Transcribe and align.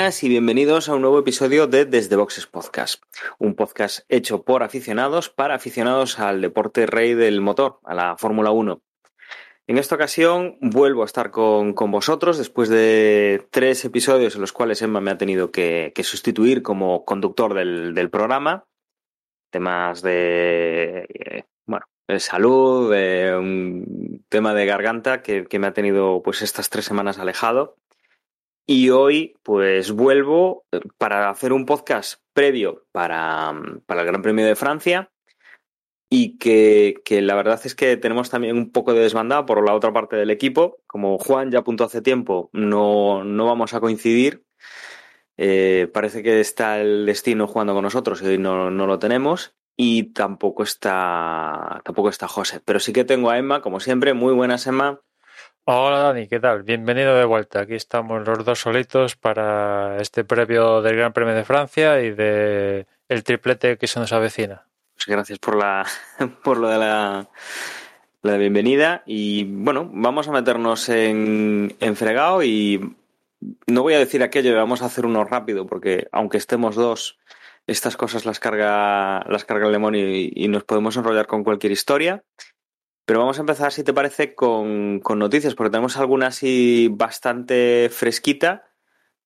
y 0.00 0.28
bienvenidos 0.30 0.88
a 0.88 0.94
un 0.94 1.02
nuevo 1.02 1.18
episodio 1.18 1.66
de 1.66 1.84
Desde 1.84 2.16
Boxes 2.16 2.46
Podcast, 2.46 3.02
un 3.38 3.54
podcast 3.54 4.00
hecho 4.08 4.44
por 4.44 4.62
aficionados 4.62 5.28
para 5.28 5.54
aficionados 5.54 6.18
al 6.18 6.40
deporte 6.40 6.86
rey 6.86 7.12
del 7.12 7.42
motor, 7.42 7.80
a 7.84 7.94
la 7.94 8.16
Fórmula 8.16 8.50
1. 8.50 8.80
En 9.66 9.76
esta 9.76 9.96
ocasión 9.96 10.56
vuelvo 10.62 11.02
a 11.02 11.04
estar 11.04 11.30
con, 11.30 11.74
con, 11.74 11.90
vosotros 11.90 12.38
después 12.38 12.70
de 12.70 13.46
tres 13.50 13.84
episodios 13.84 14.34
en 14.36 14.40
los 14.40 14.54
cuales 14.54 14.80
Emma 14.80 15.02
me 15.02 15.10
ha 15.10 15.18
tenido 15.18 15.50
que, 15.50 15.92
sustituir 16.02 16.62
como 16.62 17.04
conductor 17.04 17.52
del, 17.52 17.94
del, 17.94 18.08
programa. 18.08 18.64
Temas 19.50 20.00
de, 20.00 21.06
eh, 21.10 21.44
bueno, 21.66 21.84
de 22.08 22.20
salud, 22.20 22.90
de 22.90 23.36
un 23.38 24.24
tema 24.30 24.54
de 24.54 24.64
garganta 24.64 25.20
que, 25.20 25.44
que 25.44 25.58
me 25.58 25.66
ha 25.66 25.74
tenido 25.74 26.22
pues 26.22 26.40
estas 26.40 26.70
tres 26.70 26.86
semanas 26.86 27.18
alejado. 27.18 27.76
Y 28.72 28.90
hoy, 28.90 29.34
pues 29.42 29.90
vuelvo 29.90 30.64
eh, 30.70 30.78
para 30.96 31.28
hacer 31.28 31.52
un 31.52 31.66
podcast 31.66 32.20
previo 32.32 32.86
para, 32.92 33.52
para 33.84 34.02
el 34.02 34.06
Gran 34.06 34.22
Premio 34.22 34.46
de 34.46 34.54
Francia 34.54 35.10
y 36.08 36.38
que, 36.38 36.94
que, 37.04 37.20
la 37.20 37.34
verdad 37.34 37.60
es 37.64 37.74
que 37.74 37.96
tenemos 37.96 38.30
también 38.30 38.56
un 38.56 38.70
poco 38.70 38.94
de 38.94 39.00
desbandada 39.00 39.44
por 39.44 39.66
la 39.66 39.74
otra 39.74 39.92
parte 39.92 40.14
del 40.14 40.30
equipo. 40.30 40.78
Como 40.86 41.18
Juan 41.18 41.50
ya 41.50 41.58
apuntó 41.58 41.82
hace 41.82 42.00
tiempo, 42.00 42.48
no, 42.52 43.24
no 43.24 43.46
vamos 43.46 43.74
a 43.74 43.80
coincidir. 43.80 44.44
Eh, 45.36 45.90
parece 45.92 46.22
que 46.22 46.38
está 46.38 46.80
el 46.80 47.06
destino 47.06 47.48
jugando 47.48 47.74
con 47.74 47.82
nosotros 47.82 48.22
y 48.22 48.26
hoy 48.26 48.38
no, 48.38 48.70
no 48.70 48.86
lo 48.86 49.00
tenemos. 49.00 49.52
Y 49.76 50.12
tampoco 50.12 50.62
está, 50.62 51.80
tampoco 51.84 52.08
está 52.08 52.28
José. 52.28 52.60
Pero 52.64 52.78
sí 52.78 52.92
que 52.92 53.04
tengo 53.04 53.30
a 53.30 53.38
Emma, 53.38 53.62
como 53.62 53.80
siempre. 53.80 54.14
Muy 54.14 54.32
buenas, 54.32 54.64
Emma. 54.68 55.00
Hola 55.64 55.98
Dani, 55.98 56.26
¿qué 56.26 56.40
tal? 56.40 56.62
Bienvenido 56.62 57.14
de 57.14 57.24
vuelta. 57.26 57.60
Aquí 57.60 57.74
estamos 57.74 58.26
los 58.26 58.44
dos 58.44 58.58
solitos 58.58 59.14
para 59.14 60.00
este 60.00 60.24
previo 60.24 60.80
del 60.80 60.96
Gran 60.96 61.12
Premio 61.12 61.34
de 61.34 61.44
Francia 61.44 62.00
y 62.00 62.10
de 62.10 62.86
el 63.08 63.22
triplete 63.24 63.76
que 63.76 63.86
se 63.86 64.00
nos 64.00 64.12
avecina. 64.12 64.66
Pues 64.94 65.06
gracias 65.06 65.38
por 65.38 65.56
la 65.56 65.86
por 66.42 66.56
lo 66.56 66.68
de 66.68 66.78
la, 66.78 67.28
la 68.22 68.36
bienvenida 68.38 69.02
y 69.04 69.44
bueno, 69.44 69.88
vamos 69.92 70.28
a 70.28 70.32
meternos 70.32 70.88
en, 70.88 71.76
en 71.78 71.94
fregado 71.94 72.42
y 72.42 72.96
no 73.66 73.82
voy 73.82 73.94
a 73.94 73.98
decir 73.98 74.22
aquello, 74.22 74.56
vamos 74.56 74.80
a 74.80 74.86
hacer 74.86 75.04
uno 75.04 75.24
rápido 75.24 75.66
porque 75.66 76.08
aunque 76.10 76.38
estemos 76.38 76.74
dos, 76.74 77.18
estas 77.66 77.98
cosas 77.98 78.24
las 78.24 78.40
carga 78.40 79.24
las 79.28 79.44
carga 79.44 79.66
el 79.66 79.72
lemón 79.72 79.94
y, 79.94 80.32
y 80.34 80.48
nos 80.48 80.64
podemos 80.64 80.96
enrollar 80.96 81.26
con 81.26 81.44
cualquier 81.44 81.72
historia. 81.72 82.24
Pero 83.10 83.18
vamos 83.18 83.38
a 83.38 83.40
empezar, 83.40 83.72
si 83.72 83.82
te 83.82 83.92
parece, 83.92 84.36
con, 84.36 85.00
con, 85.00 85.18
noticias, 85.18 85.56
porque 85.56 85.72
tenemos 85.72 85.96
alguna 85.96 86.28
así 86.28 86.86
bastante 86.92 87.88
fresquita, 87.90 88.70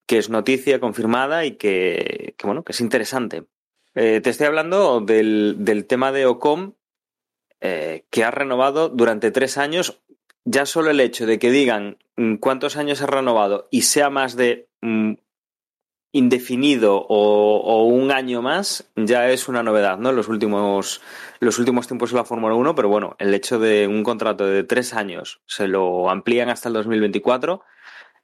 que 0.06 0.17
es 0.17 0.31
noticia 0.31 0.81
confirmada 0.81 1.45
y 1.45 1.56
que, 1.56 2.34
bueno, 2.43 2.65
que 2.65 2.72
es 2.72 2.81
interesante. 2.81 3.45
Eh, 3.95 4.22
te 4.22 4.31
estoy 4.31 4.47
hablando 4.47 5.03
del, 5.03 5.56
del 5.59 5.84
tema 5.84 6.12
de 6.12 6.25
Ocom, 6.25 6.72
eh, 7.61 8.06
que 8.09 8.25
ha 8.25 8.31
renovado 8.31 8.89
durante 8.89 9.31
tres 9.31 9.59
años. 9.59 10.01
Ya 10.47 10.65
solo 10.65 10.89
el 10.89 11.01
hecho 11.01 11.27
de 11.27 11.39
que 11.39 11.51
digan 11.51 11.99
cuántos 12.41 12.78
años 12.78 13.03
ha 13.03 13.06
renovado 13.06 13.69
y 13.71 13.83
sea 13.83 14.09
más 14.09 14.34
de 14.34 14.66
mm, 14.81 15.12
indefinido 16.15 17.05
o, 17.09 17.85
un 17.85 18.13
año 18.13 18.41
más 18.41 18.89
ya 18.95 19.29
es 19.31 19.49
una 19.49 19.65
novedad, 19.65 19.99
¿no? 19.99 20.11
En 20.11 20.17
los 20.17 20.29
últimos, 20.29 21.03
los 21.41 21.59
últimos 21.59 21.89
tiempos 21.89 22.13
de 22.13 22.17
la 22.17 22.25
Fórmula 22.25 22.55
1, 22.55 22.75
pero 22.77 22.89
bueno, 22.89 23.17
el 23.19 23.35
hecho 23.35 23.59
de 23.59 23.89
un 23.89 24.05
contrato 24.05 24.47
de 24.47 24.63
tres 24.63 24.95
años 24.95 25.43
se 25.47 25.67
lo 25.67 26.09
amplían 26.09 26.51
hasta 26.51 26.69
el 26.69 26.75
2024, 26.75 27.63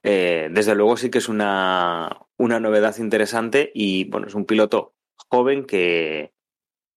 eh, 0.03 0.47
desde 0.51 0.73
luego 0.73 0.95
sí 0.95 1.11
que 1.11 1.17
es 1.17 1.27
una, 1.27 2.17
una 2.37 2.61
novedad 2.61 2.97
interesante 2.97 3.71
y 3.75 4.05
bueno, 4.05 4.27
es 4.27 4.35
un 4.35 4.45
piloto 4.45 4.95
joven 5.29 5.65
que 5.65 6.33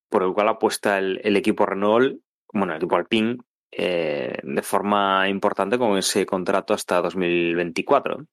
por 0.09 0.23
el 0.23 0.33
cual 0.33 0.47
apuesta 0.47 0.97
el, 0.97 1.19
el 1.25 1.35
equipo 1.35 1.65
Renault, 1.65 2.21
bueno, 2.53 2.71
el 2.71 2.77
equipo 2.77 2.95
Alpine, 2.95 3.37
eh, 3.69 4.37
de 4.43 4.61
forma 4.61 5.27
importante 5.27 5.77
con 5.77 5.97
ese 5.97 6.25
contrato 6.25 6.73
hasta 6.73 7.01
2024. 7.01 8.25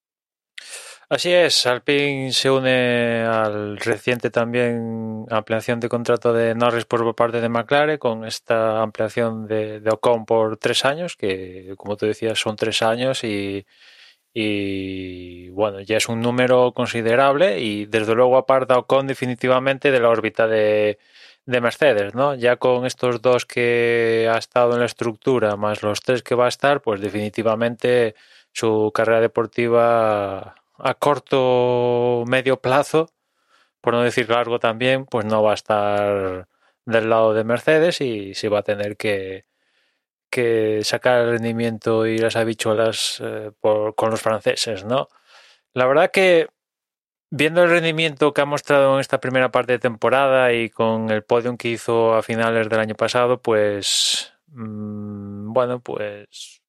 Así 1.09 1.31
es, 1.31 1.65
Alpine 1.65 2.31
se 2.31 2.49
une 2.49 3.23
al 3.25 3.77
reciente 3.77 4.29
también 4.29 5.25
ampliación 5.29 5.79
de 5.79 5.89
contrato 5.89 6.33
de 6.33 6.55
Norris 6.55 6.85
por 6.85 7.13
parte 7.15 7.41
de 7.41 7.49
McLaren 7.49 7.97
con 7.97 8.25
esta 8.25 8.81
ampliación 8.81 9.45
de, 9.47 9.81
Ocon 9.91 10.25
por 10.25 10.57
tres 10.57 10.85
años, 10.85 11.15
que 11.15 11.73
como 11.77 11.97
te 11.97 12.07
decía 12.07 12.35
son 12.35 12.55
tres 12.55 12.81
años 12.81 13.23
y, 13.23 13.65
y 14.33 15.49
bueno, 15.49 15.81
ya 15.81 15.97
es 15.97 16.09
un 16.09 16.21
número 16.21 16.73
considerable 16.73 17.59
y 17.59 17.85
desde 17.85 18.15
luego 18.15 18.37
aparta 18.37 18.77
Ocon 18.77 19.07
definitivamente 19.07 19.91
de 19.91 19.99
la 19.99 20.09
órbita 20.09 20.47
de, 20.47 20.99
de 21.45 21.61
Mercedes, 21.61 22.15
¿no? 22.15 22.35
Ya 22.35 22.57
con 22.57 22.85
estos 22.85 23.21
dos 23.21 23.45
que 23.45 24.29
ha 24.31 24.37
estado 24.37 24.73
en 24.73 24.79
la 24.79 24.85
estructura 24.85 25.57
más 25.57 25.83
los 25.83 26.01
tres 26.01 26.23
que 26.23 26.35
va 26.35 26.45
a 26.45 26.49
estar, 26.49 26.81
pues 26.81 27.01
definitivamente 27.01 28.15
su 28.53 28.91
carrera 28.93 29.21
deportiva 29.21 30.55
a 30.77 30.93
corto 30.95 32.23
medio 32.27 32.61
plazo, 32.61 33.09
por 33.81 33.93
no 33.93 34.03
decir 34.03 34.29
largo 34.29 34.59
también, 34.59 35.05
pues 35.05 35.25
no 35.25 35.43
va 35.43 35.51
a 35.51 35.55
estar 35.55 36.47
del 36.85 37.09
lado 37.09 37.33
de 37.33 37.43
Mercedes 37.43 38.01
y 38.01 38.33
se 38.35 38.49
va 38.49 38.59
a 38.59 38.63
tener 38.63 38.97
que, 38.97 39.45
que 40.29 40.81
sacar 40.83 41.21
el 41.21 41.31
rendimiento 41.31 42.07
y 42.07 42.17
las 42.17 42.35
habichuelas 42.35 43.21
eh, 43.23 43.51
con 43.61 44.09
los 44.11 44.21
franceses, 44.21 44.85
¿no? 44.85 45.09
La 45.73 45.85
verdad 45.87 46.11
que 46.11 46.49
viendo 47.31 47.63
el 47.63 47.69
rendimiento 47.71 48.33
que 48.33 48.41
ha 48.41 48.45
mostrado 48.45 48.95
en 48.95 48.99
esta 49.01 49.19
primera 49.19 49.51
parte 49.51 49.73
de 49.73 49.79
temporada 49.79 50.53
y 50.53 50.69
con 50.69 51.09
el 51.09 51.23
podium 51.23 51.57
que 51.57 51.69
hizo 51.69 52.13
a 52.15 52.23
finales 52.23 52.69
del 52.69 52.79
año 52.79 52.95
pasado, 52.95 53.41
pues 53.41 54.33
mmm, 54.47 55.51
bueno, 55.53 55.79
pues 55.81 56.61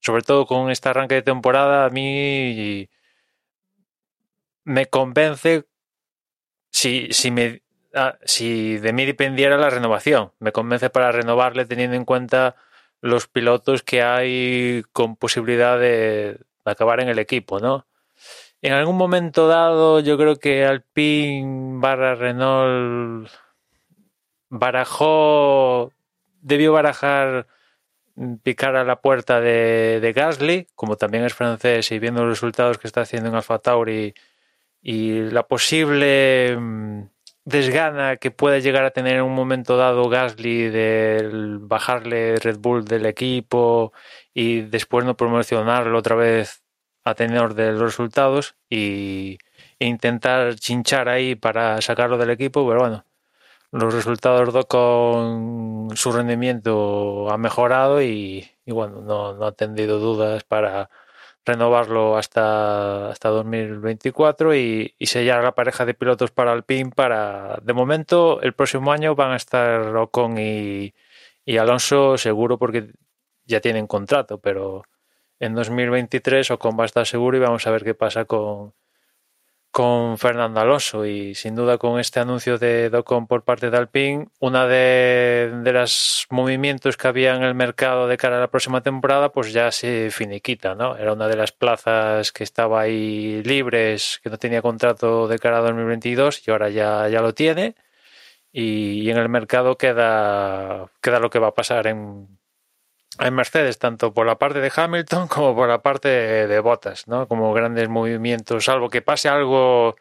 sobre 0.00 0.22
todo 0.22 0.46
con 0.46 0.70
este 0.70 0.88
arranque 0.88 1.16
de 1.16 1.22
temporada 1.22 1.86
a 1.86 1.90
mí 1.90 2.88
me 4.64 4.86
convence 4.86 5.64
si, 6.70 7.08
si, 7.12 7.30
me, 7.30 7.62
ah, 7.94 8.16
si 8.24 8.78
de 8.78 8.92
mí 8.92 9.04
dependiera 9.04 9.56
la 9.56 9.70
renovación. 9.70 10.32
Me 10.38 10.52
convence 10.52 10.90
para 10.90 11.12
renovarle 11.12 11.66
teniendo 11.66 11.96
en 11.96 12.04
cuenta 12.04 12.56
los 13.00 13.26
pilotos 13.28 13.82
que 13.82 14.02
hay 14.02 14.82
con 14.92 15.16
posibilidad 15.16 15.78
de, 15.78 16.38
acabar 16.64 17.00
en 17.00 17.08
el 17.08 17.18
equipo, 17.18 17.60
¿no? 17.60 17.86
En 18.62 18.72
algún 18.72 18.96
momento 18.96 19.48
dado, 19.48 20.00
yo 20.00 20.16
creo 20.16 20.36
que 20.36 20.64
Alpine 20.64 21.80
barra 21.80 22.14
Renault 22.14 23.28
barajó, 24.48 25.92
debió 26.40 26.72
barajar 26.72 27.48
picar 28.44 28.76
a 28.76 28.84
la 28.84 29.00
puerta 29.00 29.40
de, 29.40 29.98
de 30.00 30.12
Gasly, 30.12 30.68
como 30.76 30.96
también 30.96 31.24
es 31.24 31.34
francés 31.34 31.90
y 31.90 31.98
viendo 31.98 32.22
los 32.22 32.38
resultados 32.38 32.78
que 32.78 32.86
está 32.86 33.00
haciendo 33.00 33.30
en 33.30 33.34
Alfa 33.34 33.58
Tauri 33.58 34.14
y 34.82 35.30
la 35.30 35.44
posible 35.44 36.56
mm, 36.58 37.02
desgana 37.44 38.16
que 38.16 38.30
pueda 38.30 38.58
llegar 38.58 38.84
a 38.84 38.90
tener 38.90 39.16
en 39.16 39.22
un 39.22 39.34
momento 39.34 39.76
dado 39.76 40.08
Gasly 40.08 40.68
de 40.70 41.58
bajarle 41.60 42.36
Red 42.36 42.58
Bull 42.58 42.84
del 42.84 43.06
equipo 43.06 43.92
y 44.34 44.62
después 44.62 45.04
no 45.04 45.16
promocionarlo 45.16 45.98
otra 45.98 46.16
vez 46.16 46.62
a 47.04 47.14
tenor 47.14 47.54
de 47.54 47.72
los 47.72 47.82
resultados 47.82 48.56
y 48.70 49.38
e 49.78 49.86
intentar 49.86 50.54
chinchar 50.56 51.08
ahí 51.08 51.34
para 51.34 51.80
sacarlo 51.80 52.18
del 52.18 52.30
equipo, 52.30 52.66
pero 52.68 52.80
bueno, 52.80 53.04
los 53.72 53.94
resultados 53.94 54.66
con 54.66 55.90
su 55.96 56.12
rendimiento 56.12 57.30
ha 57.30 57.38
mejorado 57.38 58.02
y, 58.02 58.48
y 58.64 58.72
bueno, 58.72 59.00
no, 59.02 59.34
no 59.34 59.46
ha 59.46 59.52
tenido 59.52 59.98
dudas 59.98 60.44
para 60.44 60.90
renovarlo 61.44 62.16
hasta, 62.16 63.10
hasta 63.10 63.28
2024 63.28 64.54
y, 64.54 64.94
y, 64.98 65.06
sellar 65.06 65.42
la 65.42 65.54
pareja 65.54 65.84
de 65.84 65.94
pilotos 65.94 66.30
para 66.30 66.52
Alpine 66.52 66.90
para, 66.90 67.58
de 67.62 67.72
momento, 67.72 68.40
el 68.42 68.52
próximo 68.54 68.92
año 68.92 69.14
van 69.14 69.32
a 69.32 69.36
estar 69.36 69.96
Ocon 69.96 70.38
y, 70.38 70.94
y 71.44 71.56
Alonso 71.56 72.16
seguro 72.18 72.58
porque 72.58 72.92
ya 73.44 73.60
tienen 73.60 73.86
contrato, 73.86 74.38
pero 74.38 74.84
en 75.40 75.54
2023 75.54 76.52
Ocon 76.52 76.78
va 76.78 76.84
a 76.84 76.86
estar 76.86 77.06
seguro 77.06 77.36
y 77.36 77.40
vamos 77.40 77.66
a 77.66 77.70
ver 77.72 77.84
qué 77.84 77.94
pasa 77.94 78.24
con, 78.24 78.74
con 79.72 80.18
Fernando 80.18 80.60
Alonso 80.60 81.06
y 81.06 81.34
sin 81.34 81.54
duda 81.56 81.78
con 81.78 81.98
este 81.98 82.20
anuncio 82.20 82.58
de 82.58 82.90
Docon 82.90 83.26
por 83.26 83.42
parte 83.42 83.70
de 83.70 83.78
Alpine, 83.78 84.28
una 84.38 84.66
de, 84.66 85.50
de 85.64 85.72
los 85.72 86.26
movimientos 86.30 86.98
que 86.98 87.08
había 87.08 87.34
en 87.34 87.42
el 87.42 87.54
mercado 87.54 88.06
de 88.06 88.18
cara 88.18 88.36
a 88.36 88.40
la 88.40 88.50
próxima 88.50 88.82
temporada, 88.82 89.32
pues 89.32 89.52
ya 89.52 89.72
se 89.72 90.10
finiquita, 90.10 90.74
¿no? 90.74 90.96
Era 90.96 91.14
una 91.14 91.26
de 91.26 91.36
las 91.36 91.52
plazas 91.52 92.32
que 92.32 92.44
estaba 92.44 92.82
ahí 92.82 93.42
libres, 93.44 94.20
que 94.22 94.30
no 94.30 94.38
tenía 94.38 94.62
contrato 94.62 95.26
de 95.26 95.38
cara 95.38 95.58
a 95.58 95.62
2022 95.62 96.46
y 96.46 96.50
ahora 96.50 96.68
ya, 96.68 97.08
ya 97.08 97.22
lo 97.22 97.34
tiene. 97.34 97.74
Y, 98.52 99.02
y 99.02 99.10
en 99.10 99.18
el 99.18 99.28
mercado 99.30 99.78
queda, 99.78 100.90
queda 101.00 101.18
lo 101.18 101.30
que 101.30 101.38
va 101.38 101.48
a 101.48 101.54
pasar 101.54 101.86
en, 101.86 102.28
en 103.18 103.34
Mercedes, 103.34 103.78
tanto 103.78 104.12
por 104.12 104.26
la 104.26 104.38
parte 104.38 104.60
de 104.60 104.72
Hamilton 104.74 105.28
como 105.28 105.54
por 105.54 105.68
la 105.68 105.82
parte 105.82 106.08
de, 106.08 106.60
Bottas, 106.60 107.08
¿no? 107.08 107.28
Como 107.28 107.52
grandes 107.52 107.88
movimientos, 107.88 108.64
salvo 108.64 108.88
que 108.88 109.02
pase 109.02 109.28
algo, 109.28 109.96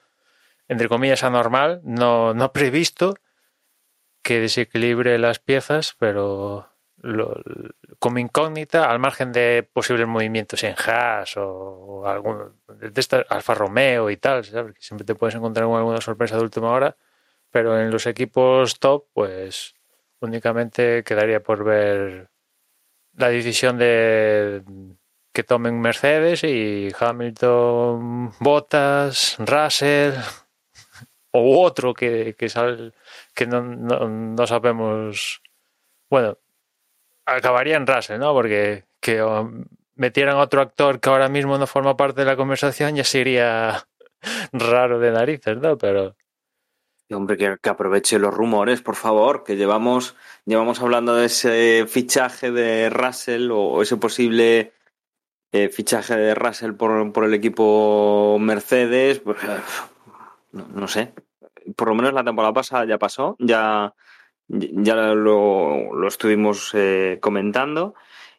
entre 0.68 0.88
comillas, 0.88 1.24
anormal, 1.24 1.82
no, 1.84 2.34
no 2.34 2.52
previsto, 2.54 3.16
que 4.22 4.40
desequilibre 4.40 5.18
las 5.18 5.40
piezas, 5.40 5.96
pero 5.98 6.68
como 7.98 8.20
incógnita, 8.20 8.92
al 8.92 9.00
margen 9.00 9.32
de 9.32 9.68
posibles 9.74 10.08
movimientos 10.08 10.64
en 10.64 10.76
Haas 10.78 11.36
o, 11.38 11.48
o 11.48 12.08
algún, 12.08 12.54
Alfa 13.30 13.56
Romeo 13.56 14.12
y 14.12 14.18
tal, 14.18 14.44
siempre 14.78 15.06
te 15.06 15.16
puedes 15.16 15.36
encontrar 15.36 15.66
con 15.66 15.78
alguna 15.78 16.02
sorpresa 16.02 16.38
de 16.38 16.44
última 16.44 16.70
hora, 16.70 16.96
pero 17.50 17.80
en 17.80 17.90
los 17.90 18.06
equipos 18.06 18.80
top, 18.80 19.06
pues 19.14 19.74
únicamente 20.20 21.04
quedaría 21.04 21.42
por 21.42 21.64
ver 21.64 22.30
la 23.16 23.30
decisión 23.30 23.78
de 23.78 24.64
que 25.34 25.44
tomen 25.44 25.80
Mercedes 25.80 26.44
y 26.44 26.90
Hamilton, 26.98 28.34
Bottas, 28.40 29.38
Russell 29.40 30.14
o 31.32 31.62
otro 31.64 31.94
que, 31.94 32.36
que, 32.38 32.48
que 33.34 33.48
no, 33.48 33.62
no, 33.62 34.10
no, 34.10 34.48
sabemos. 34.48 35.42
Bueno, 36.10 36.38
acabaría 37.26 37.78
en 37.78 37.88
Russell, 37.88 38.20
¿no? 38.20 38.34
Porque 38.34 38.86
que 39.00 39.24
metieran 39.96 40.38
otro 40.38 40.62
actor 40.62 41.00
que 41.00 41.10
ahora 41.10 41.30
mismo 41.30 41.58
no 41.58 41.68
forma 41.68 41.98
parte 41.98 42.22
de 42.22 42.28
la 42.28 42.36
conversación 42.36 42.96
ya 42.96 43.04
sería 43.04 43.88
raro 44.52 45.00
de 45.00 45.12
narices, 45.12 45.58
¿no? 45.58 45.78
Pero 45.78 46.16
Hombre, 47.14 47.38
que, 47.38 47.58
que, 47.62 47.70
aproveche 47.70 48.20
los 48.20 48.34
rumores, 48.34 48.82
por 48.82 48.96
favor, 48.96 49.44
que 49.44 49.58
llevamos, 49.58 50.16
llevamos 50.46 50.82
hablando 50.82 51.16
de 51.16 51.26
ese 51.26 51.86
fichaje 51.88 52.52
de 52.52 52.90
Russell 52.90 53.52
o 53.52 53.82
ese 53.82 53.98
posible 53.98 54.74
eh, 55.52 55.70
fichaje 55.70 56.16
de 56.16 56.34
Russell 56.34 56.74
por, 56.74 57.12
por 57.12 57.26
el 57.26 57.34
equipo 57.34 58.38
Mercedes. 58.40 59.20
Pues, 59.20 59.38
no, 60.54 60.68
no, 60.74 60.88
sé. 60.88 61.14
Por 61.76 61.90
lo 61.90 61.96
menos 61.96 62.14
la 62.14 62.24
temporada 62.24 62.54
pasada 62.54 62.86
ya 62.86 62.98
pasó, 62.98 63.36
ya, 63.40 63.94
ya 64.48 64.96
lo, 64.96 65.94
lo 65.94 66.08
estuvimos 66.08 66.72
eh, 66.74 67.20
comentando. 67.22 67.96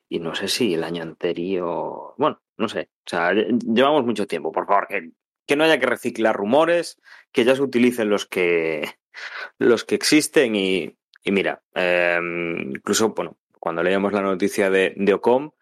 Y 0.09 0.19
no 0.21 0.35
sé 0.35 0.49
si 0.49 0.75
el 0.75 0.85
año 0.85 1.03
anterior. 1.03 2.15
Bueno, 2.19 2.41
no 2.57 2.69
sé. 2.69 2.91
O 3.07 3.09
sea, 3.09 3.33
llevamos 3.33 4.05
mucho 4.05 4.27
tiempo, 4.27 4.53
por 4.53 4.67
favor, 4.67 4.87
que, 4.89 5.11
que 5.47 5.57
no 5.57 5.65
haya 5.65 5.79
que 5.79 5.87
reciclar 5.87 6.37
rumores, 6.37 7.01
que 7.33 7.45
ya 7.45 7.57
se 7.57 7.63
utilicen 7.63 8.11
los 8.11 8.27
que, 8.27 8.89
los 9.59 9.85
que 9.85 9.95
existen 9.95 10.57
y, 10.57 10.97
y 11.25 11.33
mira, 11.33 11.63
eh, 11.75 12.19
incluso, 12.21 13.11
bueno, 13.11 13.37
cuando 13.59 13.83
leíamos 13.83 14.13
la 14.13 14.23
noticia 14.23 14.71
de, 14.71 14.95
de 14.97 15.15
Ocom, 15.15 15.53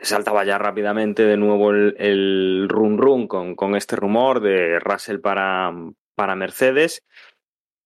saltaba 0.00 0.44
ya 0.44 0.58
rápidamente 0.58 1.24
de 1.24 1.36
nuevo 1.36 1.70
el, 1.70 1.94
el 1.98 2.66
run 2.68 2.98
run 2.98 3.28
con, 3.28 3.54
con, 3.54 3.76
este 3.76 3.96
rumor 3.96 4.40
de 4.40 4.78
Russell 4.78 5.20
para, 5.20 5.72
para 6.14 6.36
Mercedes 6.36 7.04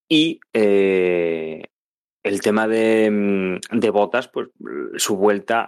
y 0.08 0.40
eh, 0.52 1.64
el 2.22 2.40
tema 2.40 2.66
de, 2.68 3.60
de 3.70 3.90
Botas, 3.90 4.28
pues 4.28 4.48
su 4.96 5.16
vuelta 5.16 5.62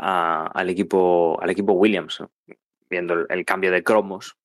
al 0.47 0.71
equipo 0.71 1.39
al 1.41 1.51
equipo 1.51 1.73
Williams, 1.73 2.23
viendo 2.89 3.15
el, 3.15 3.27
el 3.29 3.45
cambio 3.45 3.71
de 3.71 3.83
cromos, 3.83 4.37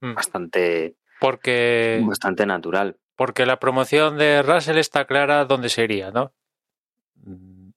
mm. 0.00 0.14
bastante 0.14 0.96
porque 1.20 2.02
bastante 2.04 2.46
natural. 2.46 2.98
Porque 3.16 3.46
la 3.46 3.58
promoción 3.58 4.18
de 4.18 4.42
Russell 4.42 4.78
está 4.78 5.06
clara 5.06 5.44
dónde 5.46 5.68
sería, 5.68 6.10
¿no? 6.10 6.34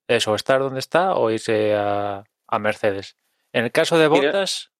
Eso, 0.06 0.34
estar 0.34 0.60
donde 0.60 0.80
está 0.80 1.14
o 1.14 1.30
irse 1.30 1.74
a, 1.74 2.24
a 2.46 2.58
Mercedes. 2.58 3.16
En 3.52 3.64
el 3.64 3.72
caso 3.72 3.98
de 3.98 4.08
Bottas. 4.08 4.72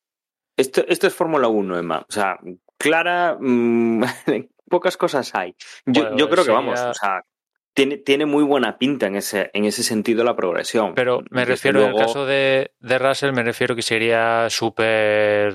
Esto, 0.56 0.84
esto 0.86 1.06
es 1.06 1.14
Fórmula 1.14 1.48
1, 1.48 1.78
Emma. 1.78 2.04
O 2.06 2.12
sea, 2.12 2.38
clara, 2.76 3.36
mmm, 3.40 4.02
pocas 4.68 4.96
cosas 4.96 5.34
hay. 5.34 5.56
Yo, 5.86 6.02
bueno, 6.02 6.16
yo 6.18 6.28
creo 6.28 6.44
que 6.44 6.50
vamos, 6.50 6.78
o 6.80 6.94
sea, 6.94 7.24
tiene, 7.74 7.98
tiene 7.98 8.26
muy 8.26 8.44
buena 8.44 8.78
pinta 8.78 9.06
en 9.06 9.16
ese, 9.16 9.50
en 9.54 9.64
ese 9.64 9.82
sentido 9.82 10.24
la 10.24 10.36
progresión. 10.36 10.94
Pero 10.94 11.22
me 11.30 11.40
Desde 11.40 11.52
refiero, 11.52 11.80
luego... 11.80 11.94
en 11.94 12.00
el 12.00 12.06
caso 12.06 12.26
de, 12.26 12.72
de 12.80 12.98
Russell, 12.98 13.32
me 13.32 13.42
refiero 13.42 13.76
que 13.76 13.82
sería 13.82 14.48
súper 14.50 15.54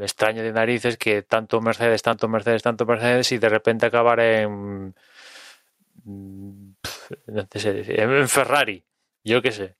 extraño 0.00 0.42
de 0.42 0.52
narices 0.52 0.96
que 0.96 1.22
tanto 1.22 1.60
Mercedes, 1.60 2.02
tanto 2.02 2.28
Mercedes, 2.28 2.62
tanto 2.62 2.86
Mercedes 2.86 3.30
y 3.32 3.38
de 3.38 3.48
repente 3.48 3.86
acabar 3.86 4.20
en. 4.20 4.94
No 6.04 7.46
sé 7.52 8.02
en 8.02 8.28
Ferrari, 8.28 8.84
yo 9.22 9.42
qué 9.42 9.52
sé. 9.52 9.76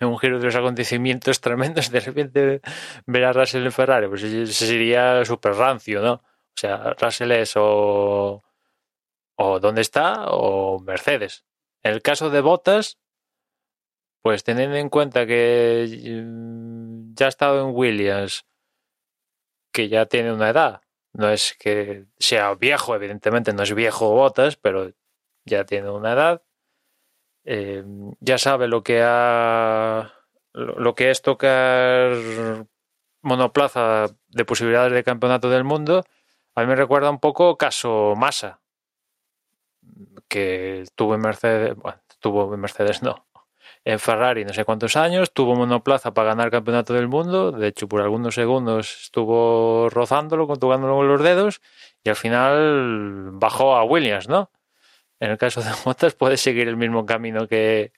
En 0.00 0.08
un 0.08 0.18
giro 0.18 0.38
de 0.38 0.46
los 0.46 0.54
acontecimientos 0.54 1.40
tremendos, 1.40 1.90
de 1.90 2.00
repente 2.00 2.60
ver 3.04 3.24
a 3.24 3.32
Russell 3.32 3.64
en 3.64 3.72
Ferrari, 3.72 4.06
pues 4.08 4.22
sería 4.56 5.24
súper 5.24 5.54
rancio, 5.54 6.00
¿no? 6.00 6.12
O 6.14 6.60
sea, 6.60 6.94
Russell 6.98 7.32
es 7.32 7.52
o 7.56 8.42
o 9.38 9.60
dónde 9.60 9.82
está 9.82 10.26
o 10.30 10.80
Mercedes. 10.80 11.44
En 11.82 11.92
el 11.92 12.02
caso 12.02 12.28
de 12.28 12.40
Bottas, 12.40 12.98
pues 14.20 14.42
teniendo 14.42 14.76
en 14.76 14.88
cuenta 14.88 15.26
que 15.26 15.86
ya 17.14 17.26
ha 17.26 17.28
estado 17.28 17.60
en 17.60 17.74
Williams, 17.74 18.46
que 19.72 19.88
ya 19.88 20.06
tiene 20.06 20.32
una 20.32 20.50
edad, 20.50 20.82
no 21.12 21.30
es 21.30 21.54
que 21.58 22.06
sea 22.18 22.54
viejo, 22.54 22.96
evidentemente 22.96 23.52
no 23.52 23.62
es 23.62 23.74
viejo 23.74 24.10
Bottas, 24.10 24.56
pero 24.56 24.92
ya 25.44 25.64
tiene 25.64 25.90
una 25.90 26.12
edad, 26.14 26.42
eh, 27.44 27.84
ya 28.20 28.38
sabe 28.38 28.66
lo 28.66 28.82
que 28.82 29.02
ha 29.04 30.14
lo 30.52 30.94
que 30.96 31.10
es 31.10 31.22
tocar 31.22 32.12
monoplaza 33.22 34.06
de 34.28 34.44
posibilidades 34.44 34.92
de 34.92 35.04
campeonato 35.04 35.48
del 35.48 35.62
mundo, 35.62 36.04
a 36.56 36.62
mí 36.62 36.66
me 36.66 36.74
recuerda 36.74 37.10
un 37.10 37.20
poco 37.20 37.56
caso 37.56 38.14
Massa, 38.16 38.60
que 40.28 40.84
tuvo 40.94 41.14
en 41.14 41.20
Mercedes, 41.20 41.74
bueno, 41.76 42.00
tuvo 42.20 42.54
en 42.54 42.60
Mercedes 42.60 43.02
no, 43.02 43.26
en 43.84 43.98
Ferrari 43.98 44.44
no 44.44 44.52
sé 44.52 44.64
cuántos 44.64 44.96
años, 44.96 45.32
tuvo 45.32 45.54
monoplaza 45.54 46.12
para 46.12 46.28
ganar 46.28 46.46
el 46.46 46.52
campeonato 46.52 46.94
del 46.94 47.08
mundo, 47.08 47.52
de 47.52 47.68
hecho 47.68 47.88
por 47.88 48.00
algunos 48.00 48.34
segundos 48.34 49.04
estuvo 49.04 49.88
rozándolo, 49.90 50.46
tocándolo 50.56 50.96
con 50.96 51.08
los 51.08 51.22
dedos 51.22 51.60
y 52.04 52.10
al 52.10 52.16
final 52.16 53.30
bajó 53.32 53.76
a 53.76 53.84
Williams, 53.84 54.28
¿no? 54.28 54.50
En 55.20 55.30
el 55.30 55.38
caso 55.38 55.62
de 55.62 55.70
Bottas 55.84 56.14
puede 56.14 56.36
seguir 56.36 56.68
el 56.68 56.76
mismo 56.76 57.06
camino 57.06 57.48
que, 57.48 57.92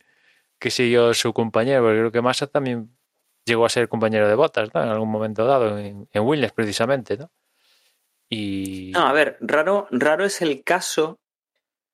que 0.58 0.70
siguió 0.70 1.12
su 1.14 1.32
compañero, 1.32 1.82
porque 1.82 1.99
creo 1.99 2.12
que 2.12 2.22
Massa 2.22 2.46
también 2.46 2.96
llegó 3.44 3.64
a 3.64 3.68
ser 3.68 3.88
compañero 3.88 4.28
de 4.28 4.34
Bottas, 4.34 4.70
¿no? 4.75 4.82
En 4.82 4.88
algún 4.88 5.10
momento 5.10 5.44
dado, 5.44 5.78
en, 5.78 6.08
en 6.12 6.22
Williams 6.22 6.52
precisamente, 6.52 7.16
¿no? 7.16 7.30
Y... 8.28 8.92
No, 8.94 9.08
a 9.08 9.12
ver, 9.12 9.37
raro, 9.40 9.88
raro 9.90 10.25
es 10.25 10.40
el 10.40 10.62
caso 10.62 11.18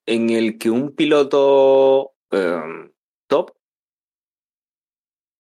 en 0.07 0.31
el 0.31 0.59
que 0.59 0.71
un 0.71 0.95
piloto 0.95 2.15
eh, 2.31 2.91
top, 3.27 3.53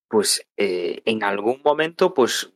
pues 0.08 0.46
eh, 0.56 1.02
en 1.04 1.22
algún 1.22 1.62
momento, 1.64 2.12
pues 2.12 2.52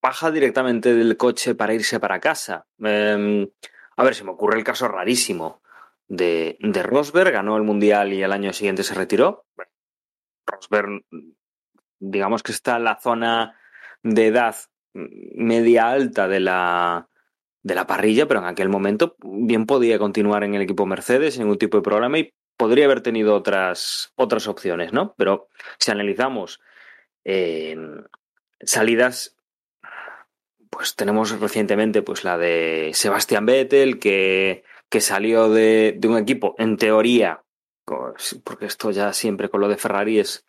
baja 0.00 0.30
directamente 0.30 0.94
del 0.94 1.16
coche 1.16 1.54
para 1.54 1.74
irse 1.74 2.00
para 2.00 2.20
casa. 2.20 2.66
Eh, 2.84 3.50
a 3.96 4.04
ver, 4.04 4.14
se 4.14 4.24
me 4.24 4.30
ocurre 4.30 4.58
el 4.58 4.64
caso 4.64 4.88
rarísimo 4.88 5.62
de, 6.06 6.56
de 6.60 6.82
Rosberg, 6.82 7.32
ganó 7.32 7.56
el 7.56 7.64
Mundial 7.64 8.12
y 8.12 8.22
el 8.22 8.32
año 8.32 8.52
siguiente 8.52 8.84
se 8.84 8.94
retiró. 8.94 9.46
Rosberg, 10.46 11.02
digamos 11.98 12.42
que 12.42 12.52
está 12.52 12.76
en 12.76 12.84
la 12.84 13.00
zona 13.00 13.58
de 14.02 14.26
edad 14.28 14.56
media 14.94 15.88
alta 15.88 16.28
de 16.28 16.40
la, 16.40 17.08
de 17.66 17.74
la 17.74 17.88
parrilla, 17.88 18.28
pero 18.28 18.38
en 18.38 18.46
aquel 18.46 18.68
momento 18.68 19.16
bien 19.24 19.66
podía 19.66 19.98
continuar 19.98 20.44
en 20.44 20.54
el 20.54 20.62
equipo 20.62 20.86
Mercedes 20.86 21.34
sin 21.34 21.42
ningún 21.42 21.58
tipo 21.58 21.76
de 21.76 21.82
problema 21.82 22.16
y 22.16 22.32
podría 22.56 22.84
haber 22.84 23.00
tenido 23.00 23.34
otras, 23.34 24.12
otras 24.14 24.46
opciones, 24.46 24.92
¿no? 24.92 25.16
Pero 25.18 25.48
si 25.76 25.90
analizamos 25.90 26.60
eh, 27.24 27.76
salidas, 28.60 29.36
pues 30.70 30.94
tenemos 30.94 31.40
recientemente 31.40 32.02
pues 32.02 32.22
la 32.22 32.38
de 32.38 32.92
Sebastián 32.94 33.46
Vettel, 33.46 33.98
que, 33.98 34.62
que 34.88 35.00
salió 35.00 35.50
de, 35.50 35.96
de, 35.98 36.06
un 36.06 36.18
equipo, 36.18 36.54
en 36.58 36.76
teoría, 36.76 37.42
porque 38.44 38.66
esto 38.66 38.92
ya 38.92 39.12
siempre 39.12 39.48
con 39.48 39.60
lo 39.60 39.66
de 39.66 39.76
Ferrari 39.76 40.20
es, 40.20 40.46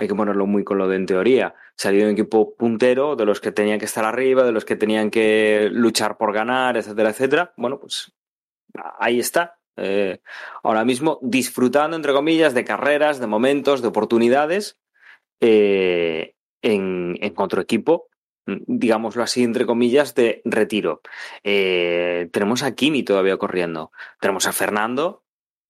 hay 0.00 0.08
que 0.08 0.14
ponerlo 0.14 0.46
muy 0.46 0.64
con 0.64 0.78
lo 0.78 0.88
de 0.88 0.96
en 0.96 1.06
teoría. 1.06 1.54
Salió 1.76 2.04
un 2.04 2.12
equipo 2.12 2.54
puntero, 2.56 3.16
de 3.16 3.26
los 3.26 3.40
que 3.40 3.52
tenían 3.52 3.78
que 3.78 3.84
estar 3.84 4.04
arriba, 4.04 4.44
de 4.44 4.52
los 4.52 4.64
que 4.64 4.76
tenían 4.76 5.10
que 5.10 5.68
luchar 5.70 6.16
por 6.16 6.32
ganar, 6.32 6.76
etcétera, 6.76 7.10
etcétera. 7.10 7.52
Bueno, 7.56 7.78
pues 7.78 8.12
ahí 8.98 9.18
está. 9.20 9.58
Eh, 9.76 10.20
ahora 10.62 10.84
mismo 10.84 11.18
disfrutando, 11.22 11.96
entre 11.96 12.12
comillas, 12.12 12.54
de 12.54 12.64
carreras, 12.64 13.20
de 13.20 13.26
momentos, 13.26 13.82
de 13.82 13.88
oportunidades 13.88 14.78
eh, 15.40 16.34
en, 16.62 17.16
en 17.20 17.34
otro 17.36 17.60
equipo 17.60 18.10
digámoslo 18.46 19.22
así, 19.22 19.42
entre 19.42 19.66
comillas, 19.66 20.14
de 20.14 20.42
retiro. 20.44 21.02
Eh, 21.44 22.28
tenemos 22.32 22.62
a 22.62 22.74
Kimi 22.74 23.02
todavía 23.02 23.36
corriendo. 23.36 23.92
Tenemos 24.20 24.46
a 24.46 24.52
Fernando, 24.52 25.22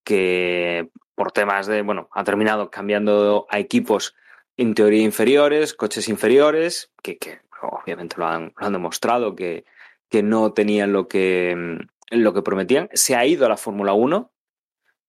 que 0.05 0.89
por 1.15 1.33
temas 1.33 1.67
de, 1.67 1.83
bueno, 1.83 2.09
ha 2.13 2.25
terminado 2.25 2.71
cambiando 2.71 3.47
a 3.51 3.59
equipos 3.59 4.15
en 4.61 4.75
teoría 4.75 5.03
inferiores, 5.03 5.73
coches 5.73 6.07
inferiores, 6.11 6.93
que, 7.03 7.41
obviamente 7.63 8.17
lo 8.19 8.27
han, 8.27 8.53
demostrado, 8.59 9.35
que, 9.35 9.65
que, 10.11 10.23
no 10.23 10.53
tenían 10.53 10.93
lo 10.93 11.09
que, 11.09 11.79
lo 12.11 12.35
que 12.35 12.43
prometían. 12.43 12.91
Se 12.93 13.17
ha 13.17 13.25
ido 13.25 13.47
a 13.47 13.49
la 13.49 13.57
Fórmula 13.57 13.95
1 13.95 14.31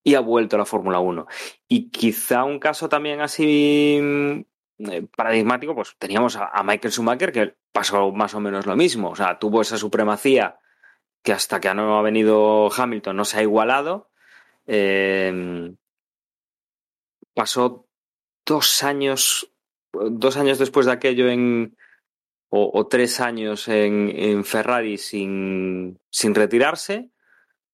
y 0.05 0.15
ha 0.15 0.21
vuelto 0.21 0.55
a 0.55 0.59
la 0.59 0.65
Fórmula 0.65 0.99
1. 0.99 1.27
Y 1.67 1.89
quizá 1.89 2.45
un 2.45 2.59
caso 2.59 2.87
también 2.87 3.19
así 3.19 3.99
eh, 4.79 5.07
paradigmático, 5.17 5.75
pues 5.75 5.97
teníamos 5.99 6.37
a, 6.37 6.63
Michael 6.63 6.93
Schumacher 6.93 7.33
que 7.33 7.53
pasó 7.73 8.09
más 8.13 8.33
o 8.33 8.39
menos 8.39 8.65
lo 8.65 8.77
mismo. 8.77 9.09
O 9.09 9.15
sea, 9.17 9.37
tuvo 9.37 9.61
esa 9.61 9.77
supremacía 9.77 10.59
que 11.23 11.33
hasta 11.33 11.59
que 11.59 11.73
no 11.73 11.97
ha 11.97 12.01
venido 12.01 12.69
Hamilton 12.71 13.17
no 13.17 13.25
se 13.25 13.39
ha 13.39 13.41
igualado. 13.41 14.11
Eh, 14.65 15.73
pasó 17.33 17.90
dos 18.51 18.83
años, 18.83 19.49
dos 19.93 20.35
años 20.35 20.59
después 20.59 20.85
de 20.85 20.91
aquello 20.91 21.29
en, 21.29 21.77
o, 22.49 22.85
tres 22.87 23.21
años 23.21 23.69
en, 23.69 24.43
Ferrari 24.43 24.97
sin, 24.97 25.99
sin, 26.09 26.35
retirarse, 26.35 27.09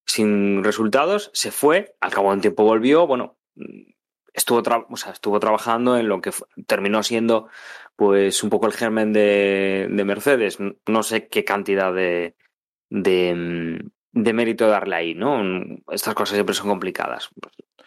sin 0.05 0.63
resultados, 0.63 1.31
se 1.33 1.49
fue, 1.49 1.95
al 1.99 2.13
cabo 2.13 2.29
de 2.29 2.35
un 2.35 2.41
tiempo 2.41 2.63
volvió, 2.63 3.07
bueno, 3.07 3.39
estuvo, 4.33 4.61
o 4.89 4.97
sea, 4.97 5.13
estuvo 5.13 5.39
trabajando 5.39 5.97
en 5.97 6.07
lo 6.07 6.21
que 6.21 6.31
terminó 6.67 7.01
siendo 7.01 7.49
pues 7.95 8.43
un 8.43 8.51
poco 8.51 8.67
el 8.67 8.73
germen 8.73 9.11
de, 9.11 9.87
de 9.89 10.05
Mercedes. 10.05 10.59
No 10.85 11.01
sé 11.01 11.27
qué 11.27 11.43
cantidad 11.43 11.91
de, 11.91 12.35
de, 12.91 13.33
mm, 13.33 13.89
de, 14.23 14.33
mérito 14.33 14.67
darle 14.67 14.95
ahí, 14.95 15.15
¿no? 15.15 15.41
Estas 15.91 16.13
cosas 16.13 16.35
siempre 16.35 16.55
son 16.55 16.69
complicadas. 16.69 17.29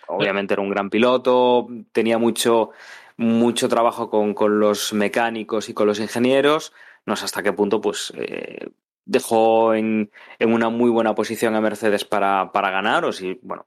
Obviamente 0.08 0.54
era 0.54 0.62
un 0.62 0.70
gran 0.70 0.90
piloto, 0.90 1.68
tenía 1.92 2.18
mucho, 2.18 2.70
mucho 3.16 3.68
trabajo 3.68 4.10
con, 4.10 4.34
con 4.34 4.58
los 4.58 4.92
mecánicos 4.92 5.68
y 5.68 5.74
con 5.74 5.86
los 5.86 6.00
ingenieros. 6.00 6.72
No 7.06 7.16
sé 7.16 7.24
hasta 7.24 7.42
qué 7.42 7.52
punto, 7.52 7.80
pues, 7.80 8.12
eh, 8.16 8.68
dejó 9.04 9.74
en, 9.74 10.10
en, 10.38 10.52
una 10.52 10.68
muy 10.68 10.90
buena 10.90 11.14
posición 11.14 11.54
a 11.54 11.60
Mercedes 11.60 12.04
para, 12.04 12.52
para 12.52 12.70
ganar, 12.70 13.04
o 13.04 13.12
si, 13.12 13.38
bueno, 13.42 13.66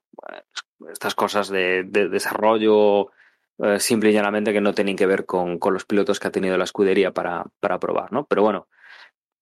estas 0.92 1.16
cosas 1.16 1.50
de, 1.50 1.84
desarrollo 1.84 3.12
eh, 3.60 3.80
simple 3.80 4.10
y 4.10 4.14
llanamente 4.14 4.54
que 4.54 4.62
no 4.62 4.74
tienen 4.74 4.96
que 4.96 5.06
ver 5.06 5.26
con, 5.26 5.60
los 5.62 5.86
pilotos 5.86 6.20
que 6.20 6.28
ha 6.28 6.32
tenido 6.32 6.58
la 6.58 6.64
escudería 6.64 7.12
para, 7.12 7.46
para, 7.60 7.80
probar, 7.80 8.12
¿no? 8.12 8.26
Pero 8.26 8.42
bueno, 8.42 8.68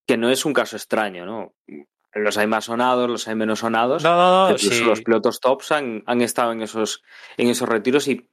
que 0.08 0.18
no 0.18 0.30
es 0.30 0.46
un 0.46 0.54
caso 0.54 0.76
extraño, 0.76 1.26
¿no? 1.26 1.54
Los 2.14 2.38
hay 2.38 2.48
más 2.48 2.66
sonados, 2.66 3.10
los 3.10 3.28
hay 3.28 3.36
menos 3.36 3.60
sonados. 3.60 4.04
No, 4.04 4.16
no, 4.16 4.50
no. 4.50 4.86
Los 4.86 5.02
pilotos 5.02 5.40
tops 5.40 5.72
han, 5.72 6.04
han 6.06 6.22
estado 6.22 6.52
en 6.52 6.62
esos, 6.62 7.04
en 7.38 7.48
esos 7.48 7.70
retiros 7.70 8.08
y 8.08 8.28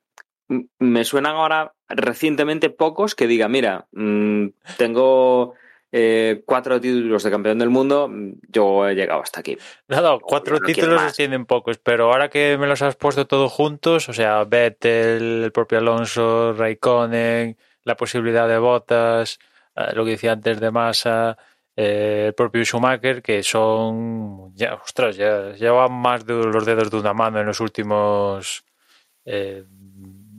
me 0.78 1.04
suenan 1.04 1.36
ahora 1.36 1.74
recientemente 1.88 2.70
pocos 2.70 3.14
que 3.14 3.26
digan, 3.26 3.50
mira, 3.50 3.86
mm, 3.92 4.46
tengo 4.76 5.54
eh, 5.92 6.42
cuatro 6.44 6.80
títulos 6.80 7.22
de 7.22 7.30
campeón 7.30 7.58
del 7.58 7.70
mundo, 7.70 8.10
yo 8.48 8.88
he 8.88 8.94
llegado 8.94 9.22
hasta 9.22 9.40
aquí. 9.40 9.56
No, 9.88 10.20
cuatro 10.20 10.58
títulos 10.60 11.02
se 11.02 11.12
tienen 11.12 11.46
pocos, 11.46 11.78
pero 11.78 12.12
ahora 12.12 12.28
que 12.28 12.56
me 12.58 12.66
los 12.66 12.82
has 12.82 12.96
puesto 12.96 13.26
todos 13.26 13.52
juntos, 13.52 14.08
o 14.08 14.12
sea, 14.12 14.44
Vettel, 14.44 15.44
el 15.44 15.52
propio 15.52 15.78
Alonso, 15.78 16.52
Raikkonen, 16.52 17.56
la 17.84 17.96
posibilidad 17.96 18.48
de 18.48 18.58
botas, 18.58 19.38
eh, 19.76 19.94
lo 19.94 20.04
que 20.04 20.12
decía 20.12 20.32
antes 20.32 20.60
de 20.60 20.70
Massa, 20.70 21.38
eh, 21.78 22.24
el 22.28 22.34
propio 22.34 22.64
Schumacher, 22.64 23.22
que 23.22 23.42
son, 23.42 24.54
ya, 24.54 24.74
ostras, 24.74 25.16
ya 25.16 25.52
llevan 25.52 25.92
más 25.92 26.26
de 26.26 26.34
los 26.34 26.66
dedos 26.66 26.90
de 26.90 26.96
una 26.96 27.14
mano 27.14 27.40
en 27.40 27.46
los 27.46 27.60
últimos, 27.60 28.64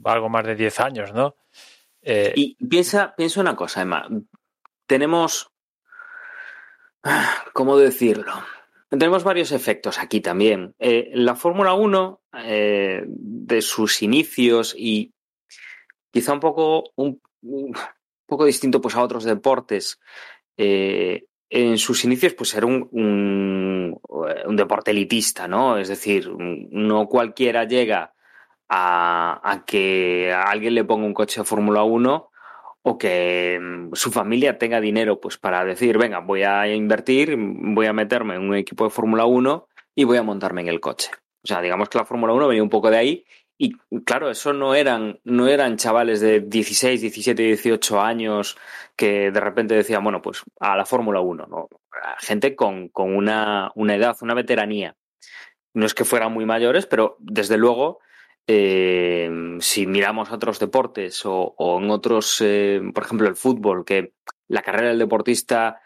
algo 0.04 0.28
más 0.28 0.44
de 0.46 0.54
10 0.56 0.80
años, 0.80 1.12
¿no? 1.12 1.36
y 2.02 2.56
piensa, 2.66 3.14
piensa 3.14 3.40
una 3.40 3.54
cosa, 3.54 3.82
Emma 3.82 4.08
tenemos, 4.90 5.52
¿cómo 7.54 7.78
decirlo? 7.78 8.32
Tenemos 8.88 9.22
varios 9.22 9.52
efectos 9.52 10.00
aquí 10.00 10.20
también. 10.20 10.74
Eh, 10.80 11.12
la 11.14 11.36
Fórmula 11.36 11.74
1, 11.74 12.20
eh, 12.44 13.04
de 13.06 13.62
sus 13.62 14.02
inicios 14.02 14.74
y 14.76 15.14
quizá 16.10 16.32
un 16.32 16.40
poco, 16.40 16.90
un, 16.96 17.22
poco 18.26 18.44
distinto 18.44 18.80
pues, 18.80 18.96
a 18.96 19.02
otros 19.02 19.22
deportes, 19.22 20.00
eh, 20.56 21.26
en 21.50 21.78
sus 21.78 22.04
inicios 22.04 22.34
pues 22.34 22.54
era 22.54 22.66
un, 22.66 22.88
un, 22.92 24.56
deporte 24.56 24.92
elitista, 24.92 25.48
¿no? 25.48 25.76
Es 25.76 25.88
decir, 25.88 26.30
no 26.38 27.06
cualquiera 27.08 27.64
llega 27.64 28.14
a, 28.68 29.40
a 29.42 29.64
que 29.64 30.32
a 30.32 30.44
alguien 30.44 30.74
le 30.74 30.84
ponga 30.84 31.06
un 31.06 31.14
coche 31.14 31.40
de 31.40 31.44
Fórmula 31.44 31.82
1 31.82 32.30
o 32.82 32.98
que 32.98 33.58
mm, 33.60 33.94
su 33.94 34.10
familia 34.10 34.58
tenga 34.58 34.80
dinero 34.80 35.20
pues 35.20 35.38
para 35.38 35.64
decir, 35.64 35.98
venga, 35.98 36.20
voy 36.20 36.44
a 36.44 36.72
invertir, 36.72 37.36
voy 37.36 37.86
a 37.86 37.92
meterme 37.92 38.36
en 38.36 38.42
un 38.42 38.54
equipo 38.54 38.84
de 38.84 38.90
Fórmula 38.90 39.26
1 39.26 39.68
y 39.96 40.04
voy 40.04 40.16
a 40.18 40.22
montarme 40.22 40.60
en 40.62 40.68
el 40.68 40.80
coche. 40.80 41.10
O 41.42 41.46
sea, 41.46 41.60
digamos 41.60 41.88
que 41.88 41.98
la 41.98 42.04
Fórmula 42.04 42.32
1 42.32 42.48
venía 42.48 42.62
un 42.62 42.70
poco 42.70 42.90
de 42.90 42.98
ahí 42.98 43.24
y 43.62 43.76
claro, 44.04 44.30
eso 44.30 44.54
no 44.54 44.74
eran, 44.74 45.20
no 45.24 45.46
eran 45.46 45.76
chavales 45.76 46.20
de 46.20 46.40
16, 46.40 47.02
17, 47.02 47.42
18 47.42 48.00
años 48.00 48.56
que 48.96 49.30
de 49.30 49.38
repente 49.38 49.74
decían, 49.74 50.02
bueno, 50.02 50.22
pues 50.22 50.42
a 50.60 50.78
la 50.78 50.86
Fórmula 50.86 51.20
1, 51.20 51.46
¿no? 51.46 51.68
Gente 52.20 52.56
con, 52.56 52.88
con 52.88 53.14
una, 53.14 53.70
una 53.74 53.96
edad, 53.96 54.16
una 54.22 54.32
veteranía. 54.32 54.96
No 55.74 55.84
es 55.84 55.92
que 55.92 56.06
fueran 56.06 56.32
muy 56.32 56.46
mayores, 56.46 56.86
pero 56.86 57.18
desde 57.18 57.58
luego 57.58 57.98
eh, 58.46 59.30
si 59.60 59.86
miramos 59.86 60.32
otros 60.32 60.58
deportes 60.58 61.20
o, 61.26 61.54
en 61.82 61.90
otros, 61.90 62.40
eh, 62.40 62.80
por 62.94 63.04
ejemplo, 63.04 63.28
el 63.28 63.36
fútbol, 63.36 63.84
que 63.84 64.14
la 64.48 64.62
carrera 64.62 64.88
del 64.88 64.98
deportista 65.00 65.82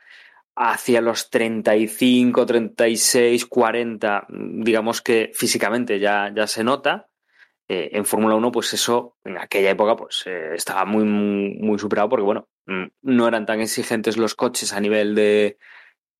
hacia 0.54 1.00
los 1.00 1.28
35, 1.28 2.46
36, 2.46 3.46
40, 3.46 4.28
digamos 4.28 5.02
que 5.02 5.32
físicamente 5.34 5.98
ya, 5.98 6.32
ya 6.32 6.46
se 6.46 6.62
nota. 6.62 7.08
Eh, 7.68 7.90
en 7.92 8.04
Fórmula 8.04 8.34
1, 8.34 8.52
pues 8.52 8.72
eso 8.74 9.16
en 9.24 9.38
aquella 9.38 9.70
época 9.70 9.96
pues 9.96 10.26
estaba 10.26 10.84
muy, 10.84 11.04
muy, 11.04 11.78
superado 11.78 12.08
porque, 12.10 12.24
bueno, 12.24 12.48
mm, 12.66 12.84
no 13.02 13.28
eran 13.28 13.46
tan 13.46 13.60
exigentes 13.60 14.16
los 14.16 14.34
coches 14.34 14.72
a 14.72 14.80
nivel 14.80 15.14
de, 15.14 15.58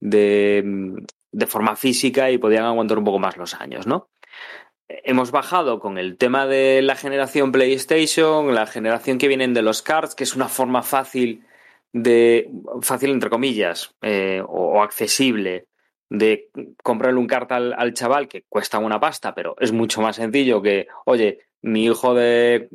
de, 0.01 0.95
de 1.33 1.47
forma 1.47 1.77
física 1.77 2.31
y 2.31 2.39
podían 2.39 2.65
aguantar 2.65 2.99
un 2.99 3.05
poco 3.05 3.19
más 3.19 3.37
los 3.37 3.55
años, 3.55 3.87
¿no? 3.87 4.09
hemos 4.89 5.31
bajado 5.31 5.81
con 5.81 5.99
el 5.99 6.17
tema 6.17 6.47
de 6.47 6.83
la 6.83 6.97
generación 6.97 7.53
PlayStation, 7.53 8.55
la 8.55 8.67
generación 8.67 9.19
que 9.19 9.29
vienen 9.29 9.55
de 9.55 9.63
los 9.63 9.83
cards, 9.83 10.15
que 10.15 10.25
es 10.25 10.35
una 10.35 10.49
forma 10.49 10.83
fácil 10.83 11.45
de, 11.93 12.51
fácil 12.83 13.11
entre 13.11 13.31
comillas, 13.31 13.95
eh, 14.03 14.43
o, 14.47 14.83
accesible 14.83 15.67
de 16.19 16.51
comprarle 16.83 17.19
un 17.19 17.27
cart 17.27 17.51
al, 17.53 17.95
chaval 17.95 18.29
que 18.29 18.45
cuesta 18.49 18.79
una 18.79 19.01
pasta, 19.01 19.35
pero 19.35 19.57
es 19.61 19.73
mucho 19.73 20.01
más 20.01 20.17
sencillo 20.17 20.63
que, 20.63 20.87
oye, 21.05 21.41
mi 21.63 21.85
hijo 21.85 22.15
de 22.15 22.69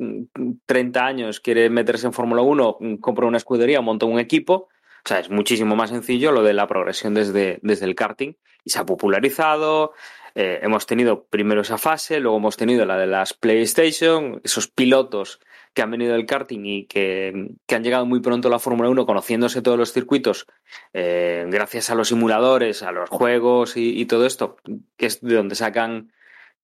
30 0.66 1.06
años 1.06 1.40
quiere 1.40 1.70
meterse 1.70 2.06
en 2.06 2.12
Fórmula 2.12 2.42
1, 2.42 2.78
compra 3.00 3.26
una 3.26 3.36
escudería, 3.36 3.80
monta 3.80 4.06
un 4.06 4.18
equipo. 4.18 4.68
O 5.04 5.08
sea, 5.08 5.20
es 5.20 5.30
muchísimo 5.30 5.76
más 5.76 5.90
sencillo 5.90 6.32
lo 6.32 6.42
de 6.42 6.52
la 6.52 6.66
progresión 6.66 7.14
desde, 7.14 7.58
desde 7.62 7.86
el 7.86 7.94
karting 7.94 8.34
y 8.64 8.70
se 8.70 8.78
ha 8.78 8.84
popularizado, 8.84 9.92
eh, 10.34 10.60
hemos 10.62 10.86
tenido 10.86 11.24
primero 11.24 11.62
esa 11.62 11.78
fase, 11.78 12.20
luego 12.20 12.36
hemos 12.36 12.56
tenido 12.56 12.84
la 12.84 12.96
de 12.96 13.06
las 13.06 13.34
PlayStation, 13.34 14.40
esos 14.44 14.68
pilotos 14.68 15.40
que 15.72 15.82
han 15.82 15.90
venido 15.90 16.12
del 16.12 16.26
karting 16.26 16.64
y 16.64 16.86
que, 16.86 17.52
han 17.68 17.84
llegado 17.84 18.06
muy 18.06 18.20
pronto 18.20 18.48
a 18.48 18.50
la 18.50 18.58
Fórmula 18.58 18.90
1 18.90 19.06
conociéndose 19.06 19.62
todos 19.62 19.78
los 19.78 19.92
circuitos 19.92 20.46
eh, 20.92 21.46
gracias 21.48 21.90
a 21.90 21.94
los 21.94 22.08
simuladores, 22.08 22.82
a 22.82 22.92
los 22.92 23.08
juegos 23.08 23.76
y, 23.76 24.04
todo 24.06 24.26
esto, 24.26 24.56
que 24.96 25.06
es 25.06 25.20
de 25.20 25.34
donde 25.34 25.54
sacan 25.54 26.12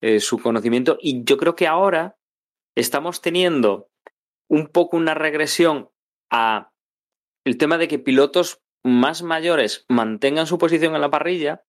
eh, 0.00 0.20
su 0.20 0.38
conocimiento. 0.38 0.98
Y 1.00 1.24
yo 1.24 1.36
creo 1.36 1.54
que 1.54 1.66
ahora 1.66 2.16
estamos 2.74 3.20
teniendo 3.20 3.88
un 4.48 4.68
poco 4.68 4.96
una 4.96 5.14
regresión 5.14 5.90
a 6.30 6.72
el 7.44 7.58
tema 7.58 7.78
de 7.78 7.88
que 7.88 7.98
pilotos 7.98 8.60
más 8.82 9.22
mayores 9.22 9.84
mantengan 9.88 10.46
su 10.46 10.58
posición 10.58 10.94
en 10.94 11.00
la 11.00 11.10
parrilla 11.10 11.64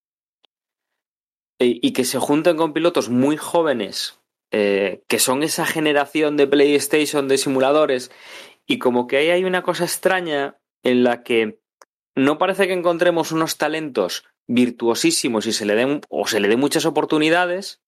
y 1.60 1.94
que 1.94 2.06
se 2.06 2.20
junten 2.20 2.56
con 2.56 2.74
pilotos 2.74 3.10
muy 3.10 3.36
jóvenes, 3.36 4.20
eh, 4.51 5.04
que 5.08 5.20
son 5.20 5.44
esa 5.44 5.66
generación 5.66 6.38
de 6.38 6.48
PlayStation 6.48 7.27
de 7.27 7.38
simuladores 7.38 8.12
y 8.66 8.80
como 8.80 9.08
que 9.08 9.18
ahí 9.18 9.30
hay 9.30 9.44
una 9.44 9.63
cosa 9.63 9.84
extraña 9.84 10.58
en 10.84 11.04
la 11.04 11.24
que 11.24 11.60
no 12.16 12.38
parece 12.38 12.68
que 12.68 12.74
encontremos 12.74 13.32
unos 13.32 13.58
talentos 13.58 14.25
virtuosísimos 14.48 15.46
y 15.48 15.54
se 15.54 15.66
le 15.66 15.75
den 15.75 16.01
o 16.10 16.27
se 16.27 16.39
le 16.39 16.48
den 16.48 16.60
muchas 16.60 16.86
oportunidades, 16.86 17.82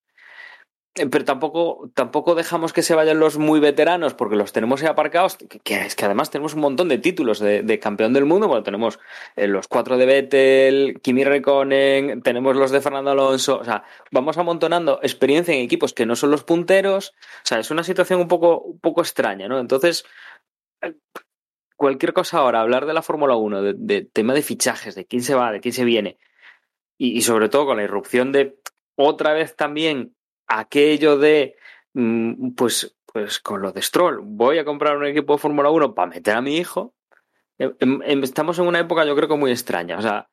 pero 0.93 1.24
tampoco, 1.24 1.89
tampoco 1.93 2.36
dejamos 2.36 2.74
que 2.74 2.81
se 2.81 2.96
vayan 2.96 3.19
los 3.19 3.38
muy 3.38 3.60
veteranos 3.60 4.15
porque 4.15 4.36
los 4.36 4.51
tenemos 4.51 4.81
ahí 4.81 4.88
aparcados, 4.88 5.38
que, 5.38 5.81
es 5.81 5.96
que 5.96 6.05
además 6.05 6.31
tenemos 6.31 6.55
un 6.55 6.62
montón 6.62 6.89
de 6.89 6.98
títulos 6.98 7.39
de, 7.39 7.79
campeón 7.79 8.12
del 8.13 8.25
mundo, 8.25 8.48
bueno, 8.48 8.63
tenemos 8.63 9.00
eh, 9.36 9.48
los 9.48 9.67
cuatro 9.67 9.98
de 9.98 10.05
Vettel, 10.05 11.00
Kimi 11.01 11.24
Rekonen, 11.24 12.22
tenemos 12.22 12.55
los 12.55 12.72
de 12.72 12.81
Fernando 12.81 13.12
Alonso, 13.12 13.60
o 13.60 13.63
sea, 13.63 13.84
vamos 14.12 14.38
amontonando 14.38 15.00
experiencia 15.01 15.53
en 15.53 15.62
equipos 15.62 15.93
que 15.93 16.05
no 16.05 16.15
son 16.15 16.31
los 16.31 16.43
punteros, 16.43 17.13
o 17.19 17.46
sea, 17.46 17.60
es 17.60 17.72
una 17.72 17.84
situación 17.84 18.19
un 18.19 18.27
poco, 18.27 18.60
un 18.60 18.79
poco 18.79 19.01
extraña, 19.01 19.48
¿no? 19.48 19.60
Entonces, 19.60 20.05
eh, 20.81 20.96
cualquier 21.75 22.13
cosa 22.13 22.39
ahora, 22.39 22.62
hablar 22.62 22.86
de 22.88 22.93
la 22.93 23.03
Fórmula 23.03 23.36
1, 23.36 23.62
de, 23.62 24.01
tema 24.01 24.34
de 24.34 24.41
fichajes, 24.41 24.96
de 24.96 25.05
quién 25.05 25.22
se 25.22 25.36
va, 25.36 25.51
de 25.51 25.62
quién 25.62 25.74
se 25.74 25.86
viene, 25.86 26.17
y 27.01 27.22
sobre 27.22 27.48
todo 27.48 27.67
con 27.67 27.77
la 27.77 27.84
irrupción 27.84 28.34
de 28.34 28.60
otra 28.98 29.31
vez 29.31 29.55
también 29.55 30.13
aquello 30.50 31.18
de, 31.18 31.56
mm, 31.94 32.51
pues, 32.56 32.96
pues 33.06 33.39
con 33.39 33.62
lo 33.62 33.72
de 33.72 33.82
Stroll, 33.82 34.20
voy 34.24 34.58
a 34.58 34.65
comprar 34.65 34.98
un 34.98 35.06
equipo 35.06 35.34
de 35.34 35.39
Fórmula 35.39 35.70
1 35.70 35.96
para 35.96 36.10
meter 36.10 36.36
a 36.36 36.41
mi 36.41 36.58
hijo. 36.58 36.94
Em, 37.58 37.75
em, 37.79 38.01
em, 38.03 38.24
estamos 38.24 38.60
en 38.60 38.68
una 38.68 38.79
época, 38.79 39.06
yo 39.06 39.15
creo 39.15 39.29
que 39.29 39.38
muy 39.38 39.51
extraña. 39.51 39.98
O 39.98 40.01
sea, 40.01 40.29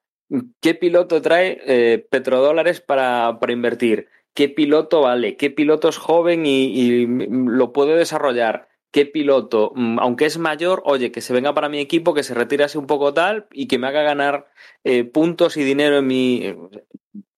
¿qué 0.60 0.74
piloto 0.74 1.22
trae 1.22 1.60
eh, 1.66 2.06
petrodólares 2.10 2.80
para, 2.80 3.38
para, 3.40 3.52
invertir? 3.52 4.08
¿Qué 4.34 4.48
piloto 4.48 5.02
vale? 5.02 5.36
¿Qué 5.36 5.50
piloto 5.50 5.88
es 5.88 5.98
joven 5.98 6.44
y, 6.46 7.06
lo 7.06 7.72
puede 7.72 7.96
desarrollar? 7.96 8.68
¿Qué 8.92 9.06
piloto, 9.06 9.72
mm, 9.74 9.98
aunque 9.98 10.26
es 10.26 10.38
mayor, 10.38 10.82
oye, 10.86 11.12
que 11.12 11.20
se 11.20 11.32
venga 11.34 11.54
para 11.54 11.68
mi 11.68 11.80
equipo, 11.80 12.14
que 12.14 12.22
se 12.22 12.34
retire 12.34 12.64
así 12.64 12.78
un 12.78 12.86
poco 12.86 13.12
tal 13.12 13.46
y 13.52 13.66
que 13.68 13.78
me 13.78 13.88
haga 13.88 14.02
ganar 14.02 14.46
eh, 14.84 15.04
puntos 15.04 15.56
y 15.56 15.64
dinero 15.64 15.98
en 15.98 16.06
mi 16.06 16.54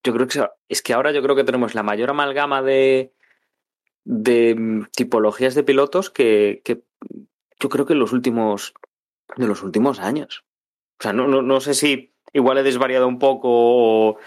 yo 0.04 0.12
creo 0.12 0.26
que 0.26 0.46
es 0.68 0.82
que 0.82 0.94
ahora 0.94 1.12
yo 1.12 1.22
creo 1.22 1.36
que 1.36 1.44
tenemos 1.44 1.74
la 1.74 1.82
mayor 1.82 2.10
amalgama 2.10 2.62
de, 2.62 3.12
de 4.04 4.54
mm, 4.54 4.86
tipologías 4.96 5.54
de 5.54 5.62
pilotos 5.62 6.10
que, 6.10 6.62
yo 7.60 7.68
creo 7.68 7.86
que 7.86 7.92
en 7.92 7.98
los 7.98 8.12
últimos 8.12 8.74
de 9.36 9.46
los 9.46 9.62
últimos 9.62 9.98
años. 10.00 10.44
O 11.00 11.02
sea, 11.02 11.12
no, 11.12 11.26
no, 11.26 11.60
sé 11.60 11.74
si 11.74 12.14
igual 12.32 12.58
he 12.58 12.62
desvariado 12.62 13.06
un 13.06 13.18
poco 13.18 13.48
o, 13.50 14.18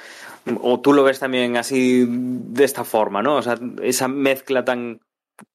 o, 0.61 0.79
tú 0.81 0.93
lo 0.93 1.03
ves 1.03 1.19
también 1.19 1.57
así 1.57 2.05
de 2.07 2.63
esta 2.63 2.83
forma, 2.83 3.21
¿no? 3.21 3.37
O 3.37 3.41
sea, 3.41 3.57
esa 3.81 4.07
mezcla 4.07 4.63
tan 4.63 5.01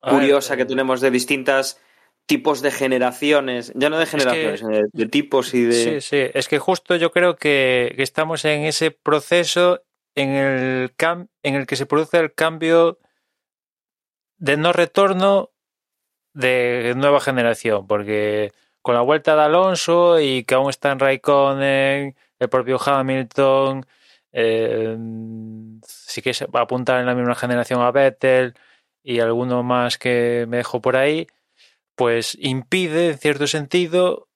curiosa 0.01 0.57
que 0.57 0.63
eh, 0.63 0.67
tenemos 0.67 1.01
de 1.01 1.11
distintas 1.11 1.81
tipos 2.27 2.61
de 2.61 2.73
generaciones, 2.73 3.73
ya 3.77 3.89
no 3.89 3.99
de 3.99 4.07
generaciones, 4.07 4.91
de, 4.93 5.07
tipos 5.07 5.55
y 5.55 5.63
de... 5.63 5.73
Sí, 5.73 6.01
sí, 6.01 6.31
es 6.35 6.49
que 6.49 6.59
justo 6.59 6.97
yo 6.97 7.13
creo 7.13 7.37
que, 7.37 7.95
que 7.97 8.03
estamos 8.03 8.45
en 8.45 8.65
ese 8.65 8.91
proceso 8.91 9.86
en 10.17 10.31
el, 10.31 10.95
en 11.43 11.55
el 11.55 11.67
que 11.67 11.77
se 11.77 11.87
produce 11.87 12.19
el 12.19 12.35
cambio 12.35 12.99
de 14.39 14.57
no 14.57 14.73
retorno 14.73 15.51
de 16.33 16.95
nueva 16.97 17.21
generación, 17.21 17.87
porque 17.87 18.53
con 18.83 18.95
la 18.95 19.03
vuelta 19.03 19.37
de 19.37 19.43
Alonso 19.43 20.21
y 20.21 20.45
que 20.45 20.55
aún 20.55 20.71
está 20.71 20.93
en 20.93 20.99
Raikkonen, 20.99 22.17
el 22.39 22.49
propio 22.49 22.79
Hamilton, 22.85 23.87
eh, 24.33 24.97
sí 25.87 26.23
que 26.23 26.33
va 26.55 26.61
a 26.61 26.63
apuntar 26.65 27.01
en 27.01 27.07
la 27.07 27.15
misma 27.15 27.35
generación 27.35 27.81
a 27.81 27.91
Vettel 27.91 28.55
y 29.03 29.21
alguno 29.21 29.63
más 29.63 29.99
que 29.99 30.47
me 30.49 30.59
dejo 30.59 30.81
por 30.81 30.97
ahí, 30.97 31.27
pues 31.95 32.37
impide, 32.41 33.11
en 33.11 33.19
cierto 33.19 33.47
sentido, 33.47 34.29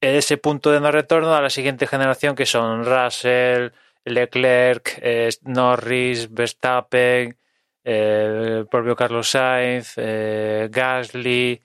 ese 0.00 0.36
punto 0.36 0.70
de 0.70 0.80
no 0.80 0.90
retorno 0.90 1.34
a 1.34 1.42
la 1.42 1.50
siguiente 1.50 1.86
generación 1.86 2.34
que 2.34 2.46
son 2.46 2.84
Russell, 2.84 3.70
Leclerc, 4.04 4.98
eh, 5.02 5.30
Norris, 5.42 6.32
Verstappen, 6.32 7.36
eh, 7.84 8.56
el 8.58 8.66
propio 8.68 8.96
Carlos 8.96 9.30
Sainz, 9.30 9.94
eh, 9.96 10.68
Gasly 10.70 11.62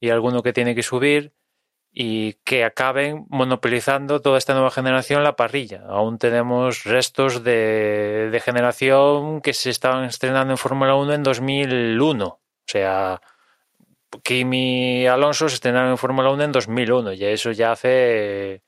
y 0.00 0.10
alguno 0.10 0.42
que 0.42 0.52
tiene 0.52 0.74
que 0.74 0.82
subir 0.82 1.32
y 1.92 2.34
que 2.44 2.64
acaben 2.64 3.26
monopolizando 3.28 4.20
toda 4.20 4.38
esta 4.38 4.54
nueva 4.54 4.70
generación 4.70 5.24
la 5.24 5.36
parrilla. 5.36 5.82
Aún 5.88 6.18
tenemos 6.18 6.84
restos 6.84 7.42
de, 7.42 8.28
de 8.30 8.40
generación 8.40 9.40
que 9.40 9.52
se 9.54 9.70
estaban 9.70 10.04
estrenando 10.04 10.52
en 10.52 10.58
Fórmula 10.58 10.94
1 10.94 11.14
en 11.14 11.22
2001. 11.22 12.26
O 12.26 12.40
sea, 12.66 13.20
Kimi 14.22 15.02
y 15.02 15.06
Alonso 15.06 15.48
se 15.48 15.56
estrenaron 15.56 15.90
en 15.90 15.98
Fórmula 15.98 16.30
1 16.30 16.44
en 16.44 16.52
2001 16.52 17.12
y 17.14 17.24
eso 17.24 17.52
ya 17.52 17.72
hace 17.72 18.62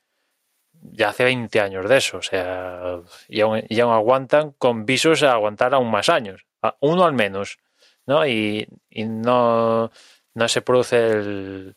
ya 0.81 1.09
hace 1.09 1.23
20 1.23 1.59
años 1.59 1.87
de 1.87 1.97
eso, 1.97 2.17
o 2.17 2.21
sea, 2.21 3.01
y 3.27 3.41
aún, 3.41 3.63
aguantan 3.91 4.51
con 4.51 4.85
visos 4.85 5.23
a 5.23 5.33
aguantar 5.33 5.73
aún 5.73 5.91
más 5.91 6.09
años, 6.09 6.45
uno 6.79 7.05
al 7.05 7.13
menos, 7.13 7.59
¿no? 8.05 8.25
Y, 8.27 8.67
no, 8.91 9.91
no 10.33 10.47
se 10.47 10.61
produce 10.61 11.07
el, 11.11 11.75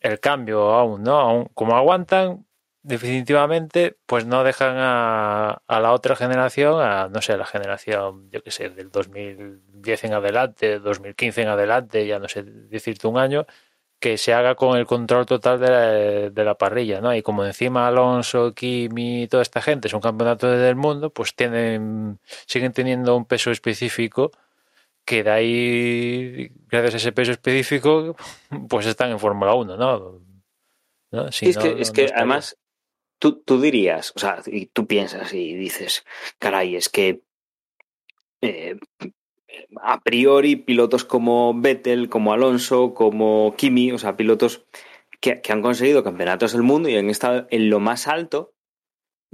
el 0.00 0.20
cambio 0.20 0.72
aún, 0.72 1.02
¿no? 1.02 1.18
Aún, 1.18 1.44
como 1.54 1.76
aguantan, 1.76 2.46
definitivamente, 2.82 3.96
pues 4.06 4.26
no 4.26 4.44
dejan 4.44 4.76
a, 4.78 5.62
a, 5.66 5.80
la 5.80 5.92
otra 5.92 6.14
generación, 6.14 6.80
a, 6.80 7.08
no 7.08 7.20
sé, 7.20 7.36
la 7.36 7.46
generación, 7.46 8.30
yo 8.30 8.42
qué 8.42 8.50
sé, 8.52 8.70
del 8.70 8.90
2010 8.90 10.04
en 10.04 10.12
adelante, 10.14 10.78
2015 10.78 11.42
en 11.42 11.48
adelante, 11.48 12.06
ya 12.06 12.18
no 12.20 12.28
sé 12.28 12.44
decirte 12.44 13.08
un 13.08 13.18
año, 13.18 13.46
que 13.98 14.18
se 14.18 14.34
haga 14.34 14.54
con 14.54 14.76
el 14.76 14.86
control 14.86 15.26
total 15.26 15.58
de 15.58 15.70
la, 15.70 15.90
de 16.30 16.44
la 16.44 16.56
parrilla, 16.56 17.00
¿no? 17.00 17.14
Y 17.14 17.22
como 17.22 17.44
encima 17.44 17.88
Alonso, 17.88 18.54
Kimi, 18.54 19.26
toda 19.28 19.42
esta 19.42 19.62
gente 19.62 19.88
son 19.88 20.00
campeonatos 20.00 20.58
del 20.58 20.76
mundo, 20.76 21.10
pues 21.10 21.34
tienen, 21.34 22.18
siguen 22.46 22.72
teniendo 22.72 23.16
un 23.16 23.24
peso 23.24 23.50
específico 23.50 24.32
que 25.06 25.22
de 25.22 25.30
ahí, 25.30 26.52
gracias 26.68 26.94
a 26.94 26.96
ese 26.98 27.12
peso 27.12 27.32
específico, 27.32 28.16
pues 28.68 28.86
están 28.86 29.10
en 29.10 29.20
Fórmula 29.20 29.54
1, 29.54 29.76
¿no? 29.76 30.20
es 31.30 31.56
que, 31.56 31.80
es 31.80 31.90
que 31.92 32.10
además, 32.14 32.58
tú, 33.18 33.40
tú 33.40 33.60
dirías, 33.60 34.12
o 34.16 34.18
sea, 34.18 34.42
y 34.44 34.66
tú 34.66 34.86
piensas 34.86 35.32
y 35.32 35.54
dices, 35.54 36.04
caray, 36.38 36.76
es 36.76 36.88
que 36.88 37.22
eh, 38.42 38.76
a 39.80 40.00
priori 40.00 40.56
pilotos 40.56 41.04
como 41.04 41.54
Vettel, 41.54 42.08
como 42.08 42.32
Alonso, 42.32 42.94
como 42.94 43.54
Kimi, 43.56 43.92
o 43.92 43.98
sea, 43.98 44.16
pilotos 44.16 44.66
que, 45.20 45.40
han 45.48 45.62
conseguido 45.62 46.04
campeonatos 46.04 46.52
del 46.52 46.62
mundo 46.62 46.88
y 46.88 46.96
han 46.96 47.10
estado 47.10 47.46
en 47.50 47.70
lo 47.70 47.80
más 47.80 48.06
alto, 48.06 48.54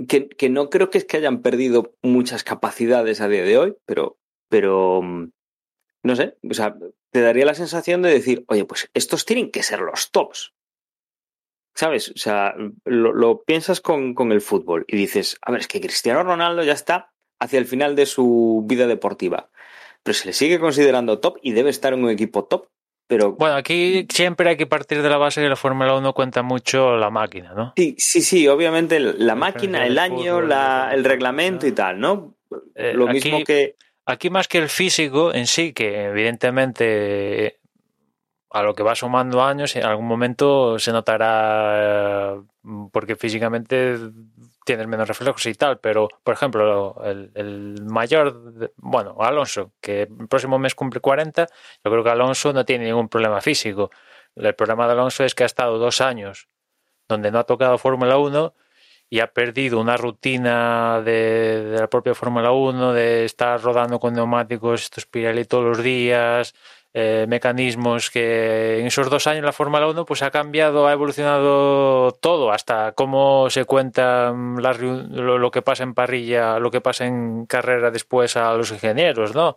que, 0.08 0.48
no 0.48 0.70
creo 0.70 0.90
que 0.90 0.98
es 0.98 1.04
que 1.04 1.18
hayan 1.18 1.42
perdido 1.42 1.94
muchas 2.02 2.44
capacidades 2.44 3.20
a 3.20 3.28
día 3.28 3.44
de 3.44 3.58
hoy, 3.58 3.76
pero, 3.86 4.18
pero 4.48 5.02
mm, 5.02 5.30
no 6.02 6.16
sé, 6.16 6.36
o 6.48 6.54
sea, 6.54 6.76
te 7.10 7.20
daría 7.20 7.44
la 7.44 7.54
sensación 7.54 8.02
de 8.02 8.10
decir, 8.10 8.44
oye, 8.48 8.64
pues 8.64 8.90
estos 8.94 9.24
tienen 9.24 9.50
que 9.50 9.62
ser 9.62 9.80
los 9.80 10.10
tops. 10.10 10.54
¿Sabes? 11.74 12.10
O 12.10 12.18
sea, 12.18 12.54
lo, 12.84 13.14
lo 13.14 13.44
piensas 13.44 13.80
con, 13.80 14.14
con 14.14 14.30
el 14.30 14.42
fútbol 14.42 14.84
y 14.88 14.96
dices, 14.96 15.38
a 15.40 15.52
ver, 15.52 15.60
es 15.62 15.68
que 15.68 15.80
Cristiano 15.80 16.22
Ronaldo 16.22 16.62
ya 16.64 16.74
está 16.74 17.14
hacia 17.40 17.58
el 17.58 17.64
final 17.64 17.96
de 17.96 18.04
su 18.04 18.62
vida 18.66 18.86
deportiva 18.86 19.50
pero 20.02 20.14
se 20.14 20.26
le 20.26 20.32
sigue 20.32 20.58
considerando 20.58 21.18
top 21.18 21.38
y 21.42 21.52
debe 21.52 21.70
estar 21.70 21.92
en 21.92 22.04
un 22.04 22.10
equipo 22.10 22.44
top. 22.44 22.66
Pero... 23.06 23.32
Bueno, 23.32 23.56
aquí 23.56 24.06
siempre 24.10 24.48
hay 24.50 24.56
que 24.56 24.66
partir 24.66 25.02
de 25.02 25.10
la 25.10 25.18
base 25.18 25.40
que 25.40 25.48
la 25.48 25.56
Fórmula 25.56 25.94
1 25.96 26.12
cuenta 26.14 26.42
mucho 26.42 26.96
la 26.96 27.10
máquina, 27.10 27.52
¿no? 27.52 27.72
Sí, 27.76 27.94
sí, 27.98 28.22
sí, 28.22 28.48
obviamente 28.48 28.98
la 29.00 29.34
máquina, 29.34 29.86
el 29.86 29.98
año, 29.98 30.40
la, 30.40 30.90
el 30.94 31.04
reglamento 31.04 31.66
y 31.66 31.72
tal, 31.72 32.00
¿no? 32.00 32.36
Eh, 32.74 32.92
Lo 32.94 33.06
mismo 33.08 33.44
que... 33.44 33.76
Aquí 34.04 34.30
más 34.30 34.48
que 34.48 34.58
el 34.58 34.68
físico 34.68 35.32
en 35.32 35.46
sí, 35.46 35.72
que 35.72 36.06
evidentemente 36.06 37.60
a 38.50 38.62
lo 38.62 38.74
que 38.74 38.82
va 38.82 38.94
sumando 38.94 39.42
años, 39.42 39.76
en 39.76 39.84
algún 39.84 40.06
momento 40.06 40.78
se 40.78 40.92
notará 40.92 42.36
porque 42.92 43.16
físicamente 43.16 43.96
tienes 44.64 44.86
menos 44.86 45.08
reflejos 45.08 45.44
y 45.46 45.54
tal, 45.54 45.78
pero 45.80 46.08
por 46.22 46.34
ejemplo, 46.34 46.96
el, 47.04 47.82
mayor, 47.82 48.70
bueno, 48.76 49.16
Alonso, 49.20 49.72
que 49.80 50.02
el 50.02 50.28
próximo 50.28 50.58
mes 50.58 50.74
cumple 50.74 51.00
40, 51.00 51.46
yo 51.84 51.90
creo 51.90 52.04
que 52.04 52.10
Alonso 52.10 52.52
no 52.52 52.64
tiene 52.64 52.86
ningún 52.86 53.08
problema 53.08 53.40
físico. 53.40 53.90
El 54.36 54.54
problema 54.54 54.86
de 54.86 54.92
Alonso 54.92 55.24
es 55.24 55.34
que 55.34 55.42
ha 55.42 55.46
estado 55.46 55.78
dos 55.78 56.00
años 56.00 56.48
donde 57.08 57.30
no 57.30 57.38
ha 57.40 57.44
tocado 57.44 57.78
Fórmula 57.78 58.16
1 58.18 58.54
y 59.10 59.20
ha 59.20 59.26
perdido 59.26 59.78
una 59.78 59.98
rutina 59.98 61.02
de, 61.02 61.76
la 61.78 61.86
propia 61.88 62.14
Fórmula 62.14 62.52
1, 62.52 62.94
de 62.94 63.26
estar 63.26 63.60
rodando 63.60 63.98
con 64.00 64.14
neumáticos 64.14 64.84
estos 64.84 65.04
Pirelli 65.04 65.44
todos 65.44 65.64
los 65.64 65.82
días, 65.84 66.54
eh, 66.94 67.24
mecanismos 67.26 68.10
que 68.10 68.80
en 68.80 68.86
esos 68.86 69.08
dos 69.08 69.26
años 69.26 69.44
la 69.44 69.52
Fórmula 69.52 69.88
1 69.88 70.04
pues 70.04 70.22
ha 70.22 70.30
cambiado, 70.30 70.86
ha 70.86 70.92
evolucionado 70.92 72.12
todo, 72.12 72.52
hasta 72.52 72.92
cómo 72.92 73.48
se 73.48 73.64
cuenta 73.64 74.34
las, 74.58 74.78
lo, 74.78 75.38
lo, 75.38 75.50
que 75.50 75.62
pasa 75.62 75.84
en 75.84 75.94
parrilla, 75.94 76.58
lo 76.58 76.70
que 76.70 76.82
pasa 76.82 77.06
en 77.06 77.46
carrera 77.46 77.90
después 77.90 78.36
a 78.36 78.52
los 78.54 78.70
ingenieros, 78.72 79.34
¿no? 79.34 79.56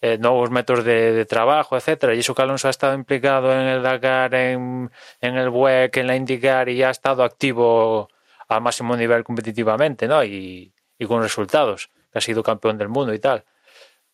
Eh, 0.00 0.18
nuevos 0.18 0.50
métodos 0.50 0.84
de, 0.84 1.24
trabajo, 1.26 1.76
etcétera. 1.76 2.14
Y 2.14 2.18
eso 2.18 2.34
que 2.34 2.42
Alonso 2.42 2.66
ha 2.66 2.72
estado 2.72 2.94
implicado 2.94 3.52
en 3.52 3.68
el 3.68 3.82
Dakar, 3.82 4.34
en, 4.34 4.90
en 5.20 5.36
el 5.36 5.50
WEC, 5.50 5.96
en 5.98 6.06
la 6.08 6.16
IndyCar 6.16 6.68
y 6.68 6.82
ha 6.82 6.90
estado 6.90 7.22
activo 7.22 8.08
al 8.48 8.60
máximo 8.60 8.96
nivel 8.96 9.22
competitivamente, 9.22 10.08
¿no? 10.08 10.24
Y, 10.24 10.74
y 10.98 11.06
con 11.06 11.22
resultados, 11.22 11.90
que 12.12 12.18
ha 12.18 12.20
sido 12.20 12.42
campeón 12.42 12.76
del 12.76 12.88
mundo 12.88 13.14
y 13.14 13.20
tal 13.20 13.44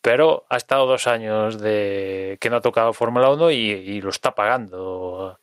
pero 0.01 0.45
ha 0.49 0.57
estado 0.57 0.85
dos 0.85 1.07
años 1.07 1.59
de 1.59 2.37
que 2.39 2.49
no 2.49 2.57
ha 2.57 2.61
tocado 2.61 2.93
Fórmula 2.93 3.29
1 3.31 3.51
y, 3.51 3.55
y, 3.55 4.01
lo 4.01 4.09
está 4.09 4.33
pagando 4.33 5.39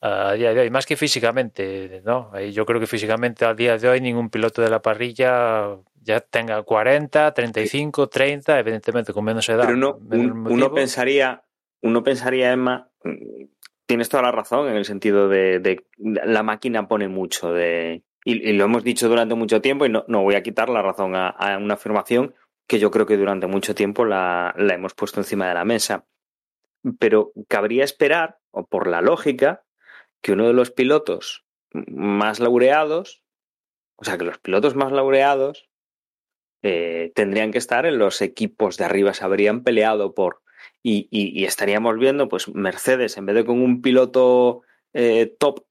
a 0.00 0.32
día 0.32 0.54
de 0.54 0.60
hoy, 0.60 0.70
más 0.70 0.86
que 0.86 0.96
físicamente, 0.96 2.02
¿no? 2.04 2.38
Yo 2.40 2.64
creo 2.64 2.80
que 2.80 2.86
físicamente 2.86 3.44
a 3.44 3.54
día 3.54 3.76
de 3.76 3.88
hoy 3.88 4.00
ningún 4.00 4.30
piloto 4.30 4.62
de 4.62 4.70
la 4.70 4.80
parrilla 4.80 5.76
ya 6.02 6.20
tenga 6.20 6.62
40, 6.62 7.32
35, 7.32 8.08
30, 8.08 8.58
evidentemente 8.58 9.12
con 9.12 9.24
menos 9.24 9.48
edad. 9.48 9.66
Pero 9.66 9.76
uno, 9.76 9.98
un, 10.10 10.46
uno 10.50 10.72
pensaría, 10.72 11.44
uno 11.82 12.02
pensaría, 12.02 12.52
Emma, 12.52 12.90
tienes 13.86 14.08
toda 14.08 14.22
la 14.22 14.32
razón 14.32 14.68
en 14.68 14.76
el 14.76 14.84
sentido 14.84 15.28
de, 15.28 15.58
de 15.60 15.84
la 15.98 16.42
máquina 16.42 16.88
pone 16.88 17.08
mucho 17.08 17.52
de 17.52 18.02
y, 18.24 18.50
y, 18.50 18.52
lo 18.52 18.64
hemos 18.64 18.84
dicho 18.84 19.08
durante 19.08 19.34
mucho 19.34 19.60
tiempo 19.60 19.86
y 19.86 19.88
no, 19.88 20.04
no 20.08 20.22
voy 20.22 20.34
a 20.34 20.42
quitar 20.42 20.68
la 20.68 20.82
razón 20.82 21.14
a, 21.14 21.28
a 21.28 21.56
una 21.58 21.74
afirmación 21.74 22.34
que 22.70 22.78
yo 22.78 22.92
creo 22.92 23.04
que 23.04 23.16
durante 23.16 23.48
mucho 23.48 23.74
tiempo 23.74 24.04
la, 24.04 24.54
la, 24.56 24.74
hemos 24.74 24.94
puesto 24.94 25.18
encima 25.18 25.48
de 25.48 25.54
la 25.54 25.64
mesa. 25.64 26.06
Pero 27.00 27.32
cabría 27.48 27.82
esperar, 27.82 28.38
o 28.52 28.64
por 28.64 28.86
la 28.86 29.00
lógica, 29.00 29.64
que 30.22 30.30
uno 30.30 30.46
de 30.46 30.52
los 30.52 30.70
pilotos 30.70 31.44
más 31.72 32.38
laureados, 32.38 33.24
o 33.96 34.04
sea, 34.04 34.16
que 34.18 34.24
los 34.24 34.38
pilotos 34.38 34.76
más 34.76 34.92
laureados 34.92 35.68
eh, 36.62 37.10
tendrían 37.16 37.50
que 37.50 37.58
estar 37.58 37.86
en 37.86 37.98
los 37.98 38.22
equipos 38.22 38.76
de 38.76 38.84
arriba, 38.84 39.14
se 39.14 39.24
habrían 39.24 39.64
peleado 39.64 40.14
por. 40.14 40.40
Y, 40.80 41.08
y, 41.10 41.36
y 41.36 41.46
estaríamos 41.46 41.98
viendo, 41.98 42.28
pues, 42.28 42.54
Mercedes, 42.54 43.16
en 43.16 43.26
vez 43.26 43.34
de 43.34 43.44
con 43.44 43.60
un 43.60 43.82
piloto 43.82 44.62
eh, 44.92 45.34
top 45.40 45.64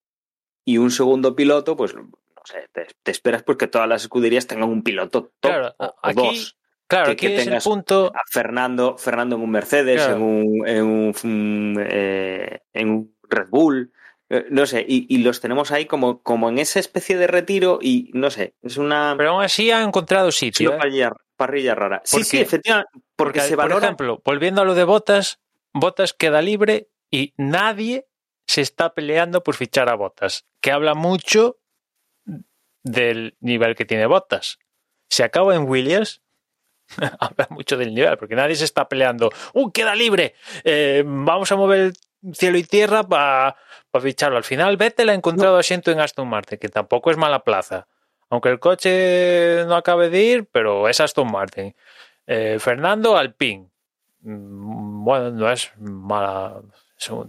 y 0.65 0.79
un 0.79 0.91
segundo 0.91 1.33
piloto, 1.33 1.77
pues, 1.77 1.95
no 1.95 2.11
sé, 2.43 2.67
te, 2.73 2.87
te, 3.03 3.11
esperas 3.11 3.43
pues 3.43 3.57
que 3.57 3.67
todas 3.67 3.87
las 3.87 4.01
escuderías 4.01 4.47
tengan 4.47 4.67
un 4.67 4.83
piloto 4.83 5.31
top 5.39 5.51
claro, 5.51 5.75
o, 5.79 5.95
aquí... 6.03 6.15
dos. 6.15 6.58
Claro, 6.89 7.11
que, 7.11 7.15
que 7.15 7.37
es 7.37 7.47
el 7.47 7.61
punto. 7.61 8.11
A 8.15 8.21
Fernando, 8.29 8.97
Fernando 8.97 9.35
en 9.35 9.43
un 9.43 9.51
Mercedes, 9.51 10.03
claro. 10.03 10.15
en, 10.15 10.21
un, 10.23 10.67
en, 10.67 10.83
un, 10.83 11.85
eh, 11.87 12.61
en 12.73 12.89
un 12.89 13.15
Red 13.29 13.49
Bull, 13.49 13.93
eh, 14.31 14.47
no 14.49 14.65
sé, 14.65 14.85
y, 14.87 15.05
y, 15.07 15.19
los 15.19 15.39
tenemos 15.39 15.71
ahí 15.71 15.85
como, 15.85 16.23
como 16.23 16.49
en 16.49 16.57
esa 16.57 16.79
especie 16.79 17.15
de 17.15 17.27
retiro 17.27 17.77
y 17.79 18.09
no 18.13 18.31
sé, 18.31 18.55
es 18.63 18.77
una. 18.77 19.13
Pero 19.17 19.31
aún 19.31 19.43
así 19.43 19.69
ha 19.69 19.83
encontrado 19.83 20.31
sitio. 20.31 20.73
¿eh? 20.73 20.77
Parrilla, 20.77 21.13
parrilla, 21.35 21.75
rara. 21.75 22.01
Sí, 22.03 22.23
sí, 22.23 22.39
efectivamente. 22.39 22.89
Porque, 22.91 23.05
porque 23.15 23.41
se 23.41 23.55
valora. 23.55 23.75
Por 23.75 23.83
ejemplo, 23.83 24.21
volviendo 24.25 24.61
a 24.63 24.65
lo 24.65 24.73
de 24.73 24.83
Botas, 24.83 25.39
Botas 25.73 26.13
queda 26.13 26.41
libre 26.41 26.89
y 27.11 27.33
nadie 27.37 28.07
se 28.47 28.61
está 28.61 28.95
peleando 28.95 29.43
por 29.43 29.55
fichar 29.55 29.89
a 29.89 29.95
Botas, 29.95 30.47
que 30.59 30.71
habla 30.71 30.95
mucho 30.95 31.59
del 32.83 33.37
nivel 33.41 33.75
que 33.75 33.85
tiene 33.85 34.07
Botas. 34.07 34.57
Se 35.07 35.23
acaba 35.23 35.55
en 35.55 35.69
Williams, 35.69 36.23
habla 37.19 37.47
mucho 37.49 37.77
del 37.77 37.93
nivel, 37.93 38.17
porque 38.17 38.35
nadie 38.35 38.55
se 38.55 38.65
está 38.65 38.87
peleando. 38.87 39.29
¡Uh, 39.53 39.71
queda 39.71 39.95
libre! 39.95 40.35
Eh, 40.63 41.03
vamos 41.05 41.51
a 41.51 41.55
mover 41.55 41.93
cielo 42.33 42.57
y 42.57 42.63
tierra 42.63 43.03
para 43.03 43.55
pa 43.91 44.01
ficharlo. 44.01 44.37
Al 44.37 44.43
final, 44.43 44.77
Vettel 44.77 45.09
ha 45.09 45.13
encontrado 45.13 45.53
no. 45.53 45.59
asiento 45.59 45.91
en 45.91 45.99
Aston 45.99 46.27
Martin, 46.27 46.57
que 46.57 46.69
tampoco 46.69 47.11
es 47.11 47.17
mala 47.17 47.43
plaza. 47.43 47.87
Aunque 48.29 48.49
el 48.49 48.59
coche 48.59 49.65
no 49.65 49.75
acabe 49.75 50.09
de 50.09 50.21
ir, 50.21 50.45
pero 50.51 50.87
es 50.87 50.99
Aston 50.99 51.31
Martin. 51.31 51.75
Eh, 52.27 52.57
Fernando 52.59 53.17
Alpine. 53.17 53.69
Bueno, 54.21 55.31
no 55.31 55.51
es 55.51 55.71
mala. 55.77 56.61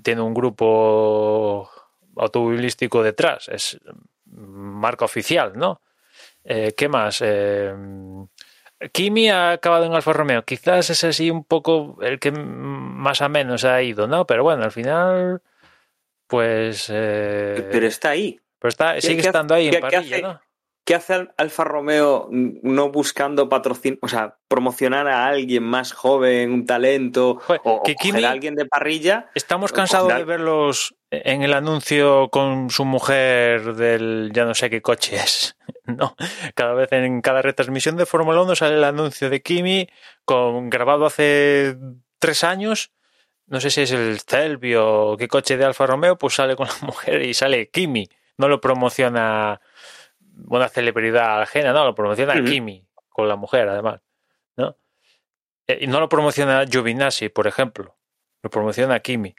Tiene 0.02 0.20
un 0.20 0.34
grupo 0.34 1.70
automovilístico 2.16 3.02
detrás. 3.02 3.48
Es 3.48 3.78
marca 4.26 5.04
oficial, 5.04 5.52
¿no? 5.56 5.80
Eh, 6.44 6.74
¿Qué 6.76 6.88
más? 6.88 7.22
Eh, 7.24 7.74
Kimi 8.92 9.28
ha 9.28 9.52
acabado 9.52 9.84
en 9.84 9.92
Alfa 9.92 10.12
Romeo. 10.12 10.44
Quizás 10.44 10.90
es 10.90 11.04
así 11.04 11.30
un 11.30 11.44
poco 11.44 11.98
el 12.00 12.18
que 12.18 12.32
más 12.32 13.20
a 13.20 13.28
menos 13.28 13.64
ha 13.64 13.82
ido, 13.82 14.06
¿no? 14.06 14.26
Pero 14.26 14.42
bueno, 14.42 14.64
al 14.64 14.72
final, 14.72 15.42
pues. 16.26 16.90
Eh... 16.90 17.68
Pero 17.70 17.86
está 17.86 18.10
ahí. 18.10 18.40
Pero 18.58 18.70
está, 18.70 19.00
sigue 19.00 19.20
estando 19.20 19.54
ahí 19.54 19.70
¿qué, 19.70 19.76
en 19.76 19.80
parrilla, 19.82 20.02
¿qué 20.02 20.14
hace, 20.14 20.22
¿no? 20.22 20.40
¿Qué 20.90 20.96
hace 20.96 21.28
Alfa 21.36 21.62
Romeo 21.62 22.26
no 22.32 22.90
buscando 22.90 23.48
patrocinio, 23.48 24.00
o 24.02 24.08
sea, 24.08 24.38
promocionar 24.48 25.06
a 25.06 25.28
alguien 25.28 25.62
más 25.62 25.92
joven, 25.92 26.50
un 26.50 26.66
talento, 26.66 27.36
Joder, 27.46 27.60
o, 27.62 27.84
que 27.84 27.94
Kimi, 27.94 28.24
a 28.24 28.32
alguien 28.32 28.56
de 28.56 28.66
parrilla? 28.66 29.30
Estamos 29.36 29.70
cansados 29.70 30.12
de 30.12 30.24
verlos 30.24 30.96
en 31.12 31.44
el 31.44 31.54
anuncio 31.54 32.28
con 32.30 32.70
su 32.70 32.84
mujer 32.84 33.76
del 33.76 34.32
ya 34.34 34.44
no 34.44 34.52
sé 34.52 34.68
qué 34.68 34.82
coche 34.82 35.14
es. 35.14 35.56
No, 35.86 36.16
cada 36.56 36.74
vez 36.74 36.90
en 36.90 37.20
cada 37.20 37.40
retransmisión 37.40 37.96
de 37.96 38.04
Fórmula 38.04 38.42
1 38.42 38.56
sale 38.56 38.74
el 38.74 38.82
anuncio 38.82 39.30
de 39.30 39.42
Kimi 39.42 39.88
con 40.24 40.70
grabado 40.70 41.06
hace 41.06 41.76
tres 42.18 42.42
años. 42.42 42.90
No 43.46 43.60
sé 43.60 43.70
si 43.70 43.82
es 43.82 43.92
el 43.92 44.18
Stelvio 44.18 45.12
o 45.12 45.16
qué 45.16 45.28
coche 45.28 45.56
de 45.56 45.64
Alfa 45.64 45.86
Romeo, 45.86 46.18
pues 46.18 46.34
sale 46.34 46.56
con 46.56 46.66
la 46.66 46.74
mujer 46.84 47.22
y 47.22 47.32
sale 47.32 47.70
Kimi. 47.70 48.08
No 48.38 48.48
lo 48.48 48.60
promociona 48.60 49.60
una 50.48 50.68
celebridad 50.68 51.42
ajena, 51.42 51.72
no, 51.72 51.84
lo 51.84 51.94
promociona 51.94 52.34
uh 52.34 52.36
-huh. 52.36 52.48
Kimi 52.48 52.86
con 53.08 53.28
la 53.28 53.36
mujer, 53.36 53.68
además. 53.68 54.00
¿no? 54.56 54.76
Y 55.66 55.86
no 55.86 56.00
lo 56.00 56.08
promociona 56.08 56.64
Giovinazzi, 56.64 57.28
por 57.28 57.46
ejemplo. 57.46 57.96
Lo 58.42 58.50
promociona 58.50 59.00
Kimi. 59.00 59.34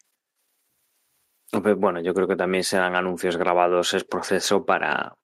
Bueno, 1.51 1.99
yo 1.99 2.13
creo 2.13 2.27
que 2.27 2.35
también 2.35 2.63
serán 2.63 2.95
anuncios 2.95 3.35
grabados, 3.35 3.93
es 3.93 4.05
proceso 4.05 4.65
para, 4.65 5.17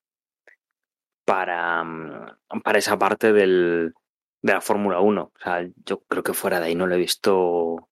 para, 1.23 1.83
mm, 1.83 2.61
para 2.63 2.79
esa 2.79 2.97
parte 2.97 3.31
del, 3.31 3.93
de 4.41 4.53
la 4.53 4.61
Fórmula 4.61 4.99
1. 4.99 5.21
O 5.21 5.39
sea, 5.39 5.65
yo 5.85 5.99
creo 6.01 6.23
que 6.23 6.33
fuera 6.33 6.59
de 6.59 6.67
ahí 6.67 6.75
no 6.75 6.87
lo 6.87 6.95
he 6.95 6.97
visto. 6.97 7.86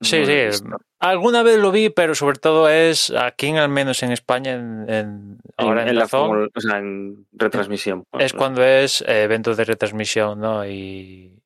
Sí, 0.00 0.20
no 0.20 0.26
sí. 0.26 0.44
Visto. 0.46 0.78
Alguna 1.00 1.42
vez 1.42 1.58
lo 1.58 1.70
vi, 1.70 1.90
pero 1.90 2.14
sobre 2.14 2.38
todo 2.38 2.68
es 2.68 3.10
aquí, 3.10 3.56
al 3.56 3.68
menos 3.68 4.02
en 4.02 4.12
España, 4.12 4.52
en, 4.52 4.88
en 4.88 5.38
ahora 5.56 5.82
en, 5.82 5.88
en, 5.88 5.94
la, 5.94 6.02
la 6.02 6.08
Fórmula, 6.08 6.48
o 6.54 6.60
sea, 6.60 6.78
en 6.78 7.26
retransmisión. 7.32 8.04
Es 8.18 8.32
cuando 8.32 8.64
es 8.64 9.02
eh, 9.02 9.22
eventos 9.24 9.56
de 9.56 9.64
retransmisión, 9.64 10.40
¿no? 10.40 10.66
Y, 10.66 11.40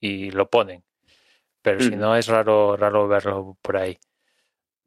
y 0.00 0.30
lo 0.30 0.48
ponen. 0.48 0.82
Pero 1.62 1.78
mm. 1.78 1.82
si 1.82 1.96
no, 1.96 2.16
es 2.16 2.26
raro, 2.26 2.76
raro 2.76 3.08
verlo 3.08 3.56
por 3.62 3.76
ahí. 3.76 3.98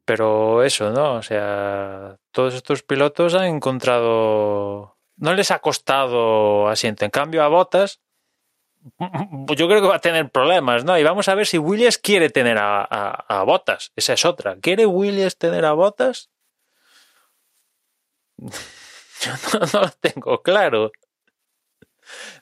Pero 0.04 0.62
eso, 0.62 0.90
¿no? 0.90 1.14
O 1.14 1.22
sea, 1.22 2.16
todos 2.30 2.54
estos 2.54 2.82
pilotos 2.82 3.34
han 3.34 3.46
encontrado 3.46 4.96
no 5.16 5.34
les 5.34 5.50
ha 5.50 5.58
costado 5.58 6.68
asiento. 6.68 7.04
En 7.04 7.10
cambio, 7.10 7.42
a 7.42 7.48
Botas, 7.48 8.00
yo 8.98 9.68
creo 9.68 9.80
que 9.80 9.88
va 9.88 9.96
a 9.96 10.00
tener 10.00 10.30
problemas, 10.30 10.84
¿no? 10.84 10.98
Y 10.98 11.02
vamos 11.02 11.28
a 11.28 11.34
ver 11.34 11.46
si 11.46 11.58
Williams 11.58 11.98
quiere 11.98 12.30
tener 12.30 12.58
a, 12.58 12.82
a, 12.82 13.40
a 13.40 13.42
Botas. 13.42 13.92
Esa 13.96 14.12
es 14.12 14.24
otra. 14.24 14.56
¿Quiere 14.60 14.86
Williams 14.86 15.36
tener 15.36 15.64
a 15.64 15.72
Botas? 15.72 16.30
Yo 18.38 19.32
no, 19.54 19.66
no, 19.72 19.80
lo 19.80 19.90
tengo 20.00 20.42
claro. 20.42 20.92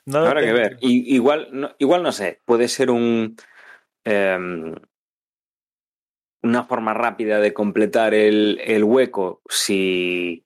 No 0.05 0.19
Habrá 0.19 0.41
tengo... 0.41 0.53
que 0.53 0.61
ver. 0.61 0.77
Y, 0.81 1.15
igual, 1.15 1.47
no, 1.51 1.75
igual 1.79 2.03
no 2.03 2.11
sé. 2.11 2.41
Puede 2.45 2.67
ser 2.67 2.91
un. 2.91 3.35
Eh, 4.03 4.75
una 6.45 6.63
forma 6.63 6.93
rápida 6.93 7.39
de 7.39 7.53
completar 7.53 8.13
el, 8.13 8.61
el 8.63 8.83
hueco 8.83 9.41
si 9.49 10.44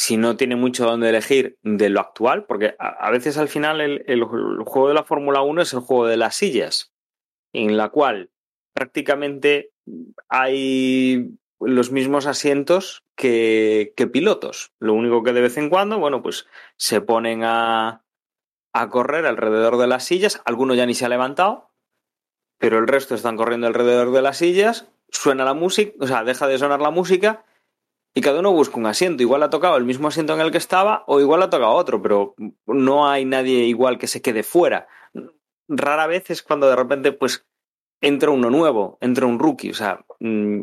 si 0.00 0.16
no 0.16 0.38
tiene 0.38 0.56
mucho 0.56 0.86
donde 0.86 1.10
elegir 1.10 1.58
de 1.62 1.90
lo 1.90 2.00
actual, 2.00 2.46
porque 2.46 2.74
a, 2.78 3.10
veces 3.10 3.36
al 3.36 3.48
final 3.48 3.82
el, 3.82 4.02
el, 4.06 4.20
el 4.20 4.64
juego 4.64 4.88
de 4.88 4.94
la 4.94 5.04
Fórmula 5.04 5.42
1 5.42 5.60
es 5.60 5.74
el 5.74 5.80
juego 5.80 6.06
de 6.06 6.16
las 6.16 6.36
sillas, 6.36 6.94
en 7.52 7.76
la 7.76 7.90
cual 7.90 8.30
prácticamente 8.72 9.72
hay 10.30 11.36
los 11.60 11.92
mismos 11.92 12.24
asientos 12.24 13.04
que, 13.14 13.92
que, 13.94 14.06
pilotos. 14.06 14.72
Lo 14.78 14.94
único 14.94 15.22
que 15.22 15.34
de 15.34 15.42
vez 15.42 15.58
en 15.58 15.68
cuando, 15.68 15.98
bueno, 15.98 16.22
pues 16.22 16.46
se 16.78 17.02
ponen 17.02 17.44
a, 17.44 18.02
a 18.72 18.88
correr 18.88 19.26
alrededor 19.26 19.76
de 19.76 19.86
las 19.86 20.04
sillas, 20.04 20.40
alguno 20.46 20.74
ya 20.74 20.86
ni 20.86 20.94
se 20.94 21.04
ha 21.04 21.10
levantado, 21.10 21.74
pero 22.56 22.78
el 22.78 22.88
resto 22.88 23.14
están 23.14 23.36
corriendo 23.36 23.66
alrededor 23.66 24.12
de 24.12 24.22
las 24.22 24.38
sillas, 24.38 24.90
suena 25.10 25.44
la 25.44 25.52
música, 25.52 25.92
o 26.00 26.06
sea, 26.06 26.24
deja 26.24 26.46
de 26.46 26.56
sonar 26.56 26.80
la 26.80 26.90
música 26.90 27.44
y 28.14 28.20
cada 28.20 28.40
uno 28.40 28.52
busca 28.52 28.78
un 28.78 28.86
asiento. 28.86 29.22
Igual 29.22 29.42
ha 29.42 29.50
tocado 29.50 29.76
el 29.76 29.84
mismo 29.84 30.08
asiento 30.08 30.34
en 30.34 30.40
el 30.40 30.50
que 30.50 30.58
estaba 30.58 31.04
o 31.06 31.20
igual 31.20 31.42
ha 31.42 31.50
tocado 31.50 31.72
otro, 31.72 32.02
pero 32.02 32.34
no 32.66 33.08
hay 33.08 33.24
nadie 33.24 33.64
igual 33.64 33.98
que 33.98 34.08
se 34.08 34.22
quede 34.22 34.42
fuera. 34.42 34.88
Rara 35.68 36.06
vez 36.06 36.30
es 36.30 36.42
cuando 36.42 36.68
de 36.68 36.76
repente, 36.76 37.12
pues, 37.12 37.46
entra 38.00 38.30
uno 38.30 38.50
nuevo, 38.50 38.98
entra 39.00 39.26
un 39.26 39.38
rookie. 39.38 39.70
O 39.70 39.74
sea, 39.74 40.04
mm, 40.18 40.62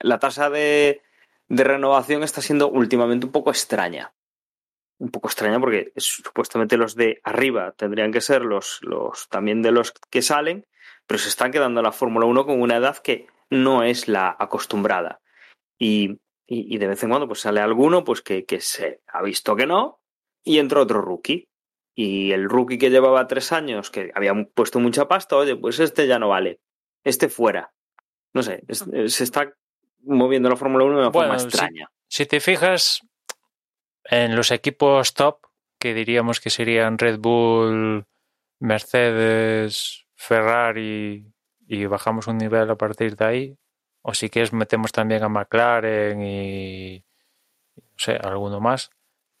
la 0.00 0.18
tasa 0.20 0.50
de, 0.50 1.02
de 1.48 1.64
renovación 1.64 2.22
está 2.22 2.40
siendo 2.40 2.68
últimamente 2.68 3.26
un 3.26 3.32
poco 3.32 3.50
extraña. 3.50 4.14
Un 4.98 5.10
poco 5.10 5.26
extraña 5.26 5.58
porque 5.58 5.92
supuestamente 5.96 6.76
los 6.76 6.94
de 6.94 7.20
arriba 7.24 7.72
tendrían 7.72 8.12
que 8.12 8.20
ser 8.20 8.42
los, 8.42 8.78
los 8.82 9.28
también 9.28 9.60
de 9.62 9.72
los 9.72 9.92
que 10.10 10.22
salen, 10.22 10.66
pero 11.08 11.18
se 11.18 11.28
están 11.28 11.50
quedando 11.50 11.82
la 11.82 11.90
Fórmula 11.90 12.26
1 12.26 12.46
con 12.46 12.62
una 12.62 12.76
edad 12.76 12.98
que 12.98 13.26
no 13.50 13.82
es 13.82 14.06
la 14.06 14.36
acostumbrada. 14.38 15.20
Y, 15.78 16.20
y, 16.46 16.78
de 16.78 16.86
vez 16.86 17.02
en 17.02 17.10
cuando 17.10 17.26
pues 17.26 17.40
sale 17.40 17.60
alguno 17.60 18.04
pues 18.04 18.20
que, 18.20 18.44
que 18.44 18.60
se 18.60 19.00
ha 19.06 19.22
visto 19.22 19.56
que 19.56 19.66
no 19.66 20.00
y 20.42 20.58
entra 20.58 20.80
otro 20.80 21.00
rookie. 21.00 21.48
Y 21.96 22.32
el 22.32 22.48
rookie 22.48 22.78
que 22.78 22.90
llevaba 22.90 23.26
tres 23.28 23.52
años, 23.52 23.90
que 23.90 24.10
había 24.14 24.34
puesto 24.54 24.80
mucha 24.80 25.06
pasta, 25.06 25.36
oye, 25.36 25.56
pues 25.56 25.78
este 25.78 26.06
ya 26.06 26.18
no 26.18 26.28
vale. 26.28 26.60
Este 27.04 27.28
fuera. 27.28 27.72
No 28.32 28.42
sé, 28.42 28.64
se 29.06 29.24
está 29.24 29.54
moviendo 30.02 30.48
la 30.48 30.56
Fórmula 30.56 30.84
1 30.84 30.94
de 30.94 31.00
una 31.00 31.12
forma 31.12 31.34
extraña. 31.34 31.88
Si, 32.08 32.26
te 32.26 32.40
fijas 32.40 33.00
en 34.04 34.34
los 34.34 34.50
equipos 34.50 35.14
top, 35.14 35.38
que 35.78 35.94
diríamos 35.94 36.40
que 36.40 36.50
serían 36.50 36.98
Red 36.98 37.20
Bull, 37.20 38.06
Mercedes, 38.58 40.06
Ferrari, 40.14 41.32
y 41.66 41.86
bajamos 41.86 42.26
un 42.26 42.38
nivel 42.38 42.68
a 42.70 42.76
partir 42.76 43.16
de 43.16 43.24
ahí, 43.24 43.58
o 44.06 44.12
si 44.12 44.28
quieres 44.28 44.52
metemos 44.52 44.92
también 44.92 45.24
a 45.24 45.30
McLaren 45.30 46.22
y 46.22 47.02
no 47.76 47.82
sé, 47.96 48.16
alguno 48.16 48.60
más. 48.60 48.90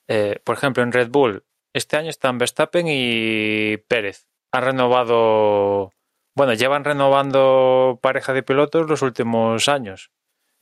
Eh, 0.08 0.40
por 0.42 0.56
ejemplo, 0.56 0.82
en 0.82 0.92
Red 0.92 1.10
Bull, 1.10 1.44
este 1.74 1.98
año 1.98 2.08
están 2.08 2.38
Verstappen 2.38 2.86
y 2.88 3.76
Pérez. 3.88 4.26
Han 4.52 4.64
renovado, 4.64 5.92
bueno, 6.34 6.54
llevan 6.54 6.84
renovando 6.84 7.98
pareja 8.02 8.32
de 8.32 8.42
pilotos 8.42 8.88
los 8.88 9.02
últimos 9.02 9.68
años. 9.68 10.10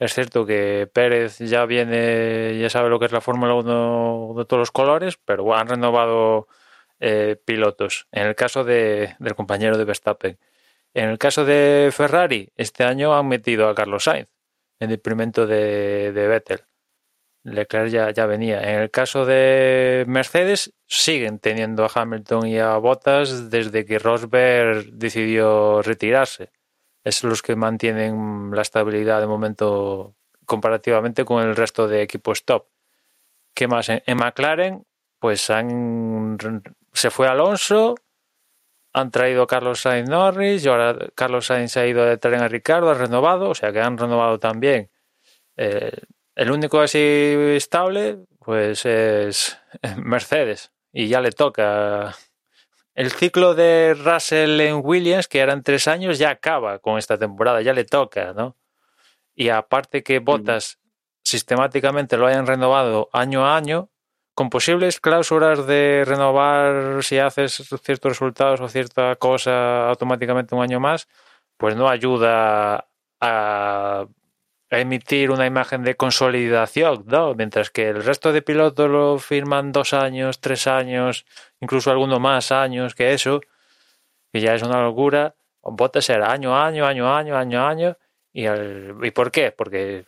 Es 0.01 0.15
cierto 0.15 0.47
que 0.47 0.91
Pérez 0.93 1.39
ya 1.39 1.65
viene, 1.65 2.59
ya 2.59 2.71
sabe 2.71 2.89
lo 2.91 2.99
que 2.99 3.07
es 3.07 3.13
la 3.13 3.21
Fórmula 3.21 3.55
1 3.55 4.35
de 4.37 4.45
todos 4.47 4.59
los 4.59 4.73
colores, 4.73 5.17
pero 5.25 5.55
han 5.55 5.69
renovado 5.69 6.49
eh, 6.99 7.37
pilotos. 7.45 8.09
En 8.11 8.27
el 8.27 8.35
caso 8.35 8.65
de, 8.65 9.15
del 9.21 9.37
compañero 9.37 9.79
de 9.79 9.85
Verstappen. 9.85 10.39
En 10.95 11.09
el 11.09 11.19
caso 11.19 11.45
de 11.45 11.91
Ferrari, 11.93 12.51
este 12.57 12.85
año 12.85 13.15
han 13.15 13.29
metido 13.29 13.69
a 13.69 13.75
Carlos 13.75 14.05
Sainz 14.05 14.29
en 14.79 14.91
detrimento 14.91 15.47
de, 15.47 16.13
de 16.13 16.27
Vettel. 16.29 16.65
Leclerc 17.45 17.89
ya, 17.89 18.11
ya 18.11 18.27
venía. 18.27 18.63
En 18.63 18.81
el 18.81 18.91
caso 18.91 19.25
de 19.25 20.05
Mercedes, 20.07 20.75
siguen 20.87 21.39
teniendo 21.39 21.85
a 21.85 21.91
Hamilton 21.93 22.47
y 22.47 22.59
a 22.59 22.77
Bottas 22.77 23.51
desde 23.51 23.85
que 23.85 23.99
Rosberg 23.99 24.93
decidió 24.93 25.83
retirarse 25.83 26.51
es 27.05 27.25
los 27.25 27.43
que 27.43 27.57
mantienen 27.57 28.51
la 28.53 28.63
estabilidad 28.63 29.21
de 29.21 29.27
momento 29.27 30.15
comparativamente 30.47 31.25
con 31.25 31.43
el 31.43 31.57
resto 31.57 31.89
de 31.89 32.03
equipos 32.03 32.45
top. 32.45 32.67
¿Qué 33.55 33.69
más? 33.69 33.89
En, 33.89 34.17
McLaren, 34.17 34.87
pues 35.19 35.51
han, 35.51 36.39
se 36.93 37.11
fue 37.11 37.29
Alonso, 37.29 37.95
han 38.93 39.11
traído 39.11 39.43
a 39.43 39.47
Carlos 39.47 39.81
Sainz 39.81 40.09
Norris 40.09 40.65
y 40.65 40.69
ahora 40.69 40.97
Carlos 41.15 41.47
Sainz 41.47 41.73
se 41.73 41.81
ha 41.81 41.87
ido 41.87 42.05
de 42.05 42.19
tren 42.19 42.43
a 42.43 42.49
Ricardo, 42.49 42.91
ha 42.91 42.95
renovado, 42.95 43.51
o 43.51 43.55
sea 43.55 43.73
que 43.73 43.81
han 43.81 43.99
renovado 43.99 44.39
también. 44.39 44.91
Eh, 45.57 45.93
el 46.35 46.51
único 46.51 46.81
así 46.81 46.99
estable, 46.99 48.19
pues 48.39 48.85
es 48.87 49.59
Mercedes 49.97 50.73
y 50.93 51.09
ya 51.09 51.21
le 51.21 51.33
toca 51.33 52.15
el 52.95 53.11
ciclo 53.11 53.55
de 53.55 53.95
Russell 53.95 54.61
en 54.61 54.81
Williams, 54.85 55.27
que 55.27 55.39
eran 55.39 55.63
tres 55.63 55.89
años, 55.89 56.19
ya 56.19 56.31
acaba 56.31 56.79
con 56.79 56.99
esta 56.99 57.17
temporada, 57.19 57.63
ya 57.63 57.73
le 57.73 57.85
toca, 57.85 58.35
¿no? 58.35 58.57
Y 59.35 59.49
aparte 59.49 60.03
que 60.03 60.19
Bottas 60.19 60.79
sistemáticamente 61.25 62.19
lo 62.19 62.27
hayan 62.27 62.47
renovado 62.47 63.09
año 63.13 63.47
a 63.47 63.57
año, 63.57 63.89
con 64.35 64.51
posibles 64.51 65.01
cláusulas 65.01 65.67
de 65.67 66.05
renovar 66.07 67.03
si 67.03 67.19
haces 67.19 67.63
ciertos 67.83 68.13
resultados 68.13 68.61
o 68.61 68.69
cierta 68.69 69.17
cosa 69.17 69.89
automáticamente 69.89 70.55
un 70.55 70.63
año 70.63 70.81
más, 70.81 71.09
pues 71.57 71.77
no 71.77 71.89
ayuda 71.89 72.87
a 73.21 74.07
emitir 74.81 75.31
una 75.31 75.47
imagen 75.47 75.83
de 75.83 75.97
consolidación, 75.97 77.05
¿no? 77.07 77.35
Mientras 77.35 77.71
que 77.71 77.91
el 77.91 78.03
resto 78.03 78.33
de 78.33 78.43
pilotos 78.43 78.91
lo 78.91 79.19
firman 79.19 79.71
dos 79.71 79.93
años, 79.93 80.41
tres 80.41 80.67
años, 80.67 81.27
incluso 81.61 81.91
alguno 81.91 82.19
más 82.21 82.53
años 82.53 82.95
que 82.95 83.13
eso, 83.13 83.41
que 84.33 84.41
ya 84.41 84.55
es 84.55 84.63
una 84.63 84.83
locura. 84.83 85.35
Bottas 85.63 86.09
era 86.11 86.33
año, 86.33 86.57
año, 86.57 86.87
año, 86.87 87.15
año, 87.15 87.37
año, 87.37 87.67
año. 87.67 87.97
¿Y, 88.33 88.47
¿Y 88.49 89.11
por 89.11 89.31
qué? 89.31 89.53
Porque 89.53 90.07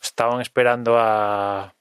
estaban 0.00 0.42
esperando 0.42 0.98
a, 0.98 1.74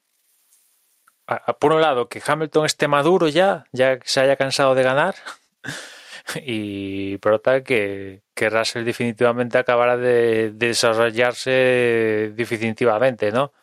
por 1.60 1.74
un 1.74 1.82
lado, 1.82 2.10
que 2.10 2.22
Hamilton 2.26 2.66
esté 2.66 2.88
maduro 2.88 3.28
ya, 3.28 3.66
ya 3.72 4.00
se 4.04 4.22
haya 4.22 4.36
cansado 4.36 4.76
de 4.76 4.84
ganar. 4.84 5.16
y 6.44 7.18
por 7.18 7.34
otra 7.34 7.64
que, 7.64 8.22
que 8.34 8.50
Russell 8.50 8.86
definitivamente 8.86 9.58
acabará 9.58 9.98
de, 9.98 10.52
desarrollarse 10.52 12.34
definitivamente, 12.36 13.32
¿no? 13.32 13.54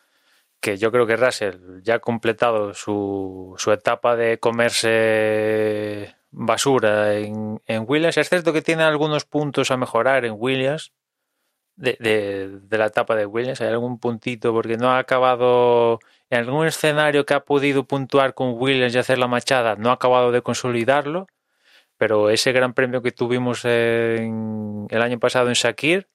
Que 0.59 0.77
yo 0.77 0.91
creo 0.91 1.07
que 1.07 1.15
Russell 1.15 1.81
ya 1.83 1.95
ha 1.95 1.99
completado 1.99 2.73
su, 2.73 3.55
su 3.57 3.71
etapa 3.71 4.15
de 4.15 4.39
comerse 4.39 6.15
basura 6.31 7.13
en, 7.15 7.61
en, 7.65 7.85
Williams. 7.87 8.17
Es 8.17 8.29
cierto 8.29 8.53
que 8.53 8.61
tiene 8.61 8.83
algunos 8.83 9.25
puntos 9.25 9.71
a 9.71 9.77
mejorar 9.77 10.25
en 10.25 10.35
Williams, 10.37 10.91
de, 11.79 12.59
de, 12.61 12.77
la 12.77 12.87
etapa 12.87 13.15
de 13.15 13.25
Williams. 13.25 13.61
Hay 13.61 13.69
algún 13.69 13.99
puntito 13.99 14.53
porque 14.53 14.77
no 14.77 14.89
ha 14.89 14.99
acabado 14.99 15.99
en 16.29 16.39
algún 16.39 16.67
escenario 16.67 17.25
que 17.25 17.33
ha 17.33 17.45
podido 17.45 17.85
puntuar 17.85 18.33
con 18.33 18.53
Williams 18.55 18.95
y 18.95 18.97
hacer 18.99 19.17
la 19.17 19.27
machada, 19.27 19.75
no 19.75 19.89
ha 19.89 19.93
acabado 19.93 20.31
de 20.31 20.41
consolidarlo 20.41 21.27
pero 21.99 22.29
ese 22.29 22.53
gran 22.53 22.73
premio 22.73 23.01
que 23.01 23.11
tuvimos 23.11 23.65
en, 23.65 24.87
el 24.89 25.01
año 25.01 25.19
pasado 25.19 25.49
en 25.49 25.53
Shakir, 25.53 26.09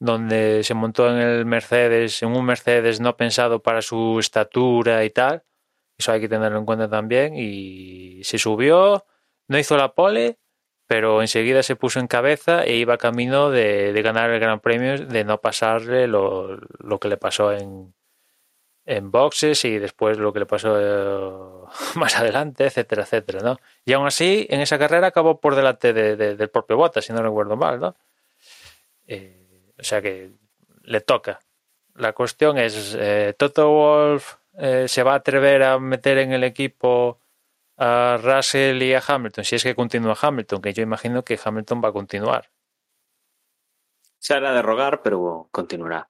donde 0.00 0.64
se 0.64 0.74
montó 0.74 1.08
en 1.08 1.18
el 1.18 1.46
Mercedes, 1.46 2.20
en 2.24 2.30
un 2.36 2.44
Mercedes 2.44 3.00
no 3.00 3.16
pensado 3.16 3.62
para 3.62 3.80
su 3.80 4.18
estatura 4.18 5.04
y 5.04 5.10
tal, 5.10 5.44
eso 5.96 6.10
hay 6.10 6.20
que 6.20 6.28
tenerlo 6.28 6.58
en 6.58 6.66
cuenta 6.66 6.90
también, 6.90 7.34
y 7.36 8.24
se 8.24 8.38
subió, 8.38 9.06
no 9.46 9.56
hizo 9.56 9.76
la 9.76 9.94
pole, 9.94 10.40
pero 10.88 11.22
enseguida 11.22 11.62
se 11.62 11.76
puso 11.76 12.00
en 12.00 12.08
cabeza 12.08 12.64
e 12.64 12.74
iba 12.76 12.98
camino 12.98 13.50
de, 13.50 13.92
ganar 14.02 14.30
el 14.30 14.40
Gran 14.40 14.58
Premio, 14.60 14.98
de 14.98 15.24
no 15.24 15.40
pasarle 15.40 16.08
lo 16.08 16.58
que 17.00 17.08
le 17.08 17.16
pasó 17.18 17.52
en, 17.52 17.93
en 18.86 19.10
boxes 19.10 19.64
y 19.64 19.78
después 19.78 20.18
lo 20.18 20.32
que 20.32 20.40
le 20.40 20.46
pasó 20.46 20.76
eh, 20.78 21.66
más 21.96 22.16
adelante, 22.16 22.66
etcétera, 22.66 23.02
etcétera, 23.02 23.40
¿no? 23.40 23.58
Y 23.84 23.92
aún 23.92 24.06
así, 24.06 24.46
en 24.50 24.60
esa 24.60 24.78
carrera 24.78 25.08
acabó 25.08 25.40
por 25.40 25.54
delante 25.54 25.92
de, 25.92 26.16
del 26.16 26.50
propio 26.50 26.76
Bottas, 26.76 27.04
si 27.04 27.12
no 27.12 27.22
recuerdo 27.22 27.56
mal, 27.56 27.80
¿no? 27.80 27.96
Eh, 29.06 29.72
o 29.78 29.82
sea 29.82 30.02
que 30.02 30.32
le 30.82 31.00
toca. 31.00 31.40
La 31.94 32.12
cuestión 32.12 32.58
es, 32.58 32.96
eh, 32.98 33.34
¿Toto 33.38 33.70
Wolf 33.70 34.34
se 34.86 35.02
va 35.02 35.14
a 35.14 35.16
atrever 35.16 35.64
a 35.64 35.78
meter 35.80 36.18
en 36.18 36.32
el 36.32 36.44
equipo 36.44 37.18
a 37.76 38.18
Russell 38.22 38.80
y 38.82 38.94
a 38.94 39.02
Hamilton? 39.06 39.44
Si 39.44 39.56
es 39.56 39.62
que 39.64 39.74
continúa 39.74 40.16
Hamilton, 40.20 40.62
que 40.62 40.72
yo 40.72 40.82
imagino 40.82 41.24
que 41.24 41.38
Hamilton 41.42 41.82
va 41.84 41.88
a 41.88 41.92
continuar. 41.92 42.50
Se 44.18 44.34
hará 44.34 44.52
de 44.52 44.62
rogar, 44.62 45.02
pero 45.02 45.48
continuará. 45.50 46.08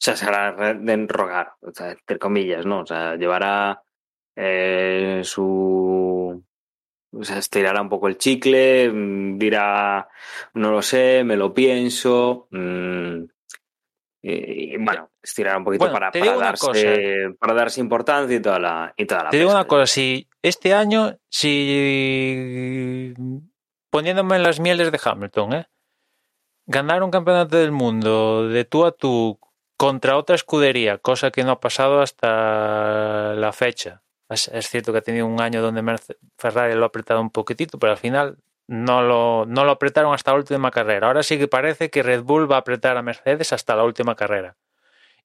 O 0.00 0.02
sea, 0.02 0.16
se 0.16 0.24
hará 0.24 0.72
de 0.72 1.06
rogar, 1.06 1.52
o 1.60 1.72
sea, 1.72 1.90
entre 1.90 2.18
comillas, 2.18 2.64
¿no? 2.64 2.80
O 2.80 2.86
sea, 2.86 3.16
llevará 3.16 3.82
eh, 4.34 5.20
su. 5.24 6.42
O 7.12 7.24
sea, 7.24 7.36
estirará 7.36 7.82
un 7.82 7.90
poco 7.90 8.08
el 8.08 8.16
chicle, 8.16 8.90
mm, 8.90 9.36
dirá, 9.36 10.08
no 10.54 10.70
lo 10.70 10.80
sé, 10.80 11.22
me 11.22 11.36
lo 11.36 11.52
pienso. 11.52 12.48
Mmm, 12.50 13.24
y, 14.22 14.76
bueno, 14.78 15.10
estirará 15.22 15.58
un 15.58 15.64
poquito 15.64 15.92
para, 15.92 16.10
para 16.10 16.36
darse, 16.36 17.34
para 17.38 17.52
darse 17.52 17.80
importancia 17.80 18.36
y 18.36 18.40
toda 18.40 18.58
la, 18.58 18.94
y 18.96 19.04
toda 19.04 19.24
la 19.24 19.30
Te 19.30 19.36
digo 19.36 19.50
una 19.50 19.66
cosa, 19.66 19.86
si 19.86 20.28
este 20.40 20.72
año, 20.72 21.18
si 21.28 23.12
poniéndome 23.90 24.36
en 24.36 24.44
las 24.44 24.60
mieles 24.60 24.90
de 24.90 25.00
Hamilton, 25.02 25.52
¿eh? 25.52 25.66
ganar 26.64 27.02
un 27.02 27.10
campeonato 27.10 27.58
del 27.58 27.72
mundo 27.72 28.48
de 28.48 28.64
tú 28.64 28.86
a 28.86 28.92
tú 28.92 29.38
contra 29.80 30.18
otra 30.18 30.36
escudería, 30.36 30.98
cosa 30.98 31.30
que 31.30 31.42
no 31.42 31.52
ha 31.52 31.60
pasado 31.60 32.02
hasta 32.02 33.32
la 33.32 33.50
fecha. 33.50 34.02
Es, 34.28 34.50
cierto 34.68 34.92
que 34.92 34.98
ha 34.98 35.00
tenido 35.00 35.24
un 35.26 35.40
año 35.40 35.62
donde 35.62 35.82
Ferrari 36.36 36.74
lo 36.74 36.84
ha 36.84 36.88
apretado 36.88 37.22
un 37.22 37.30
poquitito, 37.30 37.78
pero 37.78 37.92
al 37.92 37.96
final 37.96 38.36
no 38.66 39.00
lo, 39.00 39.46
no 39.46 39.64
lo 39.64 39.70
apretaron 39.70 40.12
hasta 40.12 40.32
la 40.32 40.36
última 40.36 40.70
carrera. 40.70 41.06
Ahora 41.06 41.22
sí 41.22 41.38
que 41.38 41.48
parece 41.48 41.88
que 41.88 42.02
Red 42.02 42.24
Bull 42.24 42.52
va 42.52 42.56
a 42.56 42.58
apretar 42.58 42.98
a 42.98 43.02
Mercedes 43.02 43.54
hasta 43.54 43.74
la 43.74 43.84
última 43.84 44.16
carrera. 44.16 44.58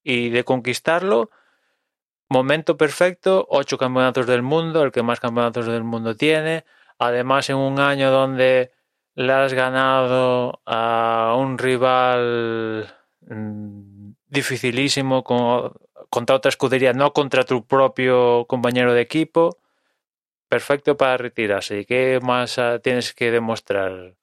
Y 0.04 0.30
de 0.30 0.46
conquistarlo, 0.46 1.32
momento 2.30 2.78
perfecto, 2.78 3.46
ocho 3.50 3.78
campeonatos 3.78 4.26
del 4.26 4.42
mundo, 4.42 4.84
el 4.84 4.94
que 4.94 5.04
más 5.04 5.20
campeonatos 5.20 5.66
del 5.66 5.84
mundo 5.84 6.16
tiene. 6.16 6.64
Además, 6.98 7.50
en 7.50 7.58
un 7.58 7.82
año 7.82 8.10
donde 8.10 8.72
le 9.16 9.34
has 9.34 9.54
ganado 9.54 10.62
a 10.66 11.36
un 11.38 11.58
rival 11.58 12.88
mm, 13.20 13.95
dificilísimo 14.36 15.24
con, 15.24 15.74
contra 16.10 16.36
otra 16.36 16.50
escudería, 16.50 16.94
no 16.94 17.14
contra 17.14 17.44
tu 17.44 17.66
propio 17.66 18.46
compañero 18.48 18.94
de 18.94 19.02
equipo, 19.02 19.58
perfecto 20.48 20.96
para 20.98 21.18
retirarse. 21.18 21.80
¿Y 21.80 21.86
qué 21.86 22.20
más 22.22 22.60
ah, 22.60 22.80
tienes 22.80 23.14
que 23.14 23.32
demostrar? 23.32 24.16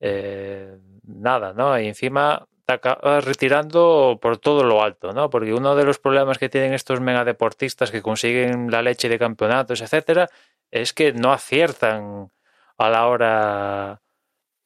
Eh, 0.00 0.76
nada, 1.04 1.52
¿no? 1.52 1.78
Y 1.78 1.86
encima 1.88 2.46
te 2.66 2.74
acabas 2.74 3.24
retirando 3.24 4.18
por 4.20 4.38
todo 4.38 4.64
lo 4.64 4.82
alto, 4.82 5.12
¿no? 5.12 5.30
Porque 5.30 5.54
uno 5.54 5.74
de 5.76 5.84
los 5.84 5.98
problemas 5.98 6.38
que 6.38 6.48
tienen 6.48 6.74
estos 6.74 7.00
megadeportistas 7.00 7.90
que 7.90 8.02
consiguen 8.02 8.70
la 8.70 8.82
leche 8.82 9.08
de 9.08 9.18
campeonatos, 9.18 9.80
etcétera, 9.80 10.28
es 10.70 10.92
que 10.92 11.12
no 11.12 11.32
aciertan 11.32 12.30
a 12.78 12.90
la 12.90 13.06
hora 13.06 14.02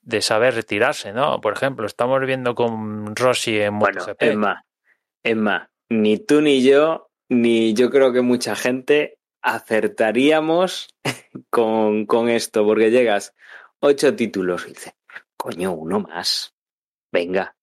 de 0.02 0.22
saber 0.22 0.54
retirarse, 0.54 1.12
¿no? 1.12 1.40
Por 1.40 1.52
ejemplo, 1.52 1.86
estamos 1.86 2.20
viendo 2.24 2.54
con 2.54 3.14
Rossi 3.16 3.60
en 3.60 3.78
bueno, 3.78 4.04
Emma, 5.26 5.70
Emma, 5.70 5.70
ni 5.88 6.18
tú 6.18 6.40
ni 6.40 6.62
yo, 6.62 7.10
ni 7.28 7.74
yo 7.74 7.90
creo 7.90 8.12
que 8.12 8.22
mucha 8.22 8.54
gente 8.54 9.18
acertaríamos 9.42 10.88
con, 11.50 12.06
con 12.06 12.28
esto, 12.28 12.64
porque 12.64 12.90
llegas 12.90 13.34
ocho 13.80 14.14
títulos 14.14 14.64
y 14.66 14.70
dices, 14.70 14.94
coño, 15.36 15.72
uno 15.72 16.00
más. 16.00 16.54
Venga, 17.12 17.56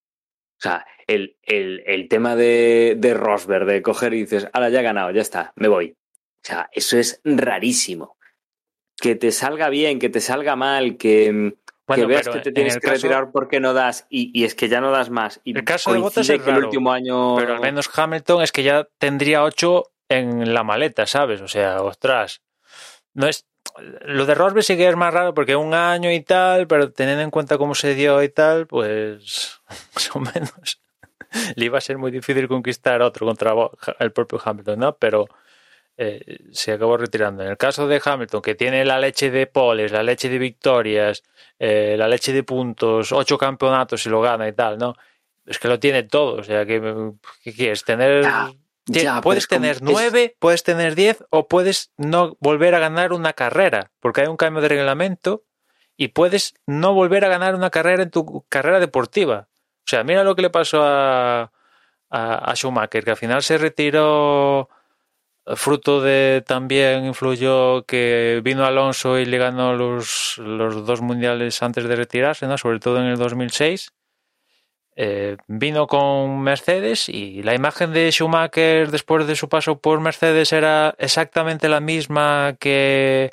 o 0.58 0.62
sea, 0.64 0.86
el, 1.08 1.38
el, 1.42 1.84
el 1.86 2.08
tema 2.08 2.36
de, 2.36 2.96
de, 2.98 3.14
Rosberg, 3.14 3.66
de 3.66 3.82
coger 3.82 4.14
y 4.14 4.22
dices, 4.22 4.48
ahora 4.54 4.70
ya 4.70 4.80
he 4.80 4.84
ganado, 4.84 5.12
ya 5.12 5.22
está, 5.22 5.52
me 5.58 5.68
voy. 5.68 5.92
O 5.92 6.46
sea, 6.46 6.70
eso 6.72 6.98
es 6.98 7.22
rarísimo. 7.24 8.18
Que 8.96 9.16
te 9.16 9.32
salga 9.32 9.70
bien, 9.70 10.00
que 10.00 10.10
te 10.10 10.22
salga 10.22 10.56
mal, 10.56 10.96
que, 10.96 11.58
que 11.88 12.06
veas 12.06 12.28
que 12.28 12.40
te 12.40 12.52
tienes 12.52 12.78
que 12.78 12.90
retirar 12.90 13.32
porque 13.32 13.60
no 13.60 13.74
das 13.74 14.06
y, 14.10 14.32
y, 14.34 14.46
es 14.46 14.56
que 14.56 14.70
ya 14.70 14.82
no 14.82 14.92
das 14.92 15.10
más. 15.10 15.42
Y 15.44 15.58
el 15.58 15.64
caso 15.64 15.94
de 15.94 16.00
Bottas 16.00 16.30
es 16.30 16.46
raro, 16.46 16.60
el 16.60 16.66
último 16.66 16.92
año... 16.92 17.36
pero 17.36 17.56
al 17.56 17.62
menos 17.62 17.90
Hamilton 17.94 18.44
es 18.44 18.52
que 18.52 18.64
ya 18.64 18.88
tendría 18.98 19.44
ocho 19.44 19.92
en 20.10 20.54
la 20.54 20.64
maleta, 20.64 21.06
¿sabes? 21.08 21.42
O 21.42 21.48
sea, 21.48 21.82
ostras, 21.82 22.42
no 23.14 23.28
es 23.28 23.46
lo 24.06 24.26
de 24.26 24.36
Rosberg 24.36 24.64
sí 24.64 24.78
que 24.78 24.88
es 24.88 24.96
más 24.96 25.14
raro 25.14 25.34
porque 25.34 25.56
un 25.56 25.74
año 25.74 26.12
y 26.12 26.22
tal, 26.22 26.68
pero 26.68 26.92
teniendo 26.92 27.24
en 27.24 27.32
cuenta 27.32 27.58
cómo 27.58 27.76
se 27.76 27.96
dio 27.96 28.22
y 28.22 28.30
tal, 28.30 28.68
pues 28.68 29.62
más 29.96 30.16
o 30.16 30.20
menos 30.20 30.82
le 31.56 31.66
iba 31.66 31.78
a 31.78 31.82
ser 31.82 31.98
muy 31.98 32.12
difícil 32.12 32.48
conquistar 32.48 33.02
otro 33.02 33.26
contra 33.26 33.54
el 34.00 34.12
propio 34.12 34.40
Hamilton, 34.44 34.80
¿no? 34.80 34.96
Pero 34.98 35.28
eh, 35.98 36.40
se 36.52 36.74
acabó 36.74 36.98
retirando. 36.98 37.44
En 37.44 37.50
el 37.50 37.58
caso 37.58 37.88
de 37.88 38.02
Hamilton, 38.04 38.42
que 38.42 38.56
tiene 38.56 38.86
la 38.86 39.00
leche 39.00 39.32
de 39.32 39.48
poles, 39.48 39.92
la 39.92 40.04
leche 40.04 40.30
de 40.30 40.38
victorias, 40.38 41.24
eh, 41.60 41.96
la 41.98 42.08
leche 42.08 42.34
de 42.34 42.44
puntos, 42.44 43.12
ocho 43.12 43.38
campeonatos 43.38 44.06
y 44.06 44.10
lo 44.10 44.22
gana 44.22 44.48
y 44.48 44.54
tal, 44.54 44.78
¿no? 44.78 44.96
Es 45.46 45.60
que 45.60 45.68
lo 45.68 45.80
tiene 45.80 46.04
todo. 46.04 46.36
O 46.36 46.44
sea, 46.44 46.66
¿qué, 46.66 47.12
qué 47.44 47.54
quieres? 47.54 47.84
Tener 47.84 48.26
ya, 48.86 49.22
puedes 49.22 49.48
tener 49.48 49.82
nueve, 49.82 50.36
puedes 50.40 50.64
tener 50.64 50.96
diez 50.96 51.24
o 51.30 51.48
puedes 51.48 51.92
no 51.98 52.36
volver 52.40 52.76
a 52.76 52.80
ganar 52.80 53.14
una 53.14 53.34
carrera, 53.34 53.92
porque 54.00 54.22
hay 54.22 54.28
un 54.28 54.38
cambio 54.38 54.62
de 54.62 54.70
reglamento 54.70 55.44
y 55.96 56.10
puedes 56.10 56.56
no 56.66 56.94
volver 56.94 57.24
a 57.24 57.30
ganar 57.30 57.56
una 57.56 57.70
carrera 57.70 58.04
en 58.04 58.10
tu 58.10 58.46
carrera 58.50 58.80
deportiva. 58.80 59.48
O 59.86 59.88
sea, 59.88 60.04
mira 60.04 60.24
lo 60.24 60.36
que 60.36 60.42
le 60.42 60.50
pasó 60.50 60.82
a, 60.84 61.52
a, 62.10 62.56
Schumacher, 62.56 63.04
que 63.04 63.12
al 63.12 63.18
final 63.18 63.42
se 63.42 63.58
retiró 63.58 64.70
fruto 65.56 66.02
de 66.02 66.44
también 66.46 67.06
influyó 67.06 67.84
que 67.86 68.42
vino 68.44 68.66
Alonso 68.66 69.20
y 69.20 69.26
le 69.26 69.38
ganó 69.38 69.74
los, 69.76 70.38
los 70.38 70.86
dos 70.86 71.02
mundiales 71.02 71.62
antes 71.62 71.84
de 71.84 71.96
retirarse, 71.96 72.48
¿no? 72.48 72.58
sobre 72.58 72.80
todo 72.80 73.00
en 73.00 73.06
el 73.06 73.18
2006 73.18 73.94
eh, 74.96 75.38
vino 75.48 75.88
con 75.88 76.42
Mercedes 76.42 77.10
y 77.10 77.42
la 77.42 77.56
imagen 77.56 77.94
de 77.94 78.12
Schumacher 78.12 78.92
después 78.92 79.26
de 79.26 79.36
su 79.36 79.50
paso 79.50 79.80
por 79.80 80.00
Mercedes 80.00 80.54
era 80.54 80.94
exactamente 81.00 81.68
la 81.68 81.80
misma 81.80 82.56
que 82.60 83.32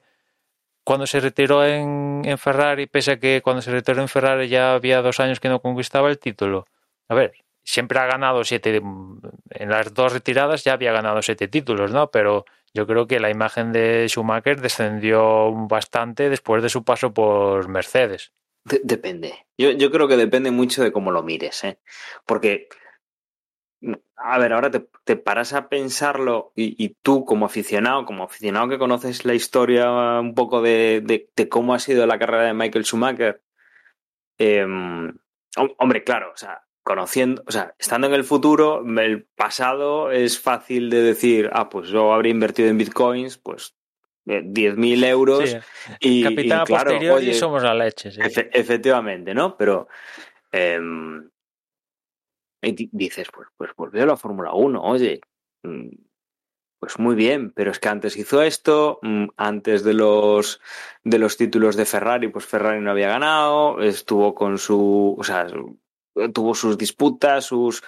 cuando 0.85 1.07
se 1.07 1.21
retiró 1.21 1.65
en, 1.67 2.23
en, 2.25 2.39
Ferrari, 2.39 2.87
pese 2.87 3.13
a 3.13 3.19
que 3.19 3.43
cuando 3.43 3.61
se 3.61 3.71
retiró 3.71 4.01
en 4.01 4.09
Ferrari 4.09 4.49
ya 4.49 4.73
había 4.73 5.03
dos 5.03 5.21
años 5.21 5.39
que 5.39 5.51
no 5.51 5.61
conquistaba 5.61 6.09
el 6.09 6.19
título. 6.19 6.67
A 7.09 7.15
ver, 7.15 7.35
siempre 7.71 7.99
ha 7.99 8.07
ganado 8.07 8.45
siete, 8.45 8.77
en 8.77 9.69
las 9.71 9.95
dos 9.95 10.13
retiradas 10.13 10.65
ya 10.65 10.75
había 10.75 10.93
ganado 10.93 11.23
siete 11.23 11.49
títulos, 11.49 11.93
¿no? 11.93 12.11
Pero 12.11 12.45
yo 12.75 12.87
creo 12.87 13.07
que 13.07 13.21
la 13.21 13.31
imagen 13.31 13.73
de 13.73 14.07
Schumacher 14.09 14.61
descendió 14.61 15.53
bastante 15.69 16.29
después 16.29 16.63
de 16.63 16.69
su 16.69 16.85
paso 16.85 17.13
por 17.13 17.69
Mercedes 17.69 18.33
depende. 18.65 19.47
Yo, 19.59 19.71
yo, 19.73 19.91
creo 19.91 20.09
que 20.09 20.17
depende 20.17 20.51
mucho 20.51 20.83
de 20.83 20.93
cómo 20.93 21.11
lo 21.11 21.23
mires, 21.23 21.65
¿eh? 21.65 21.79
Porque, 22.27 22.69
a 24.17 24.39
ver, 24.39 24.53
ahora 24.53 24.71
te, 24.71 25.17
paras 25.17 25.53
a 25.53 25.69
pensarlo 25.69 26.53
y, 26.55 26.97
tú 27.03 27.25
como 27.25 27.47
aficionado, 27.47 28.05
como 28.05 28.25
aficionado 28.25 28.69
que 28.69 28.79
conoces 28.79 29.25
la 29.25 29.35
historia 29.35 30.21
un 30.21 30.35
poco 30.35 30.63
de, 30.63 31.03
de, 31.05 31.49
cómo 31.49 31.75
ha 31.75 31.79
sido 31.79 32.07
la 32.07 32.19
carrera 32.19 32.45
de 32.45 32.55
Michael 32.55 32.85
Schumacher, 32.85 33.43
eh, 34.39 34.67
hombre, 35.79 36.05
claro, 36.05 36.33
o 36.33 36.37
sea, 36.37 36.63
conociendo, 36.83 37.43
o 37.47 37.53
sea, 37.53 37.75
estando 37.79 38.07
en 38.07 38.15
el 38.15 38.25
futuro, 38.25 38.85
el 38.99 39.25
pasado 39.25 40.11
es 40.11 40.39
fácil 40.39 40.91
de 40.91 41.03
decir, 41.03 41.51
ah, 41.53 41.69
pues 41.69 41.89
yo 41.89 42.13
habría 42.13 42.33
invertido 42.33 42.69
en 42.69 42.79
bitcoins, 42.79 43.39
pues 43.39 43.77
10.000 44.27 45.05
euros. 45.05 45.57
Y, 45.99 46.23
Capitán 46.23 46.63
y, 46.63 46.67
claro, 46.67 46.93
oye, 47.15 47.31
y 47.31 47.35
somos 47.35 47.63
la 47.63 47.75
leche. 47.75 48.11
Sí. 48.11 48.21
Efe, 48.23 48.51
efectivamente, 48.53 49.35
¿no? 49.35 49.57
Pero 49.57 49.89
eh, 50.53 50.79
dices, 52.63 53.29
pues, 53.33 53.49
pues 53.57 53.71
volvió 53.77 54.03
a 54.03 54.07
la 54.07 54.17
Fórmula 54.17 54.53
1, 54.53 54.83
oye, 54.83 55.21
mm, 55.63 55.89
pues 56.79 56.99
muy 56.99 57.15
bien, 57.15 57.53
pero 57.53 57.71
es 57.71 57.79
que 57.79 57.89
antes 57.89 58.17
hizo 58.17 58.43
esto, 58.43 58.99
mm, 59.03 59.27
antes 59.37 59.85
de 59.85 59.95
los 59.95 60.61
de 61.05 61.19
los 61.19 61.37
títulos 61.37 61.77
de 61.77 61.85
Ferrari, 61.85 62.29
pues 62.29 62.47
Ferrari 62.47 62.81
no 62.81 62.91
había 62.91 63.09
ganado, 63.09 63.81
estuvo 63.83 64.35
con 64.35 64.59
su, 64.59 65.17
o 65.19 65.25
sea, 65.25 65.47
tuvo 66.29 66.55
sus 66.55 66.77
disputas, 66.77 67.45
sus 67.45 67.83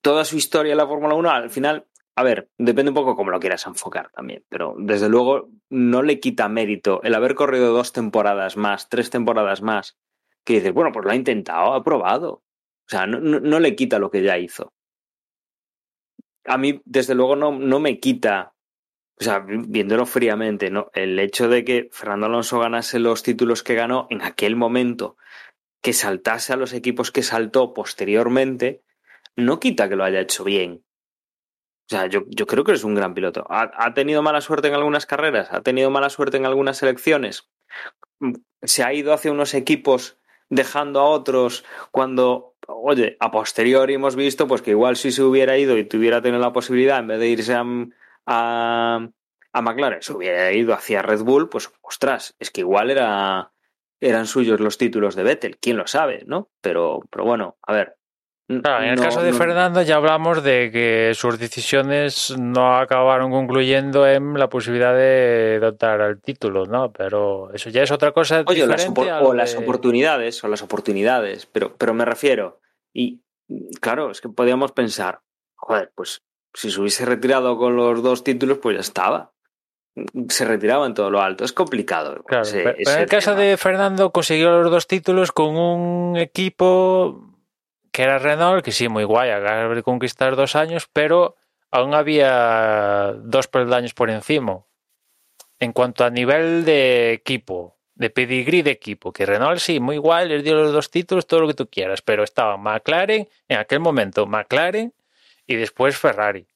toda 0.00 0.24
su 0.24 0.36
historia 0.36 0.72
en 0.72 0.78
la 0.78 0.86
Fórmula 0.86 1.14
1, 1.14 1.30
al 1.30 1.50
final 1.50 1.86
a 2.14 2.22
ver, 2.22 2.50
depende 2.58 2.90
un 2.90 2.94
poco 2.94 3.16
cómo 3.16 3.30
lo 3.30 3.40
quieras 3.40 3.66
enfocar 3.66 4.10
también, 4.10 4.44
pero 4.48 4.74
desde 4.78 5.08
luego 5.08 5.48
no 5.70 6.02
le 6.02 6.20
quita 6.20 6.48
mérito 6.48 7.00
el 7.02 7.14
haber 7.14 7.34
corrido 7.34 7.72
dos 7.72 7.92
temporadas 7.92 8.56
más, 8.56 8.88
tres 8.88 9.08
temporadas 9.08 9.62
más, 9.62 9.96
que 10.44 10.54
dices, 10.54 10.74
bueno, 10.74 10.92
pues 10.92 11.04
lo 11.04 11.10
ha 11.10 11.16
intentado, 11.16 11.72
ha 11.72 11.82
probado. 11.82 12.32
O 12.32 12.88
sea, 12.88 13.06
no, 13.06 13.18
no, 13.20 13.40
no 13.40 13.60
le 13.60 13.74
quita 13.74 13.98
lo 13.98 14.10
que 14.10 14.22
ya 14.22 14.36
hizo. 14.38 14.74
A 16.44 16.58
mí, 16.58 16.82
desde 16.84 17.14
luego, 17.14 17.36
no, 17.36 17.52
no 17.52 17.80
me 17.80 17.98
quita, 17.98 18.54
o 19.18 19.24
sea, 19.24 19.44
viéndolo 19.46 20.04
fríamente, 20.04 20.70
¿no? 20.70 20.90
el 20.92 21.18
hecho 21.18 21.48
de 21.48 21.64
que 21.64 21.88
Fernando 21.92 22.26
Alonso 22.26 22.58
ganase 22.58 22.98
los 22.98 23.22
títulos 23.22 23.62
que 23.62 23.74
ganó 23.74 24.06
en 24.10 24.20
aquel 24.20 24.56
momento, 24.56 25.16
que 25.82 25.92
saltase 25.92 26.52
a 26.52 26.56
los 26.56 26.72
equipos 26.72 27.10
que 27.10 27.22
saltó 27.22 27.74
posteriormente, 27.74 28.82
no 29.36 29.60
quita 29.60 29.88
que 29.88 29.96
lo 29.96 30.04
haya 30.04 30.20
hecho 30.20 30.44
bien. 30.44 30.84
O 31.86 31.94
sea, 31.94 32.06
yo, 32.06 32.22
yo 32.28 32.46
creo 32.46 32.64
que 32.64 32.72
es 32.72 32.84
un 32.84 32.94
gran 32.94 33.12
piloto. 33.12 33.44
¿Ha, 33.50 33.70
¿Ha, 33.74 33.92
tenido 33.92 34.22
mala 34.22 34.40
suerte 34.40 34.68
en 34.68 34.74
algunas 34.74 35.04
carreras? 35.04 35.48
¿Ha 35.50 35.60
tenido 35.60 35.90
mala 35.90 36.08
suerte 36.08 36.36
en 36.36 36.46
algunas 36.46 36.78
selecciones? 36.78 37.50
¿Se 38.62 38.84
ha 38.84 38.94
ido 38.94 39.12
hacia 39.12 39.32
unos 39.32 39.52
equipos 39.54 40.18
dejando 40.48 41.00
a 41.00 41.08
otros 41.08 41.64
cuando, 41.90 42.54
oye, 42.66 43.16
a 43.18 43.30
posteriori 43.30 43.94
hemos 43.94 44.14
visto 44.16 44.46
pues 44.46 44.62
que 44.62 44.70
igual 44.70 44.96
si 44.96 45.10
se 45.10 45.22
hubiera 45.22 45.58
ido 45.58 45.76
y 45.76 45.84
tuviera 45.84 46.22
tenido 46.22 46.40
la 46.40 46.52
posibilidad, 46.52 47.00
en 47.00 47.08
vez 47.08 47.18
de 47.18 47.28
irse 47.28 47.54
a, 47.54 49.08
a 49.52 49.62
McLaren, 49.62 50.02
se 50.02 50.12
hubiera 50.12 50.52
ido 50.52 50.74
hacia 50.74 51.02
Red 51.02 51.22
Bull, 51.22 51.48
pues 51.48 51.72
ostras, 51.80 52.36
es 52.38 52.50
que 52.50 52.60
igual 52.60 52.90
era, 52.90 53.52
eran 54.02 54.26
suyos 54.26 54.60
los 54.60 54.78
títulos 54.78 55.14
de 55.14 55.22
Vettel, 55.22 55.58
quién 55.58 55.76
lo 55.76 55.86
sabe, 55.86 56.24
¿no? 56.26 56.50
Pero, 56.60 57.00
pero 57.10 57.24
bueno, 57.24 57.56
a 57.62 57.72
ver, 57.72 57.96
Claro, 58.60 58.84
en 58.84 58.90
el 58.90 58.96
no, 58.96 59.02
caso 59.02 59.22
de 59.22 59.30
no... 59.30 59.38
Fernando 59.38 59.82
ya 59.82 59.96
hablamos 59.96 60.42
de 60.42 60.70
que 60.70 61.12
sus 61.14 61.38
decisiones 61.38 62.36
no 62.38 62.76
acabaron 62.76 63.30
concluyendo 63.30 64.06
en 64.06 64.34
la 64.34 64.48
posibilidad 64.48 64.94
de 64.94 65.58
dotar 65.60 66.02
al 66.02 66.20
título, 66.20 66.66
¿no? 66.66 66.92
Pero 66.92 67.52
eso 67.54 67.70
ya 67.70 67.82
es 67.82 67.90
otra 67.90 68.12
cosa 68.12 68.42
Oye, 68.46 68.66
las 68.66 68.86
o 69.22 69.32
las 69.32 69.54
oportunidades, 69.54 70.42
o 70.44 70.48
las 70.48 70.62
oportunidades, 70.62 71.46
pero, 71.46 71.76
pero 71.76 71.94
me 71.94 72.04
refiero, 72.04 72.60
y 72.92 73.22
claro, 73.80 74.10
es 74.10 74.20
que 74.20 74.28
podíamos 74.28 74.72
pensar, 74.72 75.20
joder, 75.54 75.92
pues 75.94 76.22
si 76.52 76.70
se 76.70 76.80
hubiese 76.80 77.06
retirado 77.06 77.56
con 77.56 77.76
los 77.76 78.02
dos 78.02 78.24
títulos, 78.24 78.58
pues 78.58 78.76
ya 78.76 78.80
estaba. 78.80 79.32
Se 80.28 80.44
retiraba 80.44 80.86
en 80.86 80.94
todo 80.94 81.10
lo 81.10 81.20
alto. 81.20 81.44
Es 81.44 81.52
complicado. 81.52 82.22
Claro, 82.24 82.44
ese, 82.44 82.62
pero 82.62 82.76
ese 82.78 82.94
en 82.94 83.00
el 83.00 83.08
caso 83.08 83.34
de 83.34 83.56
Fernando 83.56 84.10
consiguió 84.10 84.50
los 84.62 84.70
dos 84.70 84.86
títulos 84.86 85.32
con 85.32 85.56
un 85.56 86.16
equipo 86.16 87.32
que 87.92 88.02
era 88.02 88.18
Renault, 88.18 88.64
que 88.64 88.72
sí, 88.72 88.88
muy 88.88 89.04
guay, 89.04 89.30
acabar 89.30 89.74
de 89.74 89.82
conquistar 89.82 90.34
dos 90.34 90.56
años, 90.56 90.88
pero 90.90 91.36
aún 91.70 91.94
había 91.94 93.12
dos 93.18 93.48
peldaños 93.48 93.92
por 93.92 94.10
encima. 94.10 94.64
En 95.60 95.72
cuanto 95.72 96.04
a 96.04 96.10
nivel 96.10 96.64
de 96.64 97.12
equipo, 97.12 97.76
de 97.94 98.08
pedigrí 98.08 98.62
de 98.62 98.70
equipo, 98.70 99.12
que 99.12 99.26
Renault 99.26 99.60
sí, 99.60 99.78
muy 99.78 99.96
igual, 99.96 100.28
les 100.28 100.42
dio 100.42 100.54
los 100.54 100.72
dos 100.72 100.90
títulos, 100.90 101.26
todo 101.26 101.40
lo 101.40 101.48
que 101.48 101.54
tú 101.54 101.68
quieras, 101.68 102.00
pero 102.00 102.24
estaba 102.24 102.56
McLaren, 102.56 103.28
en 103.46 103.58
aquel 103.58 103.80
momento 103.80 104.26
McLaren 104.26 104.94
y 105.46 105.56
después 105.56 105.96
Ferrari. 105.96 106.46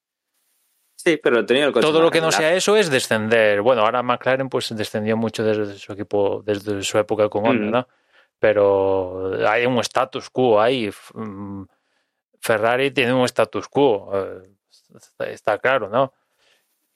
Sí, 1.07 1.21
pero 1.23 1.47
tenía 1.47 1.67
el 1.67 1.73
coche 1.73 1.87
Todo 1.87 2.03
lo 2.03 2.11
que 2.11 2.21
no 2.21 2.33
sea 2.33 2.53
eso 2.55 2.77
es 2.77 2.91
descender. 2.91 3.63
Bueno, 3.63 3.83
ahora 3.83 4.03
McLaren 4.03 4.49
pues 4.49 4.75
descendió 4.77 5.17
mucho 5.17 5.45
desde 5.45 5.79
su 5.79 5.93
equipo, 5.93 6.43
desde 6.45 6.83
su 6.83 6.99
época 6.99 7.29
con 7.29 7.47
Honda, 7.47 7.67
Mm. 7.67 7.71
¿no? 7.71 7.89
Pero 8.41 9.31
hay 9.49 9.67
un 9.67 9.79
status 9.79 10.29
quo 10.31 10.61
ahí. 10.61 10.91
Mm, 11.15 11.63
Ferrari 12.41 12.91
tiene 12.91 13.15
un 13.15 13.25
status 13.25 13.69
quo, 13.69 14.11
eh, 14.15 14.51
está, 14.97 15.31
está 15.31 15.59
claro, 15.59 15.89
¿no? 15.89 16.13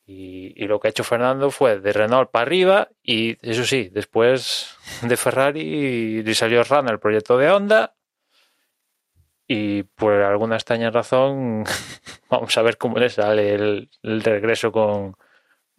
Y, 0.07 0.61
y 0.61 0.67
lo 0.67 0.81
que 0.81 0.89
ha 0.89 0.91
hecho 0.91 1.05
Fernando 1.05 1.53
fue 1.53 1.79
de 1.79 1.93
Renault 1.93 2.33
para 2.33 2.43
arriba 2.43 2.89
y 3.05 3.39
eso 3.49 3.63
sí, 3.65 3.91
después 3.93 4.77
de 5.03 5.17
Ferrari 5.17 6.25
le 6.25 6.35
salió 6.35 6.65
Rana 6.65 6.91
el 6.91 6.99
proyecto 6.99 7.39
de 7.39 7.49
Honda 7.49 7.95
y 9.53 9.83
por 9.83 10.13
alguna 10.13 10.55
extraña 10.55 10.93
razón 10.93 11.65
vamos 12.31 12.57
a 12.57 12.63
ver 12.63 12.79
cómo 12.79 13.01
le 13.01 13.09
sale 13.09 13.53
el, 13.55 13.91
el 14.01 14.23
regreso 14.23 14.71
con, 14.71 15.17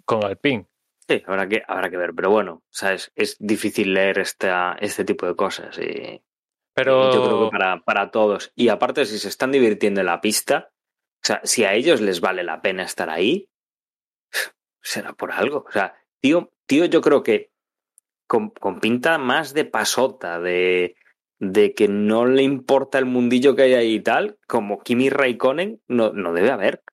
con 0.04 0.26
Alpine. 0.26 0.68
Sí, 1.08 1.24
habrá 1.26 1.48
que, 1.48 1.64
habrá 1.66 1.90
que 1.90 1.96
ver, 1.96 2.14
pero 2.14 2.30
bueno, 2.30 2.64
¿sabes? 2.70 3.14
es 3.16 3.38
difícil 3.40 3.94
leer 3.94 4.20
esta, 4.20 4.76
este 4.82 5.06
tipo 5.06 5.26
de 5.26 5.38
cosas. 5.38 5.80
Y, 5.80 6.22
Pero 6.74 7.14
Yo 7.14 7.24
creo 7.24 7.46
que 7.46 7.52
para, 7.52 7.80
para 7.80 8.12
todos. 8.12 8.52
Y 8.56 8.68
aparte, 8.68 9.06
si 9.06 9.18
se 9.18 9.30
están 9.30 9.54
divirtiendo 9.54 10.02
en 10.02 10.08
la 10.08 10.20
pista, 10.20 10.72
o 11.24 11.26
sea, 11.26 11.40
si 11.46 11.64
a 11.64 11.74
ellos 11.74 12.02
les 12.02 12.20
vale 12.20 12.44
la 12.44 12.62
pena 12.62 12.84
estar 12.84 13.10
ahí, 13.10 13.48
será 14.82 15.14
por 15.14 15.32
algo. 15.32 15.64
O 15.66 15.72
sea, 15.72 15.96
tío, 16.20 16.52
tío 16.66 16.84
yo 16.84 17.00
creo 17.00 17.24
que 17.24 17.54
con, 18.28 18.50
con 18.50 18.82
pinta 18.82 19.18
más 19.18 19.54
de 19.54 19.64
pasota, 19.64 20.42
de, 20.42 20.98
de 21.42 21.74
que 21.74 21.88
no 21.88 22.28
le 22.28 22.44
importa 22.44 23.00
el 23.00 23.08
mundillo 23.08 23.56
que 23.56 23.64
hay 23.64 23.74
ahí 23.74 23.96
y 23.96 24.00
tal, 24.00 24.38
como 24.48 24.80
Kimi 24.84 25.10
Raikkonen, 25.10 25.82
no, 25.88 26.14
no 26.14 26.34
debe 26.34 26.52
haber. 26.52 26.84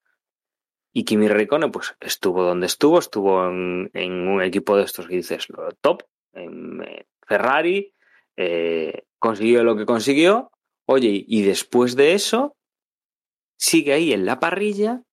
Y 0.91 1.05
Kimi 1.05 1.27
Raikkonen, 1.27 1.69
pues 1.71 1.95
estuvo 1.99 2.41
donde 2.41 2.65
estuvo, 2.65 2.97
estuvo 2.97 3.47
en, 3.47 3.91
en 3.93 4.27
un 4.27 4.41
equipo 4.41 4.75
de 4.75 4.85
estos 4.85 5.07
que 5.07 5.17
dices, 5.17 5.47
top, 5.81 6.01
en 6.33 6.81
eh, 6.81 7.05
Ferrari, 7.27 7.93
eh, 8.37 9.03
consiguió 9.19 9.63
lo 9.63 9.77
que 9.77 9.85
consiguió. 9.85 10.51
Oye, 10.87 11.23
y 11.27 11.43
después 11.43 11.95
de 11.95 12.13
eso, 12.13 12.57
sigue 13.55 13.93
ahí 13.93 14.13
en 14.13 14.25
la 14.25 14.39
parrilla, 14.39 15.03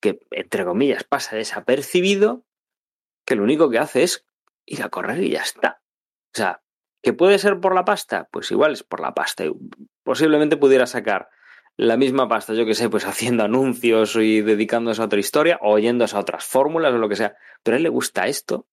que 0.00 0.18
entre 0.32 0.64
comillas 0.64 1.04
pasa 1.04 1.36
desapercibido, 1.36 2.44
que 3.24 3.36
lo 3.36 3.44
único 3.44 3.70
que 3.70 3.78
hace 3.78 4.02
es 4.02 4.26
ir 4.66 4.82
a 4.82 4.88
correr 4.88 5.22
y 5.22 5.30
ya 5.30 5.42
está. 5.42 5.80
O 6.34 6.36
sea, 6.36 6.61
¿que 7.02 7.12
puede 7.12 7.38
ser 7.38 7.60
por 7.60 7.74
la 7.74 7.84
pasta? 7.84 8.28
Pues 8.30 8.50
igual 8.50 8.72
es 8.72 8.82
por 8.82 9.00
la 9.00 9.14
pasta. 9.14 9.44
Posiblemente 10.02 10.56
pudiera 10.56 10.86
sacar 10.86 11.28
la 11.76 11.96
misma 11.96 12.28
pasta, 12.28 12.54
yo 12.54 12.66
que 12.66 12.74
sé, 12.74 12.88
pues 12.88 13.06
haciendo 13.06 13.44
anuncios 13.44 14.16
y 14.16 14.42
dedicándose 14.42 15.02
a 15.02 15.06
otra 15.06 15.20
historia, 15.20 15.58
o 15.62 15.76
a 15.76 16.18
otras 16.18 16.44
fórmulas 16.44 16.92
o 16.92 16.98
lo 16.98 17.08
que 17.08 17.16
sea. 17.16 17.36
Pero 17.62 17.74
a 17.74 17.78
él 17.78 17.82
le 17.82 17.88
gusta 17.88 18.26
esto 18.26 18.66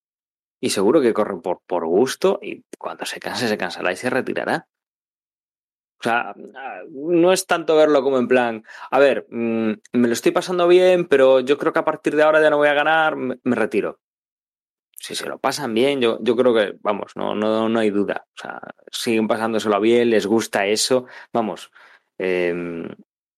y 0.62 0.72
seguro 0.72 1.02
que 1.02 1.14
corre 1.14 1.40
por, 1.42 1.62
por 1.66 1.86
gusto 1.86 2.40
y 2.42 2.64
cuando 2.78 3.06
se 3.06 3.20
canse, 3.20 3.48
se 3.48 3.58
cansará 3.58 3.92
y 3.92 3.96
se 3.96 4.10
retirará. 4.10 4.68
O 6.00 6.04
sea, 6.04 6.34
no 6.90 7.34
es 7.34 7.46
tanto 7.46 7.76
verlo 7.76 8.02
como 8.04 8.20
en 8.20 8.30
plan, 8.30 8.64
a 8.90 9.00
ver, 9.00 9.28
mmm, 9.30 9.74
me 9.92 10.08
lo 10.08 10.14
estoy 10.14 10.32
pasando 10.32 10.66
bien, 10.68 11.08
pero 11.08 11.42
yo 11.42 11.58
creo 11.58 11.74
que 11.74 11.80
a 11.80 11.86
partir 11.86 12.16
de 12.16 12.24
ahora 12.24 12.42
ya 12.42 12.50
no 12.50 12.58
voy 12.58 12.70
a 12.70 12.74
ganar, 12.74 13.18
me 13.18 13.56
retiro. 13.56 14.00
Si 15.00 15.16
se 15.16 15.28
lo 15.28 15.38
pasan 15.40 15.74
bien, 15.74 16.02
yo, 16.02 16.20
yo 16.22 16.36
creo 16.36 16.54
que, 16.54 16.76
vamos, 16.82 17.14
no, 17.16 17.34
no, 17.34 17.70
no 17.70 17.80
hay 17.80 17.90
duda. 17.90 18.26
O 18.36 18.42
sea, 18.42 18.60
siguen 18.92 19.28
pasándoselo 19.28 19.80
bien, 19.80 20.10
les 20.10 20.26
gusta 20.26 20.66
eso. 20.66 21.06
Vamos, 21.32 21.72
eh, 22.18 22.54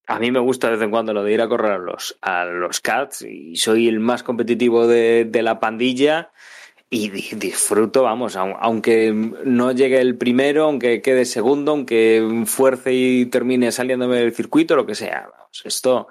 a 0.07 0.19
mí 0.19 0.31
me 0.31 0.39
gusta 0.39 0.67
de 0.67 0.75
vez 0.75 0.83
en 0.83 0.91
cuando 0.91 1.13
lo 1.13 1.23
de 1.23 1.33
ir 1.33 1.41
a 1.41 1.47
correr 1.47 1.73
a 1.73 1.77
los, 1.77 2.17
a 2.21 2.45
los 2.45 2.81
Cats 2.81 3.21
y 3.21 3.55
soy 3.55 3.87
el 3.87 3.99
más 3.99 4.23
competitivo 4.23 4.87
de, 4.87 5.25
de 5.25 5.41
la 5.41 5.59
pandilla 5.59 6.31
y 6.89 7.09
disfruto, 7.09 8.03
vamos, 8.03 8.35
aunque 8.35 9.13
no 9.13 9.71
llegue 9.71 10.01
el 10.01 10.17
primero, 10.17 10.65
aunque 10.65 11.01
quede 11.01 11.23
segundo, 11.23 11.71
aunque 11.71 12.43
fuerce 12.45 12.91
y 12.93 13.25
termine 13.27 13.71
saliéndome 13.71 14.17
del 14.17 14.33
circuito, 14.33 14.75
lo 14.75 14.85
que 14.85 14.95
sea. 14.95 15.29
Vamos, 15.31 15.61
esto 15.63 16.09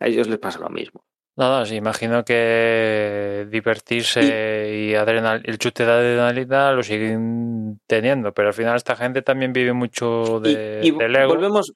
a 0.00 0.06
ellos 0.06 0.28
les 0.28 0.38
pasa 0.38 0.58
lo 0.58 0.70
mismo. 0.70 1.04
No, 1.34 1.64
sí, 1.64 1.76
imagino 1.76 2.24
que 2.24 3.46
divertirse 3.50 4.70
y, 4.70 4.90
y 4.90 4.94
adrenal, 4.94 5.42
el 5.44 5.58
chute 5.58 5.86
de 5.86 5.92
adrenalina 5.92 6.72
lo 6.72 6.82
siguen 6.82 7.80
teniendo, 7.86 8.34
pero 8.34 8.48
al 8.48 8.54
final 8.54 8.76
esta 8.76 8.96
gente 8.96 9.22
también 9.22 9.52
vive 9.52 9.72
mucho 9.72 10.40
de, 10.40 10.80
y, 10.82 10.88
y 10.88 10.90
del 10.90 11.16
ego. 11.16 11.34
Volvemos, 11.34 11.72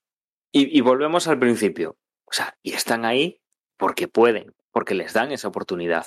y, 0.53 0.77
y 0.77 0.81
volvemos 0.83 1.27
al 1.27 1.39
principio. 1.39 1.97
O 2.27 2.33
sea, 2.33 2.57
y 2.63 2.73
están 2.73 3.05
ahí 3.05 3.41
porque 3.79 4.09
pueden, 4.09 4.55
porque 4.73 4.95
les 4.95 5.13
dan 5.13 5.33
esa 5.33 5.49
oportunidad. 5.49 6.07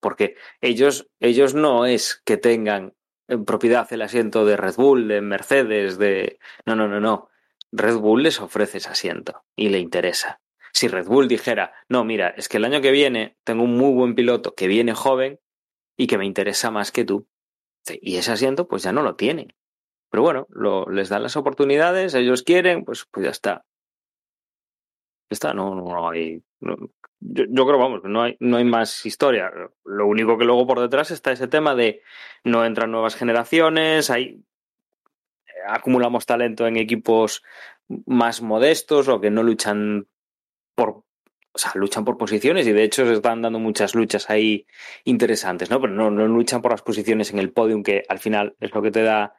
Porque 0.00 0.36
ellos, 0.60 1.08
ellos 1.20 1.54
no 1.54 1.86
es 1.86 2.22
que 2.24 2.36
tengan 2.36 2.94
en 3.28 3.44
propiedad 3.44 3.86
el 3.92 4.02
asiento 4.02 4.44
de 4.44 4.56
Red 4.56 4.74
Bull, 4.76 5.08
de 5.08 5.20
Mercedes, 5.20 5.98
de. 5.98 6.38
No, 6.66 6.74
no, 6.74 6.88
no, 6.88 7.00
no. 7.00 7.28
Red 7.70 7.96
Bull 7.96 8.24
les 8.24 8.40
ofrece 8.40 8.78
ese 8.78 8.90
asiento 8.90 9.44
y 9.56 9.68
le 9.68 9.78
interesa. 9.78 10.41
Si 10.72 10.88
Red 10.88 11.06
Bull 11.06 11.28
dijera, 11.28 11.72
no, 11.88 12.04
mira, 12.04 12.28
es 12.30 12.48
que 12.48 12.56
el 12.56 12.64
año 12.64 12.80
que 12.80 12.90
viene 12.90 13.36
tengo 13.44 13.64
un 13.64 13.76
muy 13.76 13.92
buen 13.92 14.14
piloto 14.14 14.54
que 14.54 14.66
viene 14.66 14.94
joven 14.94 15.38
y 15.96 16.06
que 16.06 16.18
me 16.18 16.26
interesa 16.26 16.70
más 16.70 16.92
que 16.92 17.04
tú. 17.04 17.28
Y 18.00 18.16
ese 18.16 18.32
asiento, 18.32 18.68
pues 18.68 18.82
ya 18.82 18.92
no 18.92 19.02
lo 19.02 19.16
tienen. 19.16 19.54
Pero 20.10 20.22
bueno, 20.22 20.46
les 20.90 21.08
dan 21.08 21.22
las 21.22 21.36
oportunidades, 21.36 22.14
ellos 22.14 22.42
quieren, 22.42 22.84
pues, 22.84 23.06
pues 23.10 23.24
ya 23.24 23.30
está. 23.30 23.64
Ya 25.30 25.34
está, 25.34 25.54
no, 25.54 25.74
no 25.74 26.10
hay. 26.10 26.42
Yo, 26.60 26.76
yo, 27.20 27.66
creo, 27.66 27.78
vamos, 27.78 28.02
no 28.04 28.22
hay, 28.22 28.36
no 28.40 28.56
hay 28.56 28.64
más 28.64 29.06
historia. 29.06 29.50
Lo 29.84 30.06
único 30.06 30.38
que 30.38 30.44
luego 30.44 30.66
por 30.66 30.80
detrás 30.80 31.10
está 31.10 31.32
ese 31.32 31.48
tema 31.48 31.74
de 31.74 32.02
no 32.44 32.64
entran 32.64 32.90
nuevas 32.90 33.14
generaciones, 33.14 34.10
hay, 34.10 34.42
acumulamos 35.66 36.26
talento 36.26 36.66
en 36.66 36.76
equipos 36.76 37.42
más 38.06 38.42
modestos 38.42 39.08
o 39.08 39.20
que 39.20 39.30
no 39.30 39.42
luchan 39.42 40.08
por, 40.74 41.04
o 41.52 41.58
sea, 41.58 41.72
luchan 41.74 42.04
por 42.04 42.18
posiciones 42.18 42.66
y 42.66 42.72
de 42.72 42.84
hecho 42.84 43.06
se 43.06 43.14
están 43.14 43.42
dando 43.42 43.58
muchas 43.58 43.94
luchas 43.94 44.30
ahí 44.30 44.66
interesantes, 45.04 45.70
¿no? 45.70 45.80
Pero 45.80 45.92
no, 45.92 46.10
no 46.10 46.26
luchan 46.26 46.62
por 46.62 46.72
las 46.72 46.82
posiciones 46.82 47.32
en 47.32 47.38
el 47.38 47.52
podium, 47.52 47.82
que 47.82 48.04
al 48.08 48.18
final 48.18 48.56
es 48.60 48.74
lo 48.74 48.82
que 48.82 48.90
te 48.90 49.02
da 49.02 49.34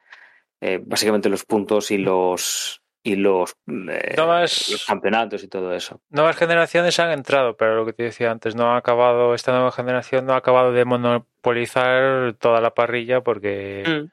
eh, 0.61 0.79
básicamente 0.81 1.29
los 1.29 1.43
puntos 1.43 1.91
y 1.91 1.97
los 1.97 2.83
y 3.05 3.17
los, 3.17 3.57
eh, 3.67 4.13
nuevas, 4.15 4.69
los, 4.69 4.85
campeonatos 4.85 5.43
y 5.43 5.49
todo 5.49 5.73
eso. 5.73 6.01
Nuevas 6.09 6.37
generaciones 6.37 6.97
han 6.99 7.11
entrado, 7.11 7.57
pero 7.57 7.75
lo 7.75 7.85
que 7.85 7.91
te 7.91 8.03
decía 8.03 8.31
antes, 8.31 8.55
no 8.55 8.73
ha 8.73 8.77
acabado, 8.77 9.33
esta 9.33 9.51
nueva 9.51 9.73
generación 9.73 10.25
no 10.25 10.33
ha 10.33 10.37
acabado 10.37 10.71
de 10.71 10.85
monopolizar 10.85 12.35
toda 12.35 12.61
la 12.61 12.73
parrilla 12.73 13.21
porque 13.21 13.83
mm. 13.85 14.11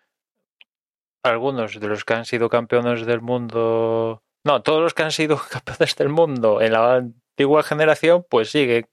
algunos 1.23 1.79
de 1.79 1.87
los 1.87 2.05
que 2.05 2.15
han 2.15 2.25
sido 2.25 2.49
campeones 2.49 3.07
del 3.07 3.21
mundo, 3.21 4.25
no, 4.45 4.63
todos 4.63 4.83
los 4.83 4.95
que 4.95 5.03
han 5.03 5.13
sido 5.13 5.39
campeones 5.51 5.97
del 5.97 6.09
mundo 6.09 6.61
en 6.61 6.73
la 6.73 6.97
antigua 6.97 7.63
generación, 7.63 8.25
pues 8.29 8.51
sigue. 8.51 8.89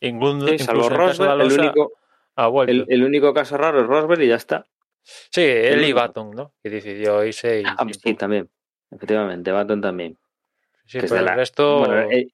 Incluso, 0.00 0.46
sí, 0.48 0.58
salvo 0.60 0.88
Rosberg, 0.88 1.40
el 1.40 1.52
único, 1.52 1.92
el, 2.66 2.86
el, 2.88 3.02
único 3.02 3.34
caso 3.34 3.56
raro 3.56 3.80
es 3.80 3.86
Rosberg 3.86 4.22
y 4.22 4.28
ya 4.28 4.36
está. 4.36 4.66
Sí, 5.02 5.42
él 5.42 5.84
y 5.84 5.92
Baton, 5.92 6.30
¿no? 6.30 6.52
Que 6.62 6.70
decidió 6.70 7.24
irse 7.24 7.60
y... 7.60 7.64
Ah, 7.64 7.86
sí, 7.90 8.14
también. 8.14 8.50
Efectivamente, 8.90 9.52
Baton 9.52 9.80
también. 9.80 10.18
Sí, 10.86 10.98
pero 11.00 11.16
el 11.16 11.28
resto. 11.28 11.80
Bueno, 11.80 12.10
eh, 12.10 12.32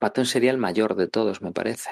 Baton 0.00 0.26
sería 0.26 0.50
el 0.50 0.58
mayor 0.58 0.94
de 0.94 1.08
todos, 1.08 1.42
me 1.42 1.52
parece. 1.52 1.90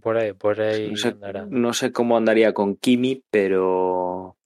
Por 0.00 0.16
ahí, 0.16 0.32
por 0.32 0.60
ahí 0.60 0.90
no 0.90 0.96
sé. 0.96 1.16
No 1.48 1.72
sé 1.74 1.92
cómo 1.92 2.16
andaría 2.16 2.52
con 2.54 2.76
Kimi, 2.76 3.24
pero. 3.30 4.36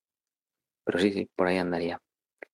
Pero 0.85 0.99
sí, 0.99 1.13
sí, 1.13 1.29
por 1.37 1.47
ahí 1.47 1.59
andaría. 1.59 2.01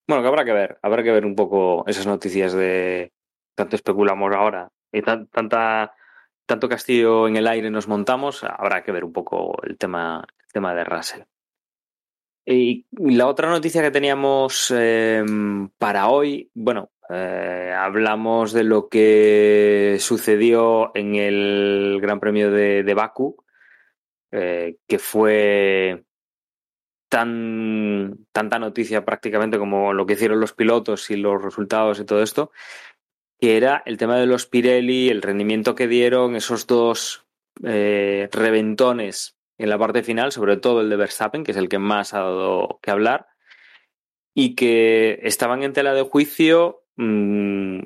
Bueno, 0.09 0.23
que 0.23 0.29
habrá 0.29 0.45
que 0.45 0.53
ver, 0.53 0.79
habrá 0.81 1.03
que 1.03 1.13
ver 1.13 1.27
un 1.27 1.37
poco 1.37 1.85
esas 1.87 2.07
noticias 2.07 2.55
de. 2.55 3.13
Tanto 3.55 3.77
especulamos 3.77 4.35
ahora 4.35 4.71
y 4.91 5.03
tan, 5.03 5.27
tanta, 5.27 5.93
tanto 6.47 6.69
castillo 6.69 7.29
en 7.29 7.37
el 7.37 7.47
aire 7.47 7.71
nos 7.71 7.89
montamos, 7.89 8.43
habrá 8.45 8.83
que 8.83 8.93
ver 8.93 9.05
un 9.05 9.13
poco 9.13 9.61
el 9.65 9.77
tema, 9.77 10.25
tema 10.53 10.75
de 10.75 10.85
Russell. 10.85 11.23
Y 12.47 12.87
la 12.93 13.27
otra 13.27 13.51
noticia 13.51 13.83
que 13.83 13.91
teníamos 13.91 14.73
eh, 14.75 15.23
para 15.77 16.09
hoy, 16.09 16.51
bueno, 16.55 16.91
eh, 17.11 17.75
hablamos 17.77 18.55
de 18.55 18.65
lo 18.65 18.89
que 18.89 19.99
sucedió 20.01 20.91
en 20.95 21.17
el 21.17 21.99
Gran 22.01 22.21
Premio 22.21 22.51
de, 22.51 22.83
de 22.83 22.95
Baku, 22.95 23.37
eh, 24.33 24.77
que 24.87 24.99
fue 24.99 26.05
tan 27.09 28.27
tanta 28.33 28.59
noticia 28.59 29.05
prácticamente 29.05 29.59
como 29.59 29.93
lo 29.93 30.07
que 30.07 30.15
hicieron 30.15 30.41
los 30.41 30.53
pilotos 30.53 31.11
y 31.11 31.17
los 31.17 31.43
resultados 31.43 32.01
y 32.01 32.05
todo 32.05 32.23
esto, 32.23 32.53
que 33.41 33.57
era 33.57 33.83
el 33.87 33.97
tema 33.97 34.19
de 34.19 34.27
los 34.27 34.47
Pirelli, 34.47 35.09
el 35.09 35.23
rendimiento 35.23 35.75
que 35.75 35.89
dieron, 35.89 36.37
esos 36.37 36.67
dos 36.67 37.27
eh, 37.65 38.29
reventones 38.33 39.37
en 39.59 39.71
la 39.71 39.79
parte 39.79 40.03
final, 40.03 40.33
sobre 40.33 40.57
todo 40.57 40.81
el 40.81 40.91
de 40.91 40.97
Verstappen, 40.97 41.45
que 41.45 41.53
es 41.53 41.57
el 41.57 41.69
que 41.69 41.79
más 41.79 42.15
ha 42.15 42.21
dado 42.21 42.79
que 42.83 42.91
hablar, 42.91 43.27
y 44.35 44.55
que 44.55 45.19
estaban 45.23 45.63
en 45.63 45.73
tela 45.73 45.95
de 45.95 46.03
juicio 46.03 46.83
mmm, 46.97 47.81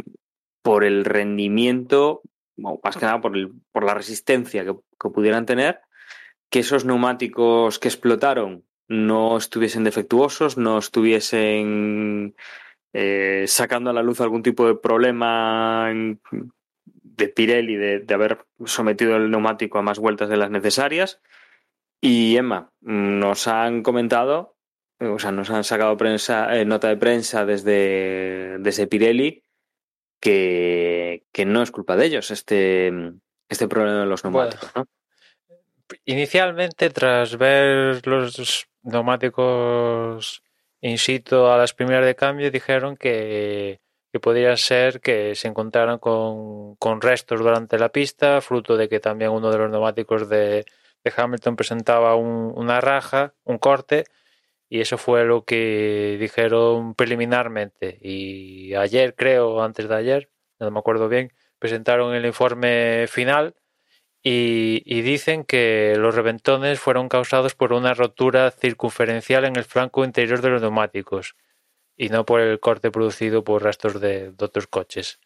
por 0.62 0.84
el 0.84 1.04
rendimiento, 1.04 2.22
o 2.62 2.80
más 2.82 2.96
que 2.96 3.06
nada 3.06 3.20
por, 3.20 3.36
el, 3.36 3.52
por 3.72 3.84
la 3.84 3.94
resistencia 3.94 4.64
que, 4.64 4.74
que 4.74 5.08
pudieran 5.10 5.46
tener, 5.46 5.80
que 6.50 6.60
esos 6.60 6.84
neumáticos 6.84 7.78
que 7.78 7.88
explotaron 7.88 8.64
no 8.88 9.36
estuviesen 9.36 9.84
defectuosos, 9.84 10.56
no 10.56 10.78
estuviesen 10.78 12.34
eh, 12.92 13.44
sacando 13.46 13.90
a 13.90 13.92
la 13.92 14.02
luz 14.02 14.20
algún 14.20 14.42
tipo 14.42 14.66
de 14.66 14.74
problema 14.74 15.88
en, 15.90 16.20
de 17.02 17.28
Pirelli 17.28 17.76
de, 17.76 18.00
de, 18.00 18.14
haber 18.14 18.44
sometido 18.64 19.16
el 19.16 19.30
neumático 19.30 19.78
a 19.78 19.82
más 19.82 19.98
vueltas 19.98 20.28
de 20.28 20.36
las 20.36 20.50
necesarias. 20.50 21.20
Y 22.00 22.36
Emma, 22.36 22.72
nos 22.80 23.46
han 23.46 23.82
comentado, 23.82 24.56
o 24.98 25.18
sea, 25.18 25.30
nos 25.32 25.50
han 25.50 25.64
sacado 25.64 25.96
prensa, 25.96 26.56
eh, 26.56 26.64
nota 26.64 26.88
de 26.88 26.96
prensa 26.96 27.46
desde, 27.46 28.58
desde 28.58 28.88
Pirelli 28.88 29.44
que, 30.20 31.24
que, 31.32 31.44
no 31.44 31.62
es 31.62 31.70
culpa 31.70 31.96
de 31.96 32.06
ellos 32.06 32.30
este, 32.30 32.92
este 33.48 33.68
problema 33.68 34.00
de 34.00 34.06
los 34.06 34.24
neumáticos. 34.24 34.72
Bueno, 34.74 34.88
¿no? 34.90 35.01
Inicialmente, 36.04 36.90
tras 36.90 37.36
ver 37.36 38.06
los 38.06 38.66
neumáticos 38.82 40.42
in 40.80 40.98
situ 40.98 41.46
a 41.46 41.56
las 41.56 41.74
primeras 41.74 42.04
de 42.06 42.14
cambio, 42.14 42.50
dijeron 42.50 42.96
que 42.96 43.80
que 44.12 44.20
podría 44.20 44.56
ser 44.58 45.00
que 45.00 45.34
se 45.34 45.48
encontraran 45.48 45.98
con, 45.98 46.76
con, 46.76 47.00
restos 47.00 47.40
durante 47.40 47.78
la 47.78 47.88
pista, 47.88 48.42
fruto 48.42 48.76
de 48.76 48.88
que 48.88 49.00
también 49.00 49.30
uno 49.30 49.50
de 49.50 49.58
los 49.58 49.70
neumáticos 49.70 50.28
de, 50.28 50.66
de 51.02 51.12
Hamilton 51.16 51.56
presentaba 51.56 52.14
un, 52.14 52.52
una 52.54 52.80
raja, 52.82 53.34
un 53.44 53.58
corte, 53.58 54.04
y 54.68 54.80
eso 54.80 54.98
fue 54.98 55.24
lo 55.24 55.44
que 55.44 56.18
dijeron 56.20 56.94
preliminarmente. 56.94 57.98
Y 58.02 58.74
ayer, 58.74 59.14
creo, 59.14 59.62
antes 59.62 59.88
de 59.88 59.94
ayer, 59.96 60.30
no 60.60 60.70
me 60.70 60.78
acuerdo 60.78 61.08
bien, 61.08 61.32
presentaron 61.58 62.14
el 62.14 62.26
informe 62.26 63.06
final 63.08 63.54
y, 64.22 65.02
dicen 65.02 65.44
que 65.44 65.94
los 65.98 66.14
reventones 66.14 66.78
fueron 66.78 67.08
causados 67.08 67.54
por 67.54 67.72
una 67.72 67.94
rotura 67.94 68.50
circunferencial 68.52 69.44
en 69.44 69.56
el 69.56 69.64
flanco 69.64 70.04
interior 70.04 70.40
de 70.40 70.50
los 70.50 70.62
neumáticos 70.62 71.34
y 71.96 72.08
no 72.08 72.24
por 72.24 72.40
el 72.40 72.60
corte 72.60 72.90
producido 72.90 73.42
por 73.42 73.62
restos 73.62 74.00
de, 74.00 74.32
otros 74.38 74.68
coches. 74.68 75.18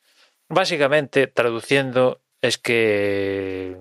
Básicamente, 0.49 1.27
traduciendo, 1.27 2.23
es 2.41 2.57
que 2.59 3.77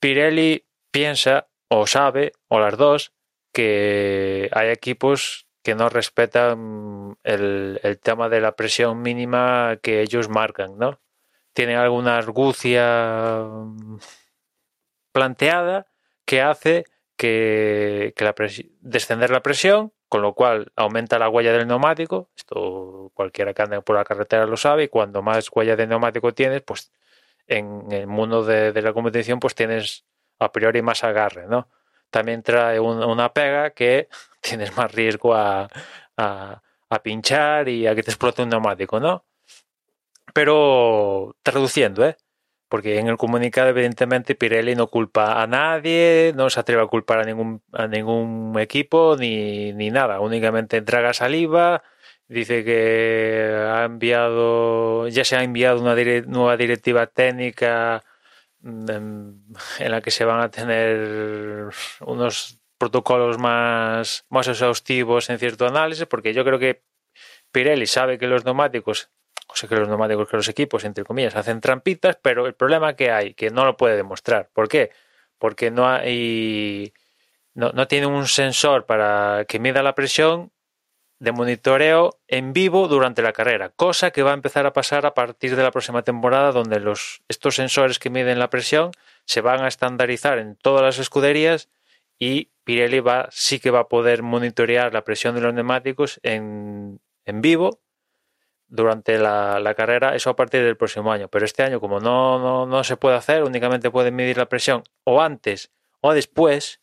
Pirelli 0.00 0.66
piensa 0.90 1.48
o 1.68 1.86
sabe, 1.86 2.32
o 2.48 2.60
las 2.60 2.76
dos, 2.76 3.12
que 3.52 4.50
hay 4.52 4.68
equipos 4.68 5.46
que 5.62 5.74
no 5.74 5.88
respetan 5.88 7.16
el, 7.22 7.98
tema 8.02 8.28
de 8.28 8.40
la 8.40 8.54
presión 8.54 9.00
mínima 9.00 9.78
que 9.82 10.02
ellos 10.02 10.28
marcan, 10.28 10.76
¿no? 10.78 11.00
Tienen 11.54 11.78
alguna 11.78 12.18
argucia 12.18 13.42
planteada 15.12 15.86
que 16.26 16.42
hace 16.42 16.84
que, 17.16 18.12
que 18.16 18.74
descender 18.80 19.30
la 19.30 19.42
presión 19.42 19.92
con 20.14 20.22
lo 20.22 20.34
cual 20.34 20.70
aumenta 20.76 21.18
la 21.18 21.28
huella 21.28 21.52
del 21.52 21.66
neumático. 21.66 22.30
Esto 22.36 23.10
cualquiera 23.14 23.52
que 23.52 23.62
ande 23.62 23.82
por 23.82 23.96
la 23.96 24.04
carretera 24.04 24.46
lo 24.46 24.56
sabe. 24.56 24.84
Y 24.84 24.88
cuando 24.88 25.22
más 25.22 25.50
huella 25.52 25.74
de 25.74 25.88
neumático 25.88 26.32
tienes, 26.32 26.62
pues 26.62 26.92
en 27.48 27.90
el 27.90 28.06
mundo 28.06 28.44
de, 28.44 28.80
la 28.80 28.92
competición, 28.92 29.40
pues 29.40 29.56
tienes 29.56 30.04
a 30.38 30.52
priori 30.52 30.82
más 30.82 31.02
agarre, 31.02 31.48
¿no? 31.48 31.68
También 32.10 32.44
trae 32.44 32.78
un, 32.78 33.02
una 33.02 33.32
pega 33.32 33.70
que 33.70 34.08
tienes 34.40 34.76
más 34.76 34.92
riesgo 34.92 35.34
a, 35.34 35.68
a, 36.16 36.62
a, 36.90 37.02
pinchar 37.02 37.68
y 37.68 37.88
a 37.88 37.96
que 37.96 38.04
te 38.04 38.12
explote 38.12 38.42
un 38.44 38.50
neumático, 38.50 39.00
¿no? 39.00 39.24
Pero 40.34 41.36
traduciendo, 41.42 42.04
¿eh? 42.06 42.16
porque 42.74 42.98
en 42.98 43.06
el 43.06 43.16
comunicado 43.16 43.68
evidentemente 43.68 44.34
Pirelli 44.34 44.74
no 44.74 44.88
culpa 44.88 45.40
a 45.40 45.46
nadie, 45.46 46.32
no 46.34 46.50
se 46.50 46.58
atreve 46.58 46.82
a 46.82 46.86
culpar 46.88 47.20
a 47.20 47.24
ningún, 47.24 47.62
a 47.72 47.86
ningún 47.86 48.58
equipo 48.58 49.16
ni, 49.16 49.72
ni 49.72 49.90
nada, 49.90 50.18
únicamente 50.18 50.82
traga 50.82 51.14
saliva, 51.14 51.84
dice 52.26 52.64
que 52.64 53.48
ha 53.68 53.84
enviado, 53.84 55.06
ya 55.08 55.24
se 55.24 55.36
ha 55.36 55.44
enviado 55.44 55.80
una 55.80 55.94
nueva 56.26 56.56
directiva 56.56 57.06
técnica 57.06 58.02
en, 58.64 59.54
en, 59.78 59.90
la 59.92 60.00
que 60.00 60.10
se 60.10 60.24
van 60.24 60.40
a 60.40 60.50
tener 60.50 61.70
unos 62.00 62.60
protocolos 62.78 63.38
más, 63.38 64.26
más 64.30 64.48
exhaustivos 64.48 65.30
en 65.30 65.38
cierto 65.38 65.66
análisis, 65.66 66.06
porque 66.06 66.34
yo 66.34 66.44
creo 66.44 66.58
que 66.58 66.82
Pirelli 67.52 67.86
sabe 67.86 68.18
que 68.18 68.26
los 68.26 68.44
neumáticos 68.44 69.10
o 69.54 69.56
sea 69.56 69.68
que 69.68 69.76
los 69.76 69.88
neumáticos 69.88 70.28
que 70.28 70.36
los 70.36 70.48
equipos, 70.48 70.84
entre 70.84 71.04
comillas, 71.04 71.36
hacen 71.36 71.60
trampitas, 71.60 72.18
pero 72.20 72.46
el 72.46 72.54
problema 72.54 72.96
que 72.96 73.12
hay, 73.12 73.34
que 73.34 73.50
no 73.50 73.64
lo 73.64 73.76
puede 73.76 73.96
demostrar. 73.96 74.50
¿Por 74.52 74.68
qué? 74.68 74.90
Porque 75.38 75.70
no 75.70 75.88
hay. 75.88 76.92
No, 77.54 77.70
no 77.70 77.86
tiene 77.86 78.06
un 78.06 78.26
sensor 78.26 78.84
para 78.84 79.44
que 79.46 79.60
mida 79.60 79.84
la 79.84 79.94
presión 79.94 80.50
de 81.20 81.30
monitoreo 81.30 82.18
en 82.26 82.52
vivo 82.52 82.88
durante 82.88 83.22
la 83.22 83.32
carrera, 83.32 83.70
cosa 83.70 84.10
que 84.10 84.24
va 84.24 84.32
a 84.32 84.34
empezar 84.34 84.66
a 84.66 84.72
pasar 84.72 85.06
a 85.06 85.14
partir 85.14 85.54
de 85.54 85.62
la 85.62 85.70
próxima 85.70 86.02
temporada, 86.02 86.50
donde 86.50 86.80
los, 86.80 87.22
estos 87.28 87.54
sensores 87.54 88.00
que 88.00 88.10
miden 88.10 88.40
la 88.40 88.50
presión 88.50 88.90
se 89.24 89.40
van 89.40 89.62
a 89.62 89.68
estandarizar 89.68 90.38
en 90.38 90.56
todas 90.56 90.82
las 90.82 90.98
escuderías 90.98 91.68
y 92.18 92.50
Pirelli 92.64 92.98
va, 92.98 93.28
sí 93.30 93.60
que 93.60 93.70
va 93.70 93.80
a 93.80 93.88
poder 93.88 94.24
monitorear 94.24 94.92
la 94.92 95.04
presión 95.04 95.36
de 95.36 95.42
los 95.42 95.54
neumáticos 95.54 96.18
en, 96.24 97.00
en 97.24 97.40
vivo 97.40 97.80
durante 98.74 99.18
la, 99.18 99.74
carrera, 99.76 100.16
eso 100.16 100.30
a 100.30 100.36
partir 100.36 100.64
del 100.64 100.76
próximo 100.76 101.12
año. 101.12 101.28
Pero 101.28 101.44
este 101.44 101.62
año, 101.62 101.80
como 101.80 102.00
no, 102.00 102.40
no, 102.40 102.66
no 102.66 102.82
se 102.82 102.96
puede 102.96 103.16
hacer, 103.16 103.44
únicamente 103.44 103.90
pueden 103.90 104.16
medir 104.16 104.36
la 104.36 104.48
presión 104.48 104.82
o 105.04 105.22
antes 105.22 105.72
o 106.00 106.12
después, 106.12 106.80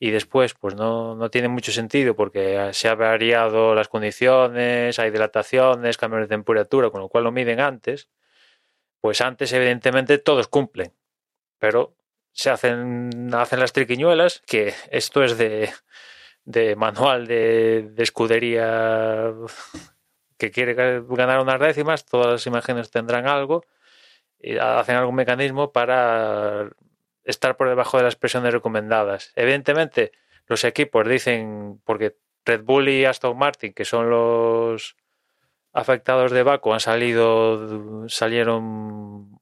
y 0.00 0.10
después 0.10 0.54
pues 0.54 0.74
no, 0.74 1.14
no 1.14 1.30
tiene 1.30 1.48
mucho 1.48 1.70
sentido 1.72 2.14
porque 2.16 2.70
se 2.72 2.88
ha 2.88 2.94
variado 2.94 3.74
las 3.74 3.88
condiciones, 3.88 4.98
hay 4.98 5.10
dilataciones, 5.10 5.96
cambios 5.96 6.22
de 6.22 6.28
temperatura, 6.28 6.90
con 6.90 7.00
lo 7.00 7.08
cual 7.08 7.24
lo 7.24 7.32
miden 7.32 7.60
antes, 7.60 8.10
pues 9.00 9.20
antes 9.20 9.52
evidentemente 9.52 10.18
todos 10.18 10.48
cumplen, 10.48 10.92
pero 11.58 11.96
se 12.32 12.50
hacen, 12.50 13.32
hacen 13.32 13.60
las 13.60 13.72
triquiñuelas, 13.72 14.42
que 14.46 14.74
esto 14.90 15.22
es 15.22 15.38
de, 15.38 15.70
de 16.44 16.76
manual 16.76 17.26
de, 17.26 17.90
de 17.92 18.02
escudería 18.02 19.32
que 20.38 20.50
quiere 20.50 20.74
ganar 20.74 21.40
unas 21.40 21.60
décimas, 21.60 22.06
todas 22.06 22.28
las 22.28 22.46
imágenes 22.46 22.90
tendrán 22.90 23.26
algo 23.26 23.64
y 24.40 24.56
hacen 24.56 24.96
algún 24.96 25.16
mecanismo 25.16 25.72
para 25.72 26.70
estar 27.24 27.56
por 27.56 27.68
debajo 27.68 27.98
de 27.98 28.04
las 28.04 28.16
presiones 28.16 28.52
recomendadas. 28.52 29.32
Evidentemente, 29.36 30.12
los 30.46 30.64
equipos 30.64 31.06
dicen, 31.06 31.80
porque 31.84 32.16
Red 32.44 32.62
Bull 32.62 32.88
y 32.88 33.04
Aston 33.04 33.36
Martin, 33.36 33.74
que 33.74 33.84
son 33.84 34.08
los 34.08 34.96
afectados 35.72 36.32
de 36.32 36.42
Baku, 36.42 36.72
han 36.72 36.80
salido, 36.80 38.08
salieron 38.08 39.38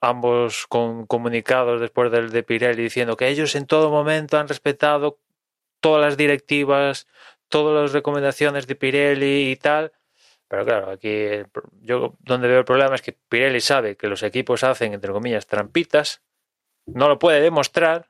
ambos 0.00 0.66
con 0.66 1.06
comunicados 1.06 1.80
después 1.80 2.10
del 2.10 2.30
de 2.30 2.42
Pirelli 2.42 2.82
diciendo 2.82 3.16
que 3.16 3.28
ellos 3.28 3.54
en 3.54 3.66
todo 3.66 3.90
momento 3.90 4.38
han 4.38 4.48
respetado 4.48 5.18
todas 5.80 6.02
las 6.02 6.16
directivas, 6.16 7.06
todas 7.48 7.82
las 7.82 7.92
recomendaciones 7.92 8.66
de 8.66 8.76
Pirelli 8.76 9.50
y 9.50 9.56
tal, 9.56 9.92
pero 10.50 10.64
claro, 10.64 10.90
aquí 10.90 11.28
yo 11.80 12.16
donde 12.18 12.48
veo 12.48 12.58
el 12.58 12.64
problema 12.64 12.96
es 12.96 13.02
que 13.02 13.12
Pirelli 13.12 13.60
sabe 13.60 13.96
que 13.96 14.08
los 14.08 14.24
equipos 14.24 14.64
hacen, 14.64 14.92
entre 14.92 15.12
comillas, 15.12 15.46
trampitas, 15.46 16.24
no 16.86 17.06
lo 17.06 17.20
puede 17.20 17.40
demostrar 17.40 18.08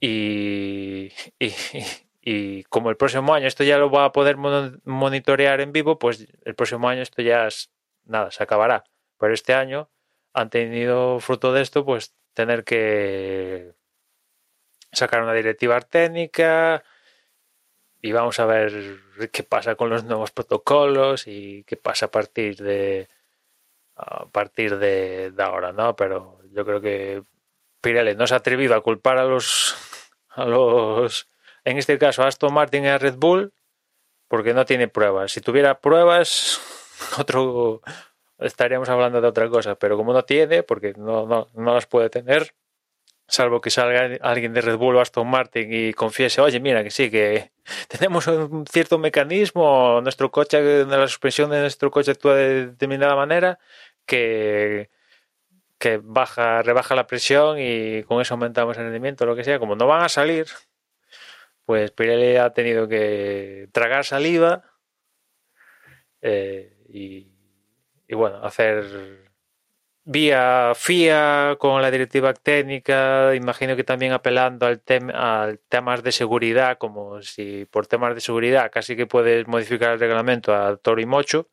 y, 0.00 1.12
y, 1.38 1.54
y 2.20 2.64
como 2.64 2.90
el 2.90 2.96
próximo 2.96 3.32
año 3.32 3.46
esto 3.46 3.62
ya 3.62 3.78
lo 3.78 3.92
va 3.92 4.06
a 4.06 4.12
poder 4.12 4.38
monitorear 4.38 5.60
en 5.60 5.70
vivo, 5.70 6.00
pues 6.00 6.26
el 6.44 6.56
próximo 6.56 6.88
año 6.88 7.02
esto 7.02 7.22
ya 7.22 7.46
es, 7.46 7.70
nada, 8.04 8.32
se 8.32 8.42
acabará. 8.42 8.82
Pero 9.16 9.32
este 9.32 9.54
año 9.54 9.88
han 10.32 10.50
tenido 10.50 11.20
fruto 11.20 11.52
de 11.52 11.62
esto, 11.62 11.84
pues 11.84 12.12
tener 12.34 12.64
que 12.64 13.72
sacar 14.90 15.22
una 15.22 15.34
directiva 15.34 15.80
técnica, 15.80 16.82
y 18.02 18.12
vamos 18.12 18.40
a 18.40 18.46
ver 18.46 19.00
qué 19.32 19.42
pasa 19.42 19.74
con 19.74 19.90
los 19.90 20.04
nuevos 20.04 20.30
protocolos 20.30 21.26
y 21.26 21.64
qué 21.64 21.76
pasa 21.76 22.06
a 22.06 22.10
partir 22.10 22.56
de 22.56 23.08
a 23.96 24.26
partir 24.26 24.78
de, 24.78 25.32
ahora, 25.38 25.72
¿no? 25.72 25.94
Pero 25.96 26.40
yo 26.52 26.64
creo 26.64 26.80
que 26.80 27.22
Pirelli 27.80 28.14
no 28.14 28.26
se 28.26 28.34
ha 28.34 28.38
atrevido 28.38 28.74
a 28.74 28.82
culpar 28.82 29.18
a 29.18 29.24
los 29.24 29.76
a 30.30 30.44
los 30.46 31.28
en 31.64 31.78
este 31.78 31.98
caso 31.98 32.22
a 32.22 32.28
Aston 32.28 32.54
Martin 32.54 32.84
y 32.84 32.88
a 32.88 32.98
Red 32.98 33.16
Bull 33.16 33.52
porque 34.28 34.54
no 34.54 34.64
tiene 34.64 34.88
pruebas. 34.88 35.32
Si 35.32 35.40
tuviera 35.40 35.80
pruebas, 35.80 36.60
otro 37.18 37.82
estaríamos 38.38 38.88
hablando 38.88 39.20
de 39.20 39.28
otra 39.28 39.48
cosa, 39.50 39.74
pero 39.74 39.96
como 39.96 40.12
no 40.12 40.24
tiene, 40.24 40.62
porque 40.62 40.94
no, 40.96 41.26
no, 41.26 41.48
no 41.54 41.74
las 41.74 41.86
puede 41.86 42.08
tener, 42.10 42.54
salvo 43.30 43.60
que 43.60 43.70
salga 43.70 44.18
alguien 44.22 44.52
de 44.52 44.60
Red 44.60 44.76
Bull 44.76 44.96
o 44.96 45.00
Aston 45.00 45.28
Martin 45.28 45.72
y 45.72 45.92
confiese, 45.94 46.40
oye, 46.40 46.60
mira, 46.60 46.82
que 46.82 46.90
sí, 46.90 47.10
que 47.10 47.52
tenemos 47.88 48.26
un 48.26 48.66
cierto 48.66 48.98
mecanismo, 48.98 50.00
nuestro 50.02 50.30
coche, 50.30 50.84
la 50.84 51.08
suspensión 51.08 51.50
de 51.50 51.60
nuestro 51.60 51.90
coche 51.90 52.10
actúa 52.12 52.34
de 52.34 52.66
determinada 52.66 53.14
manera, 53.14 53.58
que, 54.04 54.90
que 55.78 56.00
baja, 56.02 56.62
rebaja 56.62 56.94
la 56.94 57.06
presión 57.06 57.56
y 57.58 58.02
con 58.04 58.20
eso 58.20 58.34
aumentamos 58.34 58.76
el 58.76 58.84
rendimiento, 58.84 59.26
lo 59.26 59.36
que 59.36 59.44
sea. 59.44 59.58
Como 59.58 59.76
no 59.76 59.86
van 59.86 60.02
a 60.02 60.08
salir, 60.08 60.46
pues 61.64 61.92
Pirelli 61.92 62.36
ha 62.36 62.50
tenido 62.50 62.88
que 62.88 63.68
tragar 63.72 64.04
saliva 64.04 64.64
eh, 66.20 66.76
y, 66.88 67.28
y 68.08 68.14
bueno, 68.14 68.42
hacer 68.42 69.29
vía 70.10 70.72
FIA 70.74 71.56
con 71.60 71.80
la 71.82 71.90
directiva 71.90 72.34
técnica, 72.34 73.32
imagino 73.36 73.76
que 73.76 73.84
también 73.84 74.12
apelando 74.12 74.66
al, 74.66 74.82
al 75.14 75.60
temas 75.68 76.02
de 76.02 76.10
seguridad, 76.10 76.78
como 76.78 77.22
si 77.22 77.64
por 77.66 77.86
temas 77.86 78.16
de 78.16 78.20
seguridad 78.20 78.72
casi 78.72 78.96
que 78.96 79.06
puedes 79.06 79.46
modificar 79.46 79.92
el 79.92 80.00
reglamento 80.00 80.52
a 80.52 80.76
toro 80.78 81.00
y 81.00 81.06
mocho, 81.06 81.48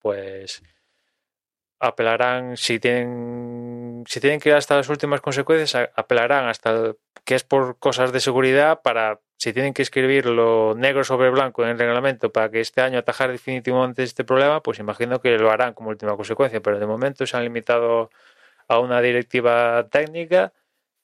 pues 0.00 0.62
apelarán 1.78 2.56
si 2.56 2.80
tienen 2.80 4.04
si 4.08 4.20
tienen 4.20 4.40
que 4.40 4.48
ir 4.48 4.56
hasta 4.56 4.76
las 4.76 4.88
últimas 4.88 5.20
consecuencias 5.20 5.90
apelarán 5.94 6.48
hasta 6.48 6.94
que 7.24 7.36
es 7.36 7.44
por 7.44 7.78
cosas 7.78 8.12
de 8.12 8.20
seguridad 8.20 8.82
para 8.82 9.20
si 9.42 9.52
tienen 9.52 9.74
que 9.74 9.82
escribirlo 9.82 10.76
negro 10.76 11.02
sobre 11.02 11.28
blanco 11.28 11.64
en 11.64 11.70
el 11.70 11.78
reglamento 11.80 12.30
para 12.30 12.48
que 12.48 12.60
este 12.60 12.80
año 12.80 13.00
atajar 13.00 13.32
definitivamente 13.32 14.04
este 14.04 14.22
problema, 14.22 14.62
pues 14.62 14.78
imagino 14.78 15.20
que 15.20 15.36
lo 15.36 15.50
harán 15.50 15.74
como 15.74 15.88
última 15.88 16.16
consecuencia, 16.16 16.62
pero 16.62 16.78
de 16.78 16.86
momento 16.86 17.26
se 17.26 17.36
han 17.36 17.42
limitado 17.42 18.10
a 18.68 18.78
una 18.78 19.00
directiva 19.00 19.88
técnica 19.90 20.52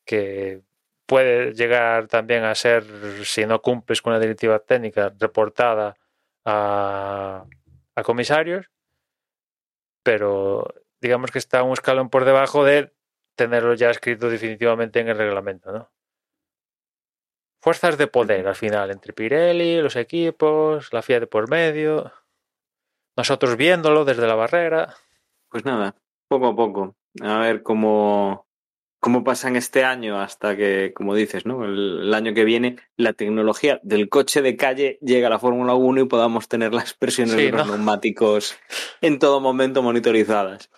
que 0.04 0.62
puede 1.04 1.52
llegar 1.54 2.06
también 2.06 2.44
a 2.44 2.54
ser, 2.54 2.84
si 3.24 3.44
no 3.44 3.60
cumples 3.60 4.02
con 4.02 4.12
la 4.12 4.20
directiva 4.20 4.60
técnica, 4.60 5.12
reportada 5.18 5.96
a, 6.44 7.44
a 7.96 8.02
comisarios, 8.04 8.70
pero 10.04 10.64
digamos 11.00 11.32
que 11.32 11.40
está 11.40 11.64
un 11.64 11.72
escalón 11.72 12.08
por 12.08 12.24
debajo 12.24 12.64
de 12.64 12.92
tenerlo 13.34 13.74
ya 13.74 13.90
escrito 13.90 14.30
definitivamente 14.30 15.00
en 15.00 15.08
el 15.08 15.18
reglamento, 15.18 15.72
¿no? 15.72 15.90
Fuerzas 17.60 17.98
de 17.98 18.06
poder 18.06 18.46
al 18.46 18.54
final, 18.54 18.90
entre 18.90 19.12
Pirelli, 19.12 19.80
los 19.80 19.96
equipos, 19.96 20.92
la 20.92 21.02
FIA 21.02 21.20
de 21.20 21.26
por 21.26 21.48
medio, 21.48 22.12
nosotros 23.16 23.56
viéndolo 23.56 24.04
desde 24.04 24.26
la 24.26 24.34
barrera. 24.34 24.94
Pues 25.50 25.64
nada, 25.64 25.96
poco 26.28 26.48
a 26.48 26.56
poco, 26.56 26.96
a 27.20 27.38
ver 27.38 27.62
cómo, 27.62 28.46
cómo 29.00 29.24
pasan 29.24 29.56
este 29.56 29.84
año 29.84 30.20
hasta 30.20 30.56
que, 30.56 30.92
como 30.94 31.14
dices, 31.14 31.46
¿no? 31.46 31.64
El, 31.64 32.12
año 32.14 32.34
que 32.34 32.44
viene 32.44 32.76
la 32.96 33.12
tecnología 33.12 33.80
del 33.82 34.08
coche 34.08 34.42
de 34.42 34.56
calle 34.56 34.98
llega 35.00 35.28
a 35.28 35.30
la 35.30 35.38
Fórmula 35.38 35.74
1 35.74 36.02
y 36.02 36.04
podamos 36.06 36.48
tener 36.48 36.74
las 36.74 36.94
presiones 36.94 37.36
de 37.36 37.50
los 37.50 37.66
neumáticos 37.66 38.56
en 39.00 39.18
todo 39.18 39.40
momento 39.40 39.82
monitorizadas 39.82 40.70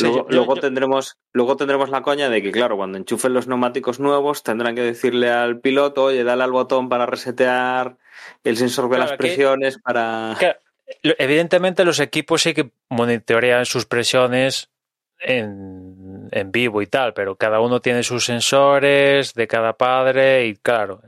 luego, 0.00 0.54
tendremos, 0.56 1.16
luego 1.32 1.56
tendremos 1.56 1.90
la 1.90 2.02
coña 2.02 2.28
de 2.28 2.42
que, 2.42 2.52
claro, 2.52 2.76
cuando 2.76 2.98
enchufen 2.98 3.34
los 3.34 3.46
neumáticos 3.46 4.00
nuevos, 4.00 4.42
tendrán 4.42 4.74
que 4.74 4.82
decirle 4.82 5.30
al 5.30 5.60
piloto, 5.60 6.04
oye, 6.04 6.24
dale 6.24 6.44
al 6.44 6.52
botón 6.52 6.88
para 6.88 7.06
resetear 7.06 7.96
el 8.44 8.56
sensor 8.56 8.90
de 8.90 8.98
las 8.98 9.12
presiones, 9.12 9.78
para. 9.78 10.36
evidentemente, 11.02 11.84
los 11.84 12.00
equipos 12.00 12.42
sí 12.42 12.54
que 12.54 12.70
monitorean 12.88 13.66
sus 13.66 13.86
presiones 13.86 14.70
en, 15.18 16.28
en 16.32 16.52
vivo 16.52 16.82
y 16.82 16.86
tal, 16.86 17.12
pero 17.14 17.36
cada 17.36 17.60
uno 17.60 17.80
tiene 17.80 18.02
sus 18.02 18.24
sensores 18.24 19.34
de 19.34 19.46
cada 19.46 19.74
padre 19.74 20.46
y, 20.46 20.56
claro, 20.56 21.02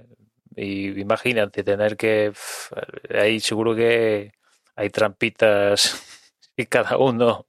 y 0.56 1.00
imagínate 1.00 1.64
tener 1.64 1.96
que. 1.96 2.32
Ahí 3.14 3.40
seguro 3.40 3.74
que 3.74 4.32
hay 4.76 4.90
trampitas 4.90 6.30
y 6.56 6.66
cada 6.66 6.96
uno 6.98 7.46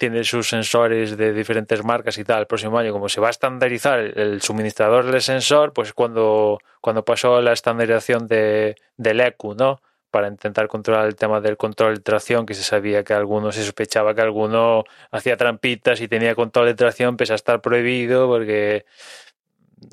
tiene 0.00 0.24
sus 0.24 0.48
sensores 0.48 1.18
de 1.18 1.34
diferentes 1.34 1.84
marcas 1.84 2.16
y 2.16 2.24
tal, 2.24 2.40
el 2.40 2.46
próximo 2.46 2.78
año, 2.78 2.90
como 2.90 3.10
se 3.10 3.20
va 3.20 3.26
a 3.26 3.30
estandarizar 3.30 3.98
el 3.98 4.40
suministrador 4.40 5.04
del 5.04 5.20
sensor, 5.20 5.74
pues 5.74 5.92
cuando, 5.92 6.58
cuando 6.80 7.04
pasó 7.04 7.42
la 7.42 7.52
estandarización 7.52 8.26
de, 8.26 8.76
del 8.96 9.20
ECU, 9.20 9.54
¿no? 9.54 9.82
Para 10.10 10.28
intentar 10.28 10.68
controlar 10.68 11.04
el 11.04 11.16
tema 11.16 11.42
del 11.42 11.58
control 11.58 11.96
de 11.96 12.00
tracción, 12.00 12.46
que 12.46 12.54
se 12.54 12.62
sabía 12.62 13.04
que 13.04 13.12
alguno 13.12 13.52
se 13.52 13.62
sospechaba 13.62 14.14
que 14.14 14.22
alguno 14.22 14.84
hacía 15.10 15.36
trampitas 15.36 16.00
y 16.00 16.08
tenía 16.08 16.34
control 16.34 16.68
de 16.68 16.74
tracción, 16.74 17.18
pese 17.18 17.34
a 17.34 17.36
estar 17.36 17.60
prohibido, 17.60 18.26
porque 18.26 18.86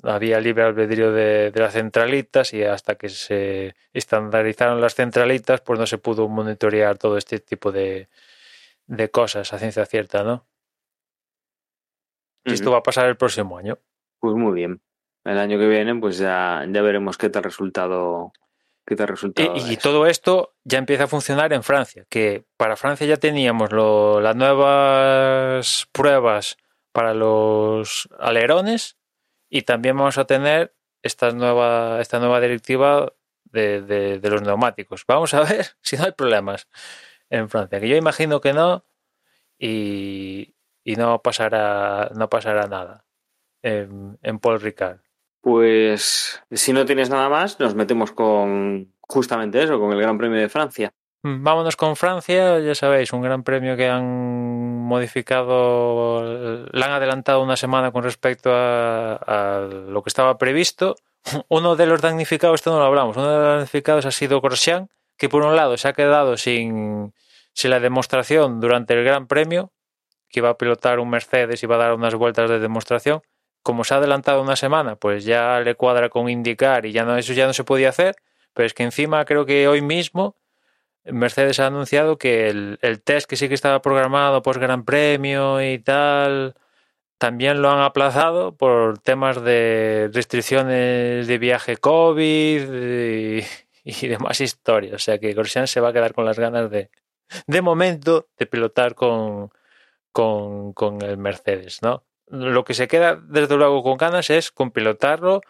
había 0.03 0.39
libre 0.39 0.63
albedrío 0.63 1.11
de, 1.11 1.51
de, 1.51 1.59
las 1.59 1.73
centralitas 1.73 2.53
y 2.53 2.63
hasta 2.63 2.95
que 2.95 3.09
se 3.09 3.75
estandarizaron 3.91 4.79
las 4.79 4.95
centralitas, 4.95 5.59
pues 5.59 5.77
no 5.77 5.85
se 5.85 5.97
pudo 5.97 6.29
monitorear 6.29 6.97
todo 6.97 7.17
este 7.17 7.39
tipo 7.39 7.73
de, 7.73 8.07
de 8.87 9.11
cosas 9.11 9.53
a 9.53 9.59
ciencia 9.59 9.85
cierta, 9.85 10.23
¿no? 10.23 10.47
Y 12.45 12.53
esto 12.53 12.71
va 12.71 12.77
a 12.77 12.83
pasar 12.83 13.07
el 13.07 13.17
próximo 13.17 13.57
año. 13.57 13.77
Pues 14.19 14.35
muy 14.35 14.53
bien. 14.53 14.81
El 15.25 15.37
año 15.37 15.59
que 15.59 15.67
viene, 15.67 15.93
pues 15.95 16.17
ya, 16.17 16.65
ya 16.69 16.81
veremos 16.81 17.17
qué 17.17 17.29
tal 17.29 17.43
resultado. 17.43 18.31
Qué 18.85 18.95
tal 18.95 19.09
resultado 19.09 19.53
y, 19.57 19.75
todo 19.75 20.07
esto 20.07 20.55
ya 20.63 20.77
empieza 20.77 21.03
a 21.03 21.07
funcionar 21.07 21.51
en 21.51 21.61
Francia, 21.61 22.05
que 22.07 22.45
para 22.55 22.77
Francia 22.77 23.05
ya 23.05 23.17
teníamos 23.17 23.73
lo, 23.73 24.21
las 24.21 24.33
nuevas 24.33 25.89
pruebas 25.91 26.55
para 26.93 27.13
los 27.13 28.07
alerones 28.17 28.97
y 29.49 29.63
también 29.63 29.97
vamos 29.97 30.17
a 30.17 30.23
tener 30.23 30.73
esta 31.03 31.31
nueva, 31.31 31.99
esta 31.99 32.19
nueva 32.19 32.39
directiva 32.39 33.11
de, 33.43 33.81
de 33.81 34.29
los 34.29 34.41
neumáticos. 34.41 35.03
Vamos 35.05 35.33
a 35.33 35.41
ver 35.41 35.65
si 35.81 35.97
no 35.97 36.05
hay 36.05 36.13
problemas 36.13 36.69
en 37.29 37.49
Francia, 37.49 37.79
que 37.79 37.89
yo 37.89 37.95
imagino 37.95 38.41
que 38.41 38.53
no 38.53 38.85
y, 39.57 40.55
y 40.83 40.95
no 40.95 41.21
pasará 41.21 42.11
no 42.15 42.29
pasará 42.29 42.67
nada 42.67 43.05
en, 43.61 44.17
en, 44.21 44.39
Paul 44.39 44.61
Ricard. 44.61 44.99
Pues 45.41 46.41
si 46.51 46.73
no 46.73 46.85
tienes 46.85 47.09
nada 47.09 47.29
más, 47.29 47.59
nos 47.59 47.75
metemos 47.75 48.11
con 48.11 48.93
justamente 49.01 49.63
eso, 49.63 49.79
con 49.79 49.91
el 49.93 50.01
Gran 50.01 50.17
Premio 50.17 50.39
de 50.39 50.49
Francia. 50.49 50.93
Mm, 51.23 51.43
vámonos 51.43 51.75
con 51.75 51.95
Francia, 51.95 52.59
ya 52.59 52.75
sabéis, 52.75 53.11
un 53.11 53.21
gran 53.21 53.43
premio 53.43 53.75
que 53.75 53.87
han 53.87 54.05
modificado, 54.85 56.23
la 56.71 56.85
han 56.85 56.91
adelantado 56.91 57.41
una 57.41 57.57
semana 57.57 57.91
con 57.91 58.03
respecto 58.03 58.51
a, 58.53 59.15
a, 59.15 59.61
lo 59.61 60.03
que 60.03 60.09
estaba 60.09 60.37
previsto. 60.37 60.95
Uno 61.49 61.75
de 61.75 61.87
los 61.87 62.01
damnificados, 62.01 62.61
esto 62.61 62.71
no 62.71 62.79
lo 62.79 62.85
hablamos, 62.85 63.17
uno 63.17 63.29
de 63.29 63.37
los 63.37 63.47
damnificados 63.47 64.05
ha 64.05 64.11
sido 64.11 64.39
Grosjean, 64.39 64.89
que 65.17 65.29
por 65.29 65.43
un 65.43 65.55
lado 65.55 65.77
se 65.77 65.87
ha 65.87 65.93
quedado 65.93 66.37
sin, 66.37 67.13
la 67.63 67.79
demostración 67.79 68.59
durante 68.59 68.93
el 68.93 69.03
Gran 69.03 69.27
Premio, 69.27 69.71
que 70.29 70.39
iba 70.39 70.49
a 70.49 70.57
pilotar 70.57 70.99
un 70.99 71.09
Mercedes 71.09 71.63
y 71.63 71.67
va 71.67 71.75
a 71.75 71.79
dar 71.79 71.93
unas 71.93 72.15
vueltas 72.15 72.49
de 72.49 72.59
demostración. 72.59 73.21
Como 73.63 73.83
se 73.83 73.93
ha 73.93 73.97
adelantado 73.97 74.41
una 74.41 74.55
semana, 74.55 74.95
pues 74.95 75.25
ya 75.25 75.59
le 75.59 75.75
cuadra 75.75 76.09
con 76.09 76.29
indicar 76.29 76.85
y 76.85 76.91
ya 76.91 77.03
no, 77.03 77.17
eso 77.17 77.33
ya 77.33 77.47
no 77.47 77.53
se 77.53 77.63
podía 77.63 77.89
hacer. 77.89 78.15
Pero 78.53 78.65
es 78.65 78.73
que 78.73 78.83
encima 78.83 79.25
creo 79.25 79.45
que 79.45 79.67
hoy 79.67 79.81
mismo 79.81 80.35
Mercedes 81.11 81.59
ha 81.59 81.67
anunciado 81.67 82.17
que 82.17 82.49
el, 82.49 83.01
test 83.03 83.29
que 83.29 83.35
sí 83.35 83.47
que 83.47 83.55
estaba 83.55 83.81
programado 83.81 84.41
post 84.41 84.59
Gran 84.59 84.83
Premio 84.83 85.61
y 85.61 85.79
tal, 85.79 86.55
también 87.17 87.61
lo 87.61 87.71
han 87.71 87.79
aplazado 87.79 88.55
por 88.55 88.99
temas 88.99 89.41
de 89.41 90.09
restricciones 90.13 91.27
de 91.27 91.37
viaje 91.37 91.77
COVID 91.77 93.43
y 93.87 94.07
demás 94.07 94.41
historias. 94.41 94.93
O 94.95 94.99
sea 94.99 95.17
que 95.17 95.33
Grosjean 95.33 95.67
se 95.67 95.79
va 95.79 95.89
a 95.89 95.93
quedar 95.93 96.13
con 96.13 96.25
las 96.25 96.37
ganas 96.37 96.69
de, 96.69 96.89
de 97.47 97.61
momento, 97.61 98.27
de 98.37 98.45
pilotar 98.45 98.95
con, 98.95 99.49
con, 100.11 100.73
con 100.73 101.01
el 101.01 101.17
Mercedes, 101.17 101.81
¿no? 101.81 102.03
Lo 102.27 102.65
que 102.65 102.73
se 102.73 102.89
queda, 102.89 103.15
desde 103.15 103.55
luego, 103.55 103.81
con 103.83 103.95
ganas 103.97 104.29
es 104.29 104.51
con 104.51 104.71
pilotarlo 104.71 105.41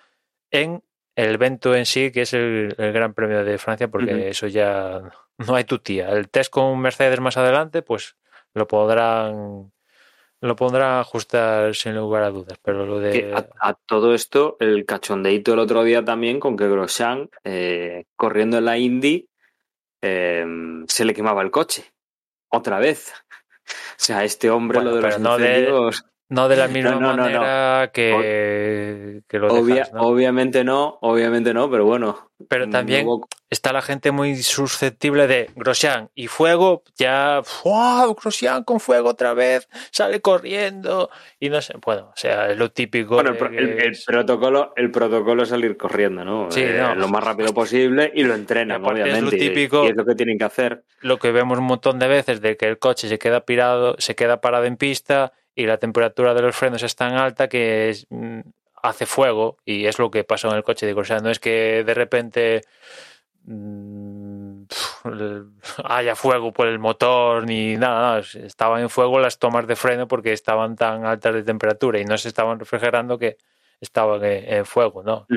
en 0.51 0.83
el 1.15 1.33
evento 1.33 1.73
en 1.73 1.87
sí, 1.87 2.11
que 2.11 2.21
es 2.21 2.33
el, 2.33 2.75
el 2.77 2.93
Gran 2.93 3.15
Premio 3.15 3.43
de 3.43 3.57
Francia, 3.57 3.87
porque 3.87 4.13
uh 4.13 4.17
-huh. 4.17 4.29
eso 4.29 4.45
ya 4.45 5.01
no 5.39 5.55
hay 5.55 5.63
tu 5.63 5.79
tía. 5.79 6.09
El 6.11 6.29
test 6.29 6.51
con 6.51 6.79
Mercedes 6.79 7.19
más 7.19 7.37
adelante, 7.37 7.81
pues 7.81 8.15
lo 8.53 8.67
podrán 8.67 9.71
lo 10.41 10.55
pondrá 10.55 10.97
a 10.97 11.01
ajustar 11.01 11.75
sin 11.75 11.95
lugar 11.95 12.23
a 12.23 12.29
dudas, 12.29 12.59
pero 12.63 12.85
lo 12.85 12.99
de... 12.99 13.33
A, 13.33 13.69
a, 13.69 13.73
todo 13.73 14.13
esto, 14.13 14.57
el 14.59 14.85
cachondeito 14.85 15.53
el 15.53 15.59
otro 15.59 15.83
día 15.83 16.05
también 16.05 16.39
con 16.39 16.57
que 16.57 16.67
Grosjean, 16.67 17.29
eh, 17.43 18.05
corriendo 18.15 18.57
en 18.57 18.65
la 18.65 18.77
Indy, 18.77 19.27
eh, 20.01 20.45
se 20.87 21.05
le 21.05 21.13
quemaba 21.13 21.41
el 21.41 21.51
coche. 21.51 21.85
Otra 22.49 22.79
vez. 22.79 23.13
O 23.69 23.99
sea, 23.99 24.23
este 24.23 24.49
hombre 24.49 24.77
bueno, 24.77 24.91
lo 24.91 24.95
de 24.95 25.01
los 25.01 25.19
no 25.19 25.37
de, 25.37 25.91
no 26.29 26.47
de 26.49 26.55
la 26.55 26.67
misma 26.67 26.91
no, 26.91 26.99
no, 26.99 27.23
manera 27.23 27.91
que, 27.93 29.21
que, 29.27 29.39
lo 29.39 29.53
Obvia. 29.53 29.87
Obviamente 29.93 30.63
no, 30.63 30.97
obviamente 31.01 31.53
no, 31.53 31.69
pero 31.69 31.85
bueno. 31.85 32.31
Pero 32.49 32.69
también, 32.69 33.05
luego... 33.05 33.27
está 33.49 33.73
la 33.73 33.81
gente 33.81 34.11
muy 34.11 34.35
susceptible 34.35 35.25
de 35.25 35.49
Grosjean 35.55 36.11
y 36.13 36.27
fuego, 36.27 36.83
ya, 36.95 37.41
¡wow! 37.63 38.13
Grosjean 38.13 38.63
con 38.63 38.79
fuego 38.79 39.09
otra 39.09 39.33
vez, 39.33 39.67
sale 39.89 40.21
corriendo 40.21 41.09
y 41.39 41.49
no 41.49 41.59
sé, 41.61 41.73
bueno, 41.83 42.11
o 42.13 42.15
sea, 42.15 42.51
es 42.51 42.57
lo 42.57 42.69
típico. 42.71 43.15
Bueno, 43.15 43.31
el, 43.31 43.81
el, 43.81 43.97
protocolo, 44.05 44.71
el 44.75 44.91
protocolo 44.91 45.43
es 45.43 45.49
salir 45.49 45.77
corriendo, 45.77 46.23
¿no? 46.23 46.51
Sí, 46.51 46.61
eh, 46.61 46.93
lo 46.95 47.07
más 47.07 47.23
rápido 47.23 47.55
posible 47.55 48.11
y 48.13 48.23
lo 48.23 48.35
entrenan, 48.35 48.85
obviamente. 48.85 49.17
Es 49.17 49.23
lo 49.23 49.31
típico, 49.31 49.85
y 49.85 49.87
es 49.87 49.95
lo 49.95 50.05
que 50.05 50.13
tienen 50.13 50.37
que 50.37 50.43
hacer. 50.43 50.83
Lo 51.01 51.17
que 51.17 51.31
vemos 51.31 51.57
un 51.57 51.65
montón 51.65 51.97
de 51.97 52.07
veces 52.07 52.39
de 52.39 52.55
que 52.55 52.67
el 52.67 52.77
coche 52.77 53.09
se 53.09 53.17
queda 53.17 53.45
pirado, 53.45 53.95
se 53.97 54.13
queda 54.13 54.41
parado 54.41 54.65
en 54.65 54.77
pista 54.77 55.33
y 55.57 55.65
la 55.65 55.77
temperatura 55.77 56.33
de 56.33 56.41
los 56.43 56.55
frenos 56.55 56.83
es 56.83 56.95
tan 56.95 57.15
alta 57.15 57.49
que 57.49 57.97
mm, 58.09 58.39
hace 58.83 59.05
fuego 59.05 59.57
y 59.65 59.87
es 59.87 59.99
lo 59.99 60.09
que 60.09 60.23
pasó 60.23 60.49
en 60.49 60.55
el 60.55 60.63
coche 60.63 60.85
de 60.85 60.93
Grosjean. 60.93 61.23
No 61.23 61.29
es 61.29 61.39
que 61.39 61.83
de 61.83 61.93
repente 61.93 62.61
Mm, 63.49 64.63
haya 65.85 66.15
fuego 66.17 66.51
por 66.51 66.67
el 66.67 66.79
motor 66.79 67.45
ni 67.45 67.77
nada, 67.77 68.19
estaban 68.19 68.81
en 68.81 68.89
fuego 68.89 69.19
las 69.19 69.39
tomas 69.39 69.65
de 69.67 69.77
freno 69.77 70.05
porque 70.05 70.33
estaban 70.33 70.75
tan 70.75 71.05
altas 71.05 71.33
de 71.33 71.43
temperatura 71.43 71.97
y 71.97 72.03
no 72.03 72.17
se 72.17 72.27
estaban 72.27 72.59
refrigerando 72.59 73.17
que 73.17 73.37
estaban 73.79 74.21
en, 74.25 74.65
fuego, 74.65 75.01
¿no? 75.01 75.27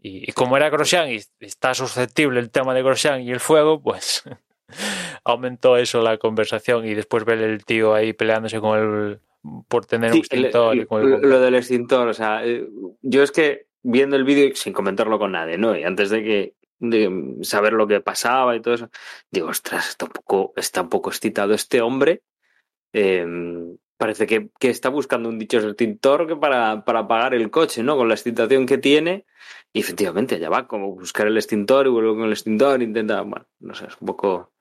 y, 0.00 0.32
como 0.32 0.56
era 0.56 0.70
Grosjean 0.70 1.10
y 1.10 1.20
está 1.40 1.74
susceptible 1.74 2.40
el 2.40 2.50
tema 2.50 2.72
de 2.72 2.82
Grosjean 2.82 3.20
y 3.20 3.30
el 3.30 3.40
fuego, 3.40 3.82
pues 3.82 4.24
aumentó 5.24 5.76
eso 5.76 6.00
la 6.00 6.16
conversación 6.16 6.86
y 6.86 6.94
después 6.94 7.26
ver 7.26 7.42
el 7.42 7.66
tío 7.66 7.92
ahí 7.92 8.14
peleándose 8.14 8.60
con 8.60 8.78
el 8.78 9.20
por 9.68 9.86
tener 9.86 10.12
un 10.12 10.18
extintor. 10.18 10.76
lo 10.96 11.40
del 11.40 11.54
extintor, 11.54 12.08
o 12.08 12.14
sea, 12.14 12.46
eh, 12.46 12.68
yo 13.02 13.22
es 13.22 13.32
que 13.32 13.66
viendo 13.82 14.16
el 14.16 14.24
vídeo 14.24 14.54
sin 14.54 14.72
comentarlo 14.72 15.18
con 15.18 15.32
nadie, 15.32 15.58
¿no? 15.58 15.76
Y 15.76 15.84
antes 15.84 16.10
de 16.10 16.22
que 16.22 16.54
de 16.82 17.38
saber 17.42 17.74
lo 17.74 17.86
que 17.86 18.00
pasaba 18.00 18.56
y 18.56 18.60
todo 18.60 18.74
eso. 18.74 18.90
Digo, 19.30 19.48
ostras, 19.48 19.88
está 19.90 20.06
un 20.06 20.10
poco, 20.10 20.52
está 20.56 20.82
un 20.82 20.88
poco 20.88 21.10
excitado 21.10 21.54
este 21.54 21.80
hombre. 21.80 22.22
Em, 22.92 23.78
parece 23.96 24.26
que, 24.26 24.50
que, 24.58 24.68
está 24.68 24.88
buscando 24.88 25.28
un 25.28 25.38
dicho 25.38 25.58
extintor 25.58 26.26
que 26.26 26.36
para, 26.36 26.84
para 26.84 27.00
apagar 27.00 27.34
el 27.34 27.50
coche, 27.50 27.84
¿no? 27.84 27.96
Con 27.96 28.08
la 28.08 28.14
excitación 28.14 28.66
que 28.66 28.78
tiene. 28.78 29.26
Y 29.72 29.80
efectivamente, 29.80 30.34
allá 30.34 30.50
va, 30.50 30.66
como 30.66 30.90
buscar 30.92 31.28
el 31.28 31.36
extintor 31.36 31.86
y 31.86 31.90
vuelve 31.90 32.14
con 32.14 32.24
el 32.24 32.32
extintor, 32.32 32.82
intenta, 32.82 33.22
bueno, 33.22 33.46
no 33.60 33.74
sé, 33.74 33.86
es 33.86 33.96
un 34.00 34.06
poco, 34.06 34.52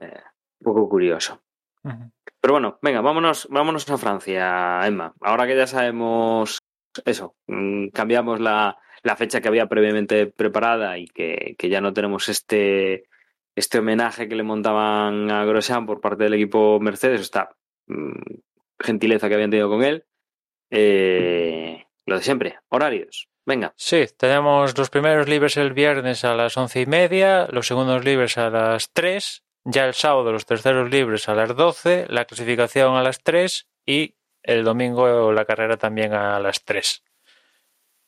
eh, 0.00 0.22
un 0.60 0.64
poco 0.64 0.88
curioso. 0.88 1.42
Pero 1.82 2.54
bueno, 2.54 2.78
venga, 2.82 3.00
vámonos, 3.00 3.48
vámonos 3.50 3.88
a 3.90 3.98
Francia, 3.98 4.80
Emma. 4.86 5.14
Ahora 5.20 5.46
que 5.46 5.56
ya 5.56 5.66
sabemos 5.66 6.58
eso, 7.04 7.34
mm, 7.46 7.88
cambiamos 7.88 8.40
la, 8.40 8.78
la 9.02 9.16
fecha 9.16 9.40
que 9.40 9.48
había 9.48 9.66
previamente 9.66 10.26
preparada 10.26 10.98
y 10.98 11.06
que, 11.06 11.56
ya 11.58 11.80
no 11.80 11.92
tenemos 11.92 12.28
este, 12.28 13.04
este 13.56 13.78
homenaje 13.78 14.28
que 14.28 14.36
le 14.36 14.42
montaban 14.42 15.30
a 15.30 15.44
Grosjean 15.44 15.86
por 15.86 16.00
parte 16.00 16.24
del 16.24 16.34
equipo 16.34 16.78
Mercedes, 16.80 17.20
esta 17.20 17.50
mm, 17.86 18.12
gentileza 18.78 19.28
que 19.28 19.34
habían 19.34 19.50
tenido 19.50 19.68
con 19.68 19.82
él. 19.82 20.04
Eh, 20.70 21.84
lo 22.06 22.16
de 22.16 22.22
siempre, 22.22 22.58
horarios. 22.68 23.28
Venga. 23.44 23.74
Sí, 23.76 24.06
tenemos 24.16 24.78
los 24.78 24.88
primeros 24.88 25.28
libres 25.28 25.56
el 25.56 25.72
viernes 25.72 26.24
a 26.24 26.34
las 26.34 26.56
once 26.56 26.80
y 26.80 26.86
media, 26.86 27.48
los 27.50 27.66
segundos 27.66 28.04
libres 28.04 28.38
a 28.38 28.50
las 28.50 28.92
tres, 28.92 29.42
ya 29.64 29.86
el 29.86 29.94
sábado 29.94 30.32
los 30.32 30.46
terceros 30.46 30.90
libres 30.90 31.28
a 31.28 31.34
las 31.34 31.54
doce, 31.54 32.06
la 32.08 32.24
clasificación 32.24 32.96
a 32.96 33.02
las 33.02 33.22
tres 33.22 33.68
y 33.86 34.16
el 34.42 34.64
domingo 34.64 35.32
la 35.32 35.44
carrera 35.44 35.76
también 35.76 36.12
a 36.12 36.40
las 36.40 36.64
tres. 36.64 37.04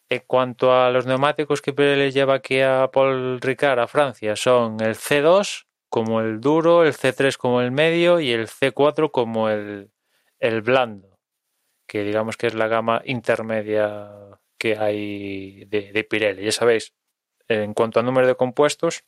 En 0.09 0.23
cuanto 0.27 0.75
a 0.75 0.91
los 0.91 1.07
neumáticos 1.07 1.63
que 1.63 1.73
les 1.73 2.15
lleva 2.15 2.35
aquí 2.35 2.61
a 2.61 2.91
Paul 2.93 3.41
Ricard 3.41 3.79
a 3.79 3.87
Francia, 3.87 4.37
son 4.37 4.81
el 4.81 4.97
C2 4.97 5.67
como 5.89 6.21
el 6.21 6.41
duro, 6.41 6.85
el 6.85 6.93
C3 6.93 7.37
como 7.37 7.61
el 7.61 7.71
medio 7.71 8.21
y 8.21 8.33
el 8.33 8.49
C4 8.49 9.11
como 9.11 9.49
el, 9.49 9.93
el 10.41 10.61
blando, 10.61 11.19
que 11.87 12.03
digamos 12.03 12.37
que 12.37 12.49
es 12.49 12.55
la 12.55 12.69
gama 12.69 13.01
intermedia 13.05 14.11
que 14.59 14.77
hay 14.77 15.65
de, 15.67 15.93
de 15.93 16.05
Pirelli. 16.05 16.45
Ya 16.45 16.53
sabéis, 16.53 16.95
en 17.49 17.75
cuanto 17.75 18.01
al 18.01 18.07
número 18.07 18.27
de 18.27 18.35
compuestos, 18.35 19.05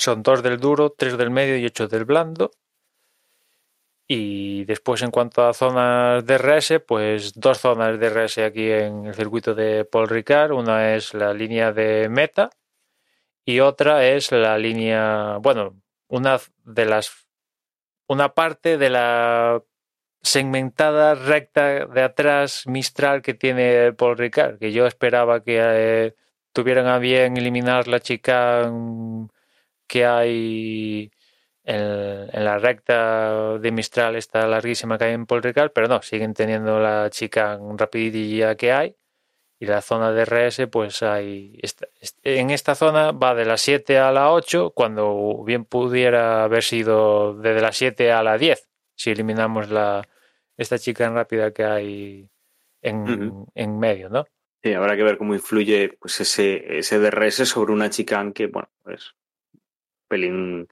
son 0.00 0.22
dos 0.22 0.42
del 0.42 0.58
duro, 0.58 0.90
tres 0.90 1.16
del 1.18 1.30
medio 1.30 1.56
y 1.56 1.66
ocho 1.66 1.88
del 1.88 2.04
blando. 2.04 2.50
Y 4.08 4.64
después, 4.64 5.02
en 5.02 5.12
cuanto 5.12 5.44
a 5.46 5.54
zonas 5.54 6.26
de 6.26 6.36
RS, 6.36 6.80
pues 6.80 7.32
dos 7.34 7.58
zonas 7.58 8.00
de 8.00 8.10
RS 8.10 8.38
aquí 8.38 8.68
en 8.70 9.06
el 9.06 9.14
circuito 9.14 9.54
de 9.54 9.84
Paul 9.84 10.08
Ricard. 10.08 10.50
Una 10.52 10.94
es 10.96 11.14
la 11.14 11.32
línea 11.32 11.72
de 11.72 12.08
meta 12.08 12.50
y 13.44 13.60
otra 13.60 14.06
es 14.06 14.32
la 14.32 14.58
línea, 14.58 15.38
bueno, 15.40 15.80
una 16.08 16.40
de 16.64 16.86
las, 16.86 17.26
una 18.08 18.34
parte 18.34 18.78
de 18.78 18.90
la 18.90 19.62
segmentada 20.22 21.14
recta 21.14 21.86
de 21.86 22.02
atrás 22.02 22.66
Mistral 22.66 23.22
que 23.22 23.34
tiene 23.34 23.92
Paul 23.92 24.18
Ricard, 24.18 24.58
que 24.58 24.72
yo 24.72 24.86
esperaba 24.86 25.42
que 25.42 25.58
eh, 25.60 26.14
tuvieran 26.52 26.86
a 26.86 26.98
bien 26.98 27.36
eliminar 27.36 27.88
la 27.88 28.00
chica 28.00 28.70
que 29.90 30.06
hay 30.06 31.10
en, 31.64 32.44
la 32.44 32.58
recta 32.58 33.58
de 33.58 33.72
Mistral 33.72 34.14
esta 34.14 34.46
larguísima 34.46 34.96
que 34.96 35.04
hay 35.06 35.14
en 35.14 35.26
Paul 35.26 35.42
Ricard, 35.42 35.72
pero 35.72 35.88
no, 35.88 36.00
siguen 36.00 36.32
teniendo 36.32 36.78
la 36.78 37.10
chica 37.10 37.58
rapidilla 37.76 38.54
que 38.54 38.70
hay 38.72 38.96
y 39.58 39.66
la 39.66 39.82
zona 39.82 40.12
de 40.12 40.24
RS 40.24 40.68
pues 40.68 41.02
hay 41.02 41.60
en 42.22 42.50
esta 42.50 42.76
zona 42.76 43.10
va 43.10 43.34
de 43.34 43.44
la 43.44 43.56
7 43.56 43.98
a 43.98 44.12
la 44.12 44.32
8 44.32 44.70
cuando 44.76 45.42
bien 45.44 45.64
pudiera 45.64 46.44
haber 46.44 46.62
sido 46.62 47.34
desde 47.34 47.60
la 47.60 47.72
7 47.72 48.12
a 48.12 48.22
la 48.22 48.38
10 48.38 48.68
si 48.94 49.10
eliminamos 49.10 49.70
la 49.70 50.08
esta 50.56 50.78
chica 50.78 51.04
en 51.04 51.14
rápida 51.14 51.50
que 51.52 51.64
hay 51.64 52.30
en, 52.80 53.44
en 53.54 53.78
medio, 53.78 54.08
¿no? 54.08 54.24
Sí, 54.62 54.72
habrá 54.72 54.94
que 54.94 55.02
ver 55.02 55.18
cómo 55.18 55.34
influye 55.34 55.96
pues 55.98 56.20
ese, 56.20 56.78
ese 56.78 56.98
DRS 56.98 57.48
sobre 57.48 57.72
una 57.72 57.88
chica 57.88 58.24
que, 58.32 58.46
bueno, 58.46 58.68
pues 58.82 59.14
pelín 60.10 60.68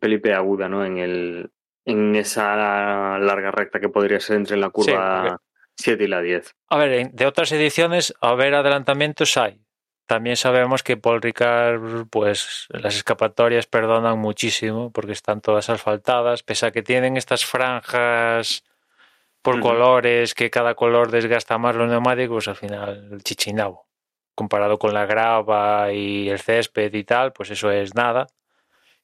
Felipe 0.00 0.32
aguda, 0.32 0.68
¿no? 0.68 0.84
En 0.84 0.98
el 0.98 1.50
en 1.84 2.16
esa 2.16 3.18
larga 3.18 3.50
recta 3.50 3.78
que 3.78 3.90
podría 3.90 4.18
ser 4.18 4.36
entre 4.36 4.56
la 4.56 4.70
curva 4.70 5.38
7 5.76 6.02
y 6.02 6.06
la 6.06 6.22
10. 6.22 6.54
A 6.70 6.78
ver, 6.78 7.10
de 7.10 7.26
otras 7.26 7.52
ediciones, 7.52 8.14
a 8.20 8.34
ver 8.34 8.54
adelantamientos 8.54 9.36
hay. 9.36 9.60
También 10.06 10.36
sabemos 10.36 10.82
que 10.82 10.96
Paul 10.96 11.22
Ricard, 11.22 12.06
pues 12.10 12.66
las 12.70 12.96
escapatorias 12.96 13.66
perdonan 13.66 14.18
muchísimo 14.18 14.90
porque 14.92 15.12
están 15.12 15.40
todas 15.40 15.70
asfaltadas, 15.70 16.42
pese 16.42 16.66
a 16.66 16.70
que 16.72 16.82
tienen 16.82 17.16
estas 17.16 17.44
franjas 17.44 18.64
por 19.40 19.60
colores, 19.60 20.34
que 20.34 20.50
cada 20.50 20.74
color 20.74 21.10
desgasta 21.10 21.58
más 21.58 21.76
los 21.76 21.88
neumáticos, 21.88 22.48
al 22.48 22.56
final 22.56 23.08
el 23.12 23.22
chichinabo. 23.22 23.83
Comparado 24.34 24.78
con 24.78 24.94
la 24.94 25.06
grava 25.06 25.92
y 25.92 26.28
el 26.28 26.38
césped 26.40 26.92
y 26.94 27.04
tal, 27.04 27.32
pues 27.32 27.50
eso 27.50 27.70
es 27.70 27.94
nada 27.94 28.26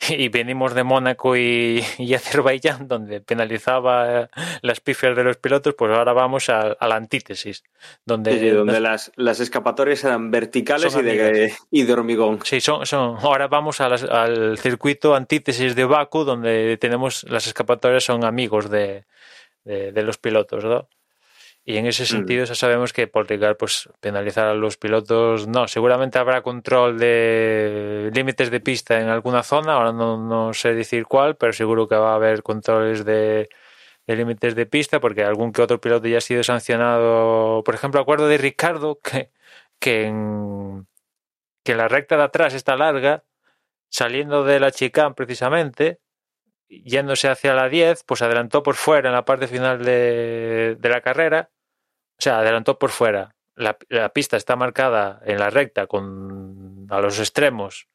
y 0.09 0.29
venimos 0.29 0.75
de 0.75 0.85
Mónaco 0.85 1.37
y, 1.37 1.83
Azerbaiyán, 2.15 2.89
donde 2.89 3.21
penalizaba 3.21 4.29
las 4.63 4.81
pifias 4.81 5.17
de 5.17 5.25
los 5.25 5.37
pilotos, 5.37 5.75
pues 5.75 5.93
ahora 5.93 6.13
vamos 6.13 6.49
a, 6.49 6.77
la 6.81 6.97
antítesis. 6.97 7.63
Donde, 8.05 8.53
donde 8.53 8.81
las, 8.81 9.13
las, 9.17 9.41
escapatorias 9.41 10.05
eran 10.05 10.31
verticales 10.31 10.95
y 10.97 11.03
de, 11.03 11.53
y 11.71 11.83
de, 11.83 11.93
hormigón. 11.93 12.41
Sí, 12.45 12.61
son, 12.61 12.87
son, 12.87 13.17
ahora 13.21 13.49
vamos 13.49 13.81
al 13.81 14.59
circuito 14.59 15.15
antítesis 15.15 15.75
de 15.75 15.85
Baku, 15.85 16.25
donde 16.25 16.77
tenemos 16.79 17.25
las 17.29 17.47
escapatorias 17.47 18.05
son 18.05 18.25
amigos 18.25 18.71
de, 18.71 19.05
de 19.65 20.03
los 20.03 20.19
pilotos, 20.19 20.65
¿no? 20.65 20.89
Y 21.65 21.77
en 21.77 21.87
ese 21.87 22.05
mm. 22.05 22.07
sentido 22.07 22.45
ya 22.45 22.55
sabemos 22.55 22.93
que 22.93 23.07
Portugal 23.07 23.57
pues 23.57 23.89
penalizar 24.01 24.47
a 24.47 24.55
los 24.55 24.77
pilotos. 24.77 25.47
No, 25.47 25.69
seguramente 25.69 26.19
habrá 26.19 26.43
control 26.43 26.99
de 26.99 28.11
límites 28.15 28.51
de 28.51 28.61
pista 28.61 29.01
en 29.01 29.09
alguna 29.09 29.43
zona, 29.43 29.75
ahora 29.75 29.93
no, 29.93 30.17
no 30.17 30.55
sé 30.55 30.75
decir 30.75 31.07
cuál, 31.07 31.37
pero 31.37 31.53
seguro 31.53 31.89
que 31.89 31.97
va 31.97 32.13
a 32.13 32.17
haber 32.17 32.43
controles 32.43 33.05
de, 33.05 33.49
límites 34.07 34.55
de 34.55 34.67
pista 34.67 35.01
porque 35.01 35.25
algún 35.25 35.53
que 35.53 35.63
otro 35.63 35.81
piloto 35.81 36.09
ya 36.09 36.19
ha 36.19 36.23
sido 36.23 36.43
sancionado, 36.43 37.63
por 37.65 37.75
ejemplo, 37.75 38.01
acuerdo 38.01 38.29
de 38.29 38.39
Ricardo 38.39 38.99
que, 39.03 39.31
que, 39.79 40.07
en, 40.07 40.87
que 41.65 41.75
la 41.75 41.89
recta 41.89 42.17
de 42.17 42.25
atrás 42.25 42.55
está 42.55 42.77
larga, 42.77 43.25
saliendo 43.91 44.45
de 44.45 44.61
la 44.61 44.71
chicane 44.73 45.15
precisamente, 45.15 46.01
yéndose 46.71 47.29
hacia 47.29 47.55
la 47.55 47.69
10, 47.69 48.05
pues 48.05 48.23
adelantó 48.23 48.63
por 48.63 48.77
fuera 48.77 49.09
en 49.09 49.15
la 49.15 49.25
parte 49.25 49.49
final 49.49 49.85
de, 49.85 50.79
la 50.81 51.01
carrera. 51.01 51.51
O 52.19 52.23
sea, 52.23 52.39
adelantó 52.39 52.79
por 52.79 52.91
fuera. 52.91 53.35
La, 53.57 53.77
pista 54.13 54.37
está 54.37 54.57
marcada 54.57 55.21
en 55.25 55.39
la 55.39 55.51
recta 55.51 55.87
con 55.87 56.87
a 56.89 57.01
los 57.01 57.19
extremos 57.19 57.89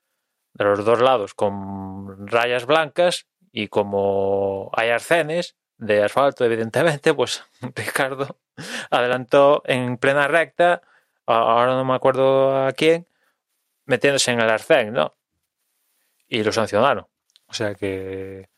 de 0.54 0.64
los 0.64 0.86
dos 0.86 1.02
lados 1.02 1.34
con 1.34 2.28
rayas 2.28 2.66
blancas 2.66 3.28
y 3.52 3.68
como 3.68 4.70
hay 4.74 4.90
arcenes 4.90 5.56
de 5.78 6.04
asfalto, 6.04 6.46
evidentemente, 6.46 7.14
pues 7.14 7.44
Ricardo 7.76 8.38
adelantó 8.90 9.64
en 9.66 9.98
plena 9.98 10.28
recta, 10.28 10.82
ahora 11.26 11.74
no 11.74 11.84
me 11.84 11.96
acuerdo 11.96 12.66
a 12.66 12.72
quién, 12.74 13.08
metiéndose 13.86 14.32
en 14.32 14.42
el 14.42 14.50
arcén, 14.50 14.94
¿no? 14.94 15.16
Y 16.28 16.44
lo 16.44 16.52
sancionaron. 16.52 17.08
O 17.48 17.54
sea 17.54 17.76
que 17.76 18.50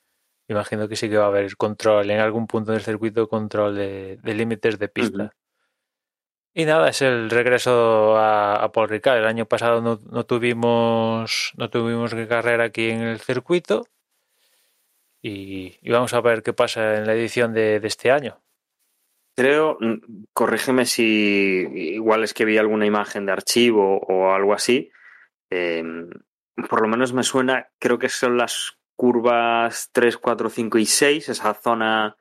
imagino 0.47 0.87
que 0.87 0.95
sí 0.95 1.09
que 1.09 1.17
va 1.17 1.25
a 1.25 1.27
haber 1.27 1.55
control 1.57 2.09
en 2.09 2.19
algún 2.19 2.47
punto 2.47 2.71
del 2.71 2.81
circuito, 2.81 3.27
control 3.27 3.75
de, 3.75 4.19
límites 4.23 4.79
de 4.79 4.87
pista. 4.87 5.33
Y 6.53 6.65
nada, 6.65 6.89
es 6.89 7.03
el 7.03 7.29
regreso 7.29 8.17
a, 8.17 8.71
Paul 8.73 8.89
Ricard. 8.89 9.19
El 9.19 9.27
año 9.27 9.45
pasado 9.45 9.79
no, 9.81 10.25
tuvimos 10.25 11.53
no 11.55 11.69
tuvimos 11.69 12.15
carrera 12.27 12.65
aquí 12.65 12.89
en 12.89 13.01
el 13.01 13.19
circuito. 13.19 13.87
Y, 15.21 15.77
vamos 15.91 16.13
a 16.13 16.21
ver 16.21 16.41
qué 16.41 16.53
pasa 16.53 16.97
en 16.97 17.05
la 17.05 17.13
edición 17.13 17.53
de, 17.53 17.75
este 17.83 18.11
año. 18.11 18.41
Creo, 19.35 19.77
mm, 19.79 20.23
corrígeme 20.33 20.85
si 20.85 21.03
igual 21.03 22.23
es 22.23 22.33
que 22.33 22.45
vi 22.45 22.57
alguna 22.57 22.87
imagen 22.87 23.27
de 23.27 23.33
archivo 23.33 23.99
o 23.99 24.31
algo 24.31 24.53
así. 24.53 24.89
Em, 25.51 26.09
por 26.69 26.81
lo 26.81 26.87
menos 26.87 27.13
me 27.13 27.21
suena, 27.21 27.69
creo 27.77 27.99
que 27.99 28.09
son 28.09 28.35
las 28.35 28.76
curvas 28.97 29.89
3, 29.93 30.17
4, 30.17 30.49
5 30.49 30.77
y 30.79 30.85
6, 30.85 31.29
esa 31.29 31.53
zona, 31.53 32.17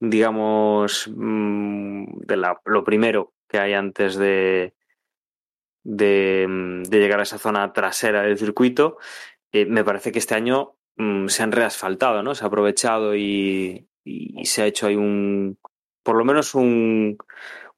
digamos, 0.00 1.08
mm, 1.14 2.20
de 2.26 2.36
la, 2.36 2.60
lo 2.64 2.82
primero 2.82 3.34
que 3.48 3.58
hay 3.58 3.74
antes 3.74 4.16
de, 4.16 4.74
de, 5.84 6.82
llegar 6.90 7.20
a 7.20 7.22
esa 7.22 7.38
zona 7.38 7.72
trasera 7.72 8.22
del 8.22 8.38
circuito. 8.38 8.98
Eh, 9.52 9.66
me 9.66 9.84
parece 9.84 10.10
que 10.10 10.18
este 10.18 10.34
año 10.34 10.76
mm, 10.96 11.28
se 11.28 11.42
han 11.42 11.52
reasfaltado, 11.52 12.22
¿no? 12.22 12.34
Se 12.34 12.44
ha 12.44 12.48
aprovechado 12.48 13.14
y, 13.14 13.88
se 14.44 14.62
ha 14.62 14.66
hecho 14.66 14.86
ahí 14.86 14.96
un, 14.96 15.58
por 16.02 16.16
lo 16.16 16.24
menos 16.24 16.54
un, 16.54 17.18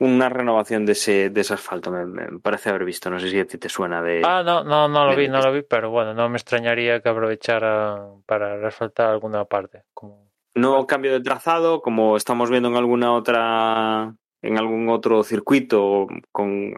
una 0.01 0.28
renovación 0.28 0.86
de 0.86 0.92
ese, 0.92 1.30
de 1.30 1.40
ese 1.40 1.55
asfalto, 1.55 1.90
me, 1.90 2.38
parece 2.40 2.70
haber 2.70 2.84
visto. 2.84 3.11
No 3.11 3.18
sé 3.18 3.30
si 3.30 3.38
a 3.38 3.46
ti 3.46 3.59
te 3.59 3.68
suena 3.68 4.01
de. 4.03 4.22
Ah, 4.24 4.42
no, 4.44 4.62
no, 4.62 4.88
no 4.88 5.07
lo 5.07 5.16
vi, 5.16 5.28
no 5.28 5.40
lo 5.40 5.53
vi, 5.53 5.62
pero 5.62 5.90
bueno, 5.90 6.14
no 6.14 6.28
me 6.28 6.36
extrañaría 6.36 7.01
que 7.01 7.09
aprovechara 7.09 8.07
para 8.26 8.57
reasfaltar 8.57 9.11
alguna 9.11 9.44
parte. 9.44 9.84
Como... 9.92 10.30
No 10.55 10.86
cambio 10.86 11.12
de 11.12 11.20
trazado, 11.20 11.82
como 11.82 12.16
estamos 12.16 12.51
viendo 12.51 12.68
en 12.68 12.76
alguna 12.76 13.12
otra, 13.12 14.14
en 14.42 14.59
algún 14.59 14.88
otro 14.88 15.22
circuito, 15.24 16.07
con 16.30 16.74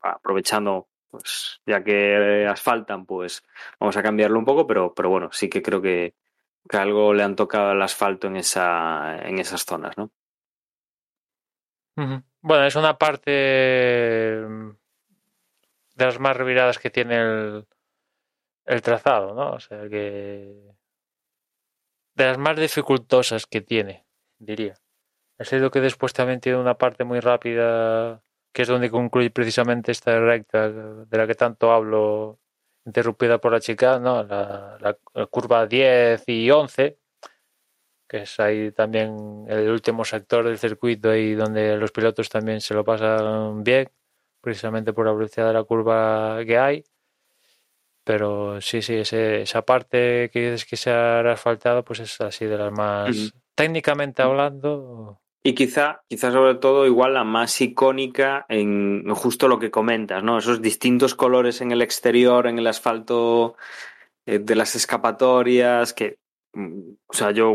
aprovechando, 0.00 0.88
pues 1.10 1.60
ya 1.66 1.82
que 1.82 2.46
asfaltan, 2.48 3.04
pues 3.04 3.42
vamos 3.78 3.96
a 3.96 4.02
cambiarlo 4.02 4.38
un 4.38 4.44
poco, 4.44 4.66
pero, 4.66 4.94
pero 4.94 5.10
bueno, 5.10 5.30
sí 5.32 5.48
que 5.48 5.62
creo 5.62 5.82
que, 5.82 6.14
que 6.68 6.76
algo 6.76 7.12
le 7.12 7.22
han 7.22 7.36
tocado 7.36 7.70
al 7.70 7.82
asfalto 7.82 8.26
en 8.28 8.36
esa, 8.36 9.18
en 9.22 9.38
esas 9.38 9.64
zonas, 9.64 9.96
¿no? 9.98 10.10
Bueno, 12.48 12.64
es 12.64 12.76
una 12.76 12.96
parte 12.96 14.40
mm, 14.48 14.70
de 15.96 16.04
las 16.06 16.18
más 16.18 16.34
reviradas 16.34 16.78
que 16.78 16.88
tiene 16.88 17.16
el, 17.16 17.66
el 18.64 18.80
trazado, 18.80 19.34
¿no? 19.34 19.50
O 19.52 19.60
sea 19.60 19.86
que. 19.90 20.54
De 22.14 22.24
las 22.24 22.38
más 22.38 22.56
dificultosas 22.58 23.44
que 23.46 23.60
tiene, 23.60 24.06
diría. 24.38 24.76
Ha 25.38 25.44
sido 25.44 25.70
que 25.70 25.82
después 25.82 26.14
también 26.14 26.40
tiene 26.40 26.58
una 26.58 26.78
parte 26.78 27.04
muy 27.04 27.20
rápida, 27.20 28.22
que 28.52 28.62
es 28.62 28.68
donde 28.68 28.90
concluye 28.90 29.30
precisamente 29.30 29.92
esta 29.92 30.18
recta 30.18 30.70
de 30.70 31.18
la 31.18 31.26
que 31.26 31.34
tanto 31.34 31.70
hablo, 31.70 32.40
interrumpida 32.86 33.38
por 33.38 33.52
la 33.52 33.60
chica, 33.60 33.98
¿no? 33.98 34.24
La, 34.24 34.78
la 34.80 35.26
curva 35.26 35.66
10 35.66 36.24
y 36.28 36.50
11, 36.50 36.98
que 38.08 38.22
es 38.22 38.40
ahí 38.40 38.72
también 38.72 39.44
el 39.48 39.68
último 39.68 40.04
sector 40.04 40.44
del 40.44 40.58
circuito 40.58 41.14
y 41.14 41.34
donde 41.34 41.76
los 41.76 41.92
pilotos 41.92 42.28
también 42.28 42.60
se 42.60 42.74
lo 42.74 42.84
pasan 42.84 43.62
bien, 43.62 43.90
precisamente 44.40 44.92
por 44.92 45.06
la 45.06 45.12
velocidad 45.12 45.48
de 45.48 45.52
la 45.52 45.64
curva 45.64 46.38
que 46.46 46.58
hay. 46.58 46.84
Pero 48.04 48.60
sí, 48.62 48.80
sí, 48.80 48.94
esa 48.94 49.62
parte 49.62 50.30
que 50.32 50.50
dices 50.50 50.64
que 50.64 50.76
se 50.76 50.90
ha 50.90 51.20
asfaltado, 51.20 51.84
pues 51.84 52.00
es 52.00 52.18
así 52.22 52.46
de 52.46 52.56
las 52.56 52.72
más, 52.72 53.34
técnicamente 53.54 54.22
hablando. 54.22 55.20
Y 55.42 55.54
quizá, 55.54 56.02
quizá 56.08 56.32
sobre 56.32 56.54
todo 56.54 56.86
igual 56.86 57.14
la 57.14 57.24
más 57.24 57.60
icónica 57.60 58.46
en 58.48 59.08
justo 59.10 59.46
lo 59.46 59.58
que 59.58 59.70
comentas, 59.70 60.22
¿no? 60.24 60.38
Esos 60.38 60.62
distintos 60.62 61.14
colores 61.14 61.60
en 61.60 61.70
el 61.70 61.82
exterior, 61.82 62.46
en 62.46 62.58
el 62.58 62.66
asfalto 62.66 63.56
eh, 64.26 64.38
de 64.38 64.54
las 64.54 64.74
escapatorias, 64.74 65.92
que, 65.92 66.18
mm, 66.54 66.90
o 67.06 67.12
sea, 67.12 67.30
yo 67.30 67.54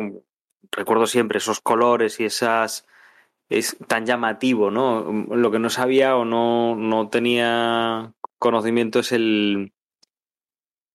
recuerdo 0.72 1.08
siempre 1.08 1.38
esos 1.38 1.60
colores 1.62 2.20
y 2.20 2.26
esas 2.26 2.86
es 3.50 3.78
tan 3.88 4.06
llamativo, 4.06 4.72
¿no? 4.72 5.26
Lo 5.30 5.52
que 5.52 5.60
no 5.60 5.70
sabía 5.70 6.16
o 6.16 6.26
no, 6.26 6.76
no 6.76 7.10
tenía 7.10 8.14
conocimiento 8.40 9.00
es 9.00 9.12
el 9.12 9.74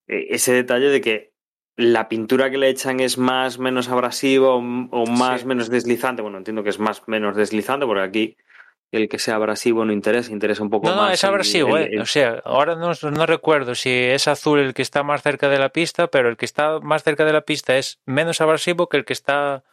e, 0.06 0.34
ese 0.34 0.52
detalle 0.52 0.88
de 0.88 1.00
que 1.00 1.32
la 1.76 2.08
pintura 2.08 2.50
que 2.50 2.58
le 2.58 2.68
echan 2.70 2.98
es 2.98 3.18
más 3.18 3.58
menos 3.58 3.88
abrasivo 3.88 4.56
o 4.56 5.06
más 5.06 5.44
menos 5.44 5.70
deslizante. 5.70 6.22
Bueno, 6.22 6.38
entiendo 6.38 6.64
que 6.64 6.70
es 6.70 6.80
más 6.80 7.06
menos 7.06 7.36
deslizante 7.36 7.86
porque 7.86 8.02
aquí 8.02 8.36
el 8.90 9.08
que 9.08 9.18
sea 9.18 9.34
abrasivo 9.34 9.84
no 9.84 9.92
interesa, 9.92 10.32
interesa 10.32 10.62
un 10.62 10.70
poco 10.70 10.86
más. 10.86 10.96
No, 10.96 11.10
es 11.10 11.22
abrasivo, 11.24 11.76
¿eh? 11.76 12.00
O 12.00 12.06
sea, 12.06 12.40
ahora 12.44 12.74
no, 12.74 12.92
no, 13.10 13.26
recuerdo 13.26 13.74
si 13.74 13.90
es 13.90 14.28
azul 14.28 14.60
el 14.60 14.74
que 14.74 14.82
está 14.82 15.02
más 15.02 15.22
cerca 15.22 15.48
de 15.48 15.58
la 15.58 15.68
pista, 15.68 16.06
pero 16.06 16.28
el 16.28 16.36
que 16.36 16.46
está 16.46 16.80
más 16.80 17.02
cerca 17.02 17.24
de 17.24 17.32
la 17.32 17.42
pista 17.42 17.76
es 17.76 18.00
menos 18.06 18.40
abrasivo 18.40 18.88
que 18.88 18.96
el 18.96 19.04
que 19.04 19.12
está 19.12 19.64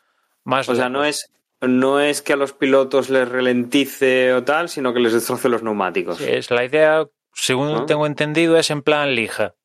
más. 0.44 0.68
O 0.68 0.76
sea, 0.76 0.90
no 0.90 1.06
es, 1.06 1.32
no 1.62 2.02
es 2.02 2.22
que 2.22 2.34
a 2.34 2.38
los 2.38 2.54
pilotos 2.54 3.10
les 3.10 3.28
ralentice 3.28 4.34
o 4.34 4.44
tal, 4.44 4.68
sino 4.68 4.94
que 4.94 5.00
les 5.00 5.14
destroce 5.14 5.48
los 5.48 5.64
neumáticos. 5.64 6.18
Sí, 6.18 6.26
es 6.28 6.52
la 6.52 6.66
idea, 6.66 7.06
según 7.34 7.86
tengo 7.86 8.06
entendido, 8.06 8.58
es 8.58 8.70
en 8.70 8.82
plan 8.82 9.16
lija. 9.16 9.56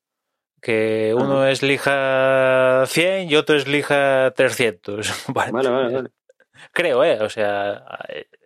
Que 0.61 1.13
uno 1.17 1.47
es 1.47 1.63
lija 1.63 2.83
100 2.85 3.31
y 3.31 3.35
otro 3.35 3.55
es 3.55 3.67
lija 3.67 4.31
300. 4.35 5.25
vale, 5.33 5.51
vale, 5.51 5.69
vale. 5.69 6.09
Creo, 6.71 7.03
¿eh? 7.03 7.19
O 7.21 7.29
sea, 7.29 7.83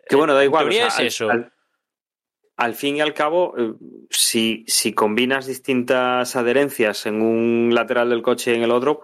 que 0.06 0.16
bueno, 0.16 0.34
da 0.34 0.44
igual. 0.44 0.72
es 0.72 1.00
eso. 1.00 1.30
Al, 2.58 2.76
fin 2.76 2.98
y 2.98 3.02
al 3.02 3.14
cabo, 3.14 3.54
eh, 3.58 3.74
si, 4.10 4.64
si 4.68 4.94
combinas 4.94 5.46
distintas 5.46 6.36
adherencias 6.36 7.06
en 7.06 7.22
un 7.22 7.72
lateral 7.74 8.10
del 8.10 8.22
coche 8.22 8.52
y 8.52 8.56
en 8.56 8.64
el 8.64 8.72
otro, 8.72 9.02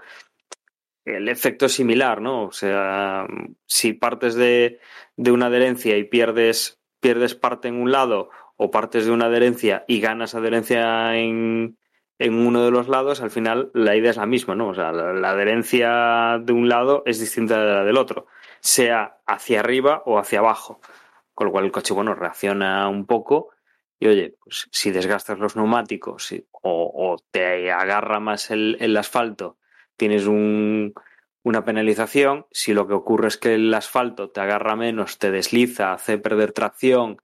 el 1.04 1.28
efecto 1.28 1.66
es 1.66 1.74
similar, 1.74 2.22
¿no? 2.22 2.46
O 2.46 2.52
sea, 2.52 3.28
si 3.66 3.94
partes 3.94 4.36
de, 4.36 4.80
de 5.18 5.32
una 5.32 5.48
adherencia 5.48 5.98
y 5.98 6.04
pierdes, 6.06 6.80
pierdes 7.02 7.36
parte 7.36 7.68
en 7.68 7.76
un 7.76 7.92
lado 7.92 8.30
o 8.56 8.72
partes 8.72 9.06
de 9.06 9.12
una 9.12 9.26
adherencia 9.26 9.84
y 9.88 10.00
ganas 10.00 10.36
adherencia 10.36 11.18
en, 11.18 11.78
en 12.20 12.34
uno 12.36 12.64
de 12.64 12.72
los 12.72 12.88
lados, 12.88 13.22
al 13.22 13.32
final 13.32 13.72
la 13.74 13.96
idea 13.96 14.12
es 14.12 14.18
la 14.18 14.28
misma, 14.28 14.56
¿no? 14.56 14.70
O 14.70 14.76
sea, 14.76 14.92
la 14.92 15.32
adherencia 15.32 16.40
de 16.40 16.54
un 16.54 16.70
lado 16.70 17.02
es 17.06 17.20
distinta 17.20 17.60
de 17.60 17.74
la 17.74 17.84
del 17.84 17.98
otro 17.98 18.28
sea 18.62 19.18
hacia 19.26 19.60
arriba 19.60 20.04
o 20.06 20.18
hacia 20.18 20.40
abajo. 20.40 20.80
Con 21.34 21.48
lo 21.48 21.52
cual 21.52 21.66
el 21.66 21.72
coche, 21.72 21.94
bueno, 21.94 22.14
reacciona 22.16 22.88
un 22.88 23.06
poco 23.06 23.50
y 24.02 24.08
oye, 24.08 24.36
pues 24.44 24.68
si 24.72 24.90
desgastas 24.90 25.38
los 25.38 25.56
neumáticos 25.56 26.34
o, 26.52 27.18
te 27.30 27.72
agarra 27.72 28.20
más 28.20 28.50
el, 28.50 28.98
asfalto, 28.98 29.58
tienes 29.96 30.26
un, 30.26 30.96
una 31.44 31.64
penalización. 31.64 32.48
Si 32.52 32.74
lo 32.74 32.88
que 32.88 32.96
ocurre 32.96 33.28
es 33.28 33.38
que 33.38 33.54
el 33.54 33.72
asfalto 33.72 34.32
te 34.32 34.42
agarra 34.42 34.76
menos, 34.76 35.20
te 35.20 35.30
desliza, 35.30 35.94
hace 35.94 36.18
perder 36.18 36.52
tracción, 36.52 37.22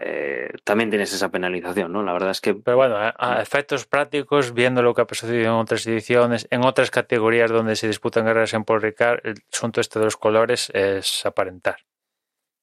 eh, 0.00 0.52
también 0.62 0.90
tienes 0.90 1.12
esa 1.12 1.28
penalización, 1.28 1.92
¿no? 1.92 2.04
La 2.04 2.12
verdad 2.12 2.30
es 2.30 2.40
que... 2.40 2.54
Pero 2.54 2.76
bueno, 2.76 2.96
a, 2.96 3.42
efectos 3.42 3.84
prácticos, 3.84 4.54
viendo 4.54 4.80
lo 4.80 4.94
que 4.94 5.02
ha 5.02 5.06
sucedido 5.08 5.46
en 5.46 5.60
otras 5.60 5.84
ediciones, 5.88 6.46
en 6.50 6.64
otras 6.64 6.92
categorías 6.92 7.50
donde 7.50 7.74
se 7.74 7.88
disputan 7.88 8.24
carreras 8.24 8.54
en 8.54 8.64
Paul 8.64 8.80
Ricard, 8.80 9.20
el 9.24 9.42
asunto 9.52 9.80
este 9.80 9.98
de 9.98 10.04
los 10.04 10.16
colores 10.16 10.70
es 10.72 11.26
aparentar. 11.26 11.78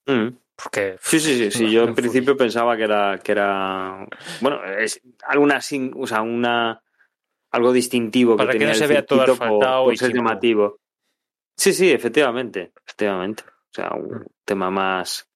Mm. 0.05 0.29
Porque, 0.55 0.95
sí, 1.01 1.19
sí, 1.19 1.51
sí, 1.51 1.69
Yo 1.71 1.83
en 1.83 1.93
principio 1.93 2.37
pensaba 2.37 2.77
que 2.77 2.83
era, 2.83 3.19
que 3.21 3.33
era, 3.33 4.07
bueno, 4.39 4.63
es 4.63 5.01
alguna, 5.25 5.59
o 5.97 6.07
sea, 6.07 6.21
una, 6.21 6.81
algo 7.51 7.73
distintivo 7.73 8.37
Para 8.37 8.53
que, 8.53 8.59
que 8.59 8.65
no 8.67 8.75
se 8.75 8.87
vea 8.87 9.05
todo 9.05 9.23
asfaltado 9.23 9.91
y 9.91 9.97
llamativo. 9.97 10.79
Sí, 11.57 11.73
sí, 11.73 11.91
efectivamente, 11.91 12.71
efectivamente. 12.85 13.43
O 13.45 13.73
sea, 13.73 13.89
un 13.93 14.19
mm. 14.19 14.25
tema 14.45 14.71
más, 14.71 15.27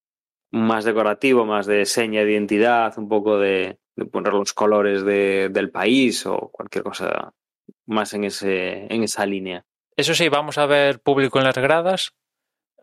más 0.52 0.86
decorativo, 0.86 1.45
más 1.45 1.66
de 1.66 1.86
seña 1.86 2.24
de 2.24 2.32
identidad, 2.32 2.97
un 2.97 3.08
poco 3.08 3.38
de, 3.38 3.80
poner 4.12 4.34
los 4.34 4.54
colores 4.54 5.04
de, 5.04 5.50
del 5.50 5.70
país 5.70 6.26
o 6.26 6.50
cualquier 6.52 6.84
cosa 6.84 7.34
más 7.86 8.14
en, 8.14 8.24
ese, 8.24 8.93
en 8.93 9.04
esa 9.04 9.26
línea. 9.26 9.66
Eso 9.95 10.14
sí, 10.14 10.30
vamos 10.30 10.58
a 10.58 10.66
ver 10.66 11.02
público 11.02 11.39
en 11.39 11.45
las 11.45 11.58
gradas, 11.58 12.14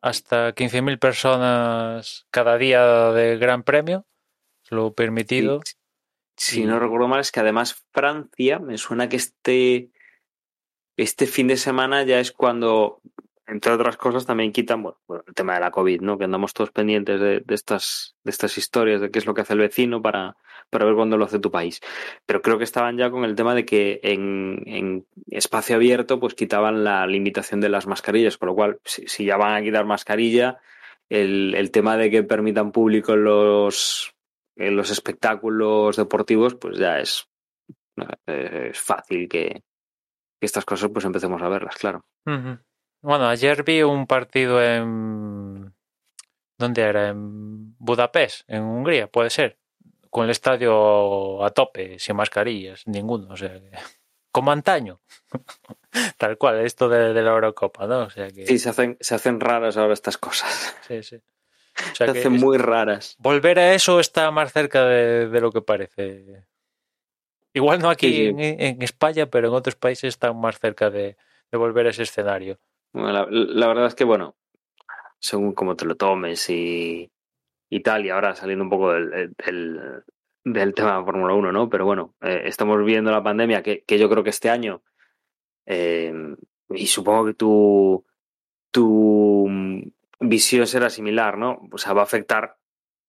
hasta 0.02 0.54
15.000 0.54 0.98
personas 0.98 2.26
cada 2.30 2.58
día 2.58 3.12
de 3.12 3.38
Gran 3.38 3.62
Premio, 3.62 4.06
lo 4.70 4.94
permitido. 4.94 5.60
Si 6.36 6.64
no 6.64 6.78
recuerdo 6.78 7.08
mal, 7.08 7.20
es 7.20 7.32
que 7.32 7.40
además 7.40 7.86
Francia, 7.92 8.58
me 8.58 8.76
suena 8.76 9.08
que 9.08 9.16
este, 9.16 9.90
este 10.96 11.26
fin 11.26 11.48
de 11.48 11.56
semana 11.56 12.02
ya 12.02 12.20
es 12.20 12.32
cuando 12.32 13.00
entre 13.46 13.72
otras 13.72 13.96
cosas, 13.96 14.26
también 14.26 14.52
quitan 14.52 14.82
bueno, 14.82 15.24
el 15.26 15.34
tema 15.34 15.54
de 15.54 15.60
la 15.60 15.70
COVID, 15.70 16.00
¿no? 16.00 16.18
Que 16.18 16.24
andamos 16.24 16.52
todos 16.52 16.70
pendientes 16.70 17.20
de, 17.20 17.44
estas, 17.48 18.16
de 18.24 18.30
estas 18.30 18.58
historias, 18.58 19.00
de 19.00 19.10
qué 19.10 19.18
es 19.18 19.26
lo 19.26 19.34
que 19.34 19.42
hace 19.42 19.52
el 19.52 19.60
vecino 19.60 20.02
para, 20.02 20.36
para 20.68 20.84
ver 20.84 20.94
cuándo 20.94 21.16
lo 21.16 21.24
hace 21.24 21.38
tu 21.38 21.50
país. 21.50 21.80
Pero 22.26 22.42
creo 22.42 22.58
que 22.58 22.64
estaban 22.64 22.96
ya 22.96 23.10
con 23.10 23.24
el 23.24 23.34
tema 23.34 23.54
de 23.54 23.64
que 23.64 24.00
en, 24.02 25.06
espacio 25.30 25.76
abierto, 25.76 26.18
pues 26.18 26.34
quitaban 26.34 26.82
la 26.82 27.06
limitación 27.06 27.60
de 27.60 27.68
las 27.68 27.86
mascarillas, 27.86 28.36
con 28.36 28.48
lo 28.48 28.54
cual, 28.54 28.80
si, 28.84 29.24
ya 29.24 29.36
van 29.36 29.54
a 29.54 29.62
quitar 29.62 29.84
mascarilla, 29.84 30.58
el, 31.08 31.54
el, 31.54 31.70
tema 31.70 31.96
de 31.96 32.10
que 32.10 32.24
permitan 32.24 32.72
público 32.72 33.14
en 33.14 33.24
los, 33.24 34.14
en 34.56 34.76
los 34.76 34.90
espectáculos 34.90 35.96
deportivos, 35.96 36.56
pues 36.56 36.78
ya 36.78 36.98
es, 36.98 37.28
es 38.26 38.80
fácil 38.80 39.28
que, 39.28 39.62
estas 40.40 40.64
cosas 40.64 40.90
pues 40.92 41.04
empecemos 41.04 41.40
a 41.42 41.48
verlas, 41.48 41.76
claro. 41.76 42.04
Bueno, 43.02 43.28
ayer 43.28 43.62
vi 43.62 43.82
un 43.82 44.06
partido 44.06 44.62
en... 44.62 45.72
¿Dónde 46.58 46.82
era? 46.82 47.08
En 47.08 47.76
Budapest, 47.78 48.48
en 48.48 48.62
Hungría, 48.62 49.08
puede 49.08 49.30
ser. 49.30 49.58
Con 50.10 50.24
el 50.24 50.30
estadio 50.30 51.44
a 51.44 51.50
tope, 51.50 51.98
sin 51.98 52.16
mascarillas, 52.16 52.86
ninguno. 52.86 53.28
O 53.32 53.36
sea, 53.36 53.60
como 54.32 54.50
antaño. 54.50 55.00
Tal 56.18 56.38
cual, 56.38 56.60
esto 56.60 56.88
de, 56.88 57.12
de, 57.12 57.22
la 57.22 57.30
Eurocopa, 57.32 57.86
¿no? 57.86 58.00
O 58.00 58.10
sea 58.10 58.30
que... 58.30 58.46
Sí, 58.46 58.58
se 58.58 58.70
hacen, 58.70 58.96
se 59.00 59.14
hacen 59.14 59.40
raras 59.40 59.76
ahora 59.76 59.94
estas 59.94 60.18
cosas. 60.18 60.76
Sí, 60.86 61.02
sí. 61.02 61.16
O 61.92 61.94
sea 61.94 62.10
se 62.10 62.20
hacen 62.20 62.32
muy 62.32 62.56
raras. 62.56 63.16
Volver 63.18 63.58
a 63.58 63.74
eso 63.74 64.00
está 64.00 64.30
más 64.30 64.50
cerca 64.50 64.86
de, 64.86 65.28
de 65.28 65.40
lo 65.42 65.52
que 65.52 65.60
parece. 65.60 66.46
Igual 67.52 67.80
no 67.80 67.90
aquí 67.90 68.08
sí, 68.08 68.14
sí. 68.14 68.28
En, 68.28 68.60
en, 68.60 68.82
España, 68.82 69.26
pero 69.26 69.48
en 69.48 69.54
otros 69.54 69.76
países 69.76 70.08
están 70.08 70.40
más 70.40 70.58
cerca 70.58 70.88
de, 70.88 71.18
de 71.50 71.58
volver 71.58 71.86
a 71.86 71.90
ese 71.90 72.02
escenario. 72.02 72.58
La, 72.96 73.26
la, 73.28 73.68
verdad 73.68 73.86
es 73.86 73.94
que, 73.94 74.04
bueno, 74.04 74.36
según 75.18 75.52
cómo 75.52 75.76
te 75.76 75.84
lo 75.84 75.96
tomes 75.96 76.48
y, 76.48 77.10
tal, 77.84 78.06
y 78.06 78.10
ahora 78.10 78.34
saliendo 78.34 78.64
un 78.64 78.70
poco 78.70 78.92
del, 78.92 79.34
del, 79.36 80.02
del 80.44 80.74
tema 80.74 80.98
de 80.98 81.04
Fórmula 81.04 81.34
1, 81.34 81.52
¿no? 81.52 81.68
Pero 81.68 81.84
bueno, 81.84 82.14
eh, 82.22 82.42
estamos 82.46 82.78
viviendo 82.78 83.10
la 83.10 83.22
pandemia 83.22 83.62
que, 83.62 83.84
que, 83.84 83.98
yo 83.98 84.08
creo 84.08 84.24
que 84.24 84.30
este 84.30 84.48
año, 84.48 84.82
eh, 85.66 86.12
y 86.70 86.86
supongo 86.86 87.26
que 87.26 87.34
tu, 87.34 88.06
tu 88.70 89.46
visión 90.20 90.66
será 90.66 90.88
similar, 90.88 91.36
¿no? 91.36 91.68
O 91.70 91.76
sea, 91.76 91.92
va 91.92 92.00
a 92.00 92.04
afectar, 92.04 92.56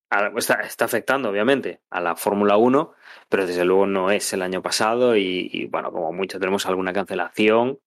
a, 0.09 0.27
está, 0.35 0.55
está, 0.55 0.83
afectando 0.83 1.29
obviamente 1.29 1.79
a 1.89 2.01
la 2.01 2.17
Fórmula 2.17 2.57
1, 2.57 2.93
pero 3.29 3.47
desde 3.47 3.63
luego 3.63 3.87
no 3.87 4.11
es 4.11 4.33
el 4.33 4.41
año 4.41 4.61
pasado 4.61 5.15
y 5.15 5.65
bueno, 5.71 5.93
como 5.93 6.11
mucho 6.11 6.39
tenemos 6.39 6.65
alguna 6.65 6.91
cancelación 6.91 7.79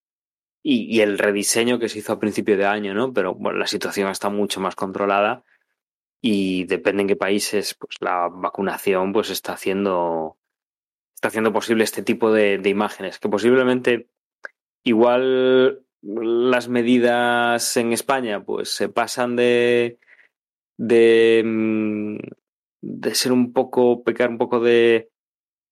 y, 0.63 0.95
y, 0.95 1.01
el 1.01 1.19
rediseño 1.19 1.79
que 1.79 1.89
se 1.89 2.01
hizo 2.01 2.13
a 2.13 2.21
principio 2.21 2.57
de 2.57 2.67
año, 2.67 2.95
¿no? 2.95 3.13
Pero 3.13 3.35
bueno, 3.35 3.59
la 3.59 3.67
situación 3.67 4.11
está 4.11 4.29
mucho 4.29 4.61
más 4.61 4.77
controlada 4.77 5.45
y 6.21 6.65
depende 6.65 7.03
en 7.03 7.09
qué 7.09 7.17
países, 7.17 7.75
pues 7.75 7.97
la 8.01 8.29
vacunación 8.31 9.13
pues 9.13 9.31
está 9.31 9.55
haciendo 9.55 10.37
está 11.15 11.29
haciendo 11.29 11.53
posible 11.53 11.85
este 11.85 12.03
tipo 12.03 12.33
de, 12.33 12.61
imágenes, 12.65 13.19
que 13.19 13.29
posiblemente 13.29 14.09
igual 14.85 15.85
las 16.03 16.69
medidas 16.69 17.77
en 17.77 17.93
España 17.93 18.43
pues 18.45 18.71
se 18.75 18.89
pasan 18.89 19.37
de 19.37 19.99
de, 20.79 21.43
mm, 21.45 22.17
de 22.81 23.15
ser 23.15 23.33
un 23.33 23.53
poco, 23.53 24.03
pecar 24.03 24.31
un 24.31 24.39
poco 24.39 24.61
de, 24.61 25.11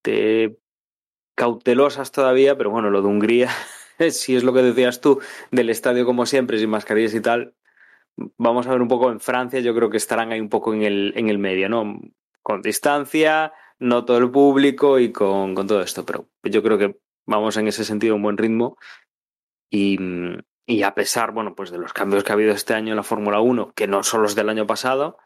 de 0.05 0.59
cautelosas 1.35 2.13
todavía, 2.13 2.59
pero 2.59 2.71
bueno, 2.71 2.91
lo 2.91 3.01
de 3.01 3.09
Hungría 3.09 3.51
si 4.11 4.37
es 4.37 4.45
lo 4.45 4.53
que 4.53 4.63
decías 4.63 5.01
tú, 5.01 5.21
del 5.51 5.71
estadio 5.71 6.05
como 6.05 6.27
siempre, 6.27 6.59
sin 6.59 6.71
mascarillas 6.71 7.15
y 7.15 7.21
tal, 7.21 7.55
vamos 8.37 8.67
a 8.67 8.71
ver 8.71 8.83
un 8.83 8.89
poco 8.89 9.11
en 9.11 9.21
Francia, 9.21 9.61
yo 9.61 9.75
creo 9.75 9.91
que 9.91 9.97
estarán 9.97 10.33
ahí 10.33 10.41
un 10.41 10.49
poco 10.49 10.75
en 10.75 10.83
el, 10.83 11.13
en 11.17 11.29
el 11.29 11.39
medio, 11.39 11.69
¿no? 11.69 12.01
Con 12.43 12.63
distancia, 12.63 13.53
no 13.79 14.05
todo 14.05 14.19
el 14.19 14.31
público 14.31 14.99
y 14.99 15.13
con, 15.13 15.55
con 15.55 15.67
todo 15.67 15.83
esto, 15.83 16.05
pero 16.05 16.29
yo 16.43 16.63
creo 16.63 16.79
que 16.79 16.99
vamos 17.27 17.57
en 17.57 17.69
ese 17.69 17.85
sentido 17.85 18.15
a 18.15 18.17
un 18.17 18.23
buen 18.23 18.39
ritmo 18.39 18.77
y, 19.71 19.99
y 20.67 20.83
a 20.83 20.95
pesar, 20.95 21.33
bueno, 21.33 21.55
pues 21.55 21.71
de 21.71 21.79
los 21.79 21.93
cambios 21.93 22.25
que 22.25 22.33
ha 22.33 22.35
habido 22.35 22.53
este 22.53 22.75
año 22.75 22.91
en 22.91 22.97
la 22.97 23.03
Fórmula 23.03 23.41
1, 23.41 23.73
que 23.75 23.87
no 23.87 24.03
son 24.03 24.23
los 24.23 24.35
del 24.35 24.49
año 24.49 24.67
pasado, 24.67 25.19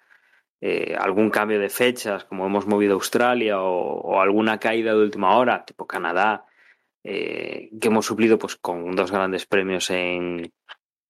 eh, 0.61 0.97
algún 0.99 1.31
cambio 1.31 1.59
de 1.59 1.69
fechas, 1.69 2.25
como 2.25 2.47
hemos 2.47 2.67
movido 2.67 2.95
Australia 2.95 3.61
o, 3.61 4.01
o 4.01 4.21
alguna 4.21 4.59
caída 4.59 4.93
de 4.93 5.01
última 5.01 5.37
hora, 5.37 5.65
tipo 5.65 5.87
Canadá, 5.87 6.47
eh, 7.05 7.71
que 7.81 7.89
hemos 7.89 8.07
suplido 8.07 8.39
pues 8.39 8.57
con 8.57 8.95
dos 8.95 9.11
grandes 9.11 9.47
premios 9.47 9.91
en, 9.91 10.53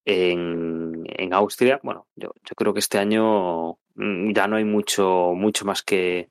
en, 0.05 1.03
en 1.05 1.33
Austria. 1.33 1.79
Bueno, 1.83 2.07
yo, 2.15 2.31
yo, 2.43 2.55
creo 2.55 2.73
que 2.73 2.79
este 2.79 2.97
año 2.97 3.77
mm, 3.95 4.33
ya 4.33 4.47
no 4.47 4.55
hay 4.55 4.65
mucho, 4.65 5.33
mucho 5.35 5.65
más 5.65 5.83
que. 5.83 6.29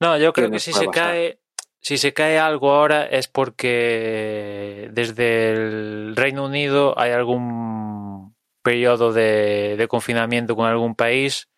No, 0.00 0.18
yo 0.18 0.32
creo 0.32 0.48
que, 0.48 0.54
que 0.54 0.60
si 0.60 0.72
se 0.72 0.86
bastar. 0.86 1.04
cae. 1.04 1.40
Si 1.78 1.98
se 1.98 2.12
cae 2.12 2.36
algo 2.38 2.72
ahora 2.72 3.06
es 3.06 3.28
porque 3.28 4.88
desde 4.92 5.52
el 5.52 6.16
Reino 6.16 6.46
Unido 6.46 6.98
hay 6.98 7.12
algún 7.12 8.34
periodo 8.62 9.12
de, 9.12 9.76
de 9.78 9.86
confinamiento 9.86 10.56
con 10.56 10.66
algún 10.66 10.96
país 10.96 11.48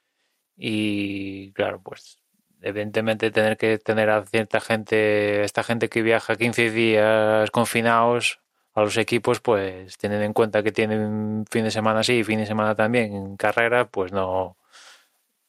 y 0.54 1.52
claro, 1.52 1.80
pues 1.82 2.18
evidentemente 2.62 3.30
tener 3.30 3.56
que 3.56 3.78
tener 3.78 4.10
a 4.10 4.24
cierta 4.24 4.60
gente, 4.60 5.42
esta 5.44 5.62
gente 5.62 5.88
que 5.88 6.02
viaja 6.02 6.36
15 6.36 6.70
días 6.70 7.50
confinados 7.50 8.40
a 8.74 8.82
los 8.82 8.96
equipos, 8.96 9.40
pues 9.40 9.96
tienen 9.98 10.22
en 10.22 10.32
cuenta 10.32 10.62
que 10.62 10.72
tienen 10.72 11.44
fin 11.50 11.64
de 11.64 11.70
semana 11.70 12.02
sí 12.02 12.18
y 12.18 12.24
fin 12.24 12.38
de 12.38 12.46
semana 12.46 12.74
también 12.74 13.12
en 13.14 13.36
carrera, 13.36 13.88
pues 13.88 14.12
no, 14.12 14.56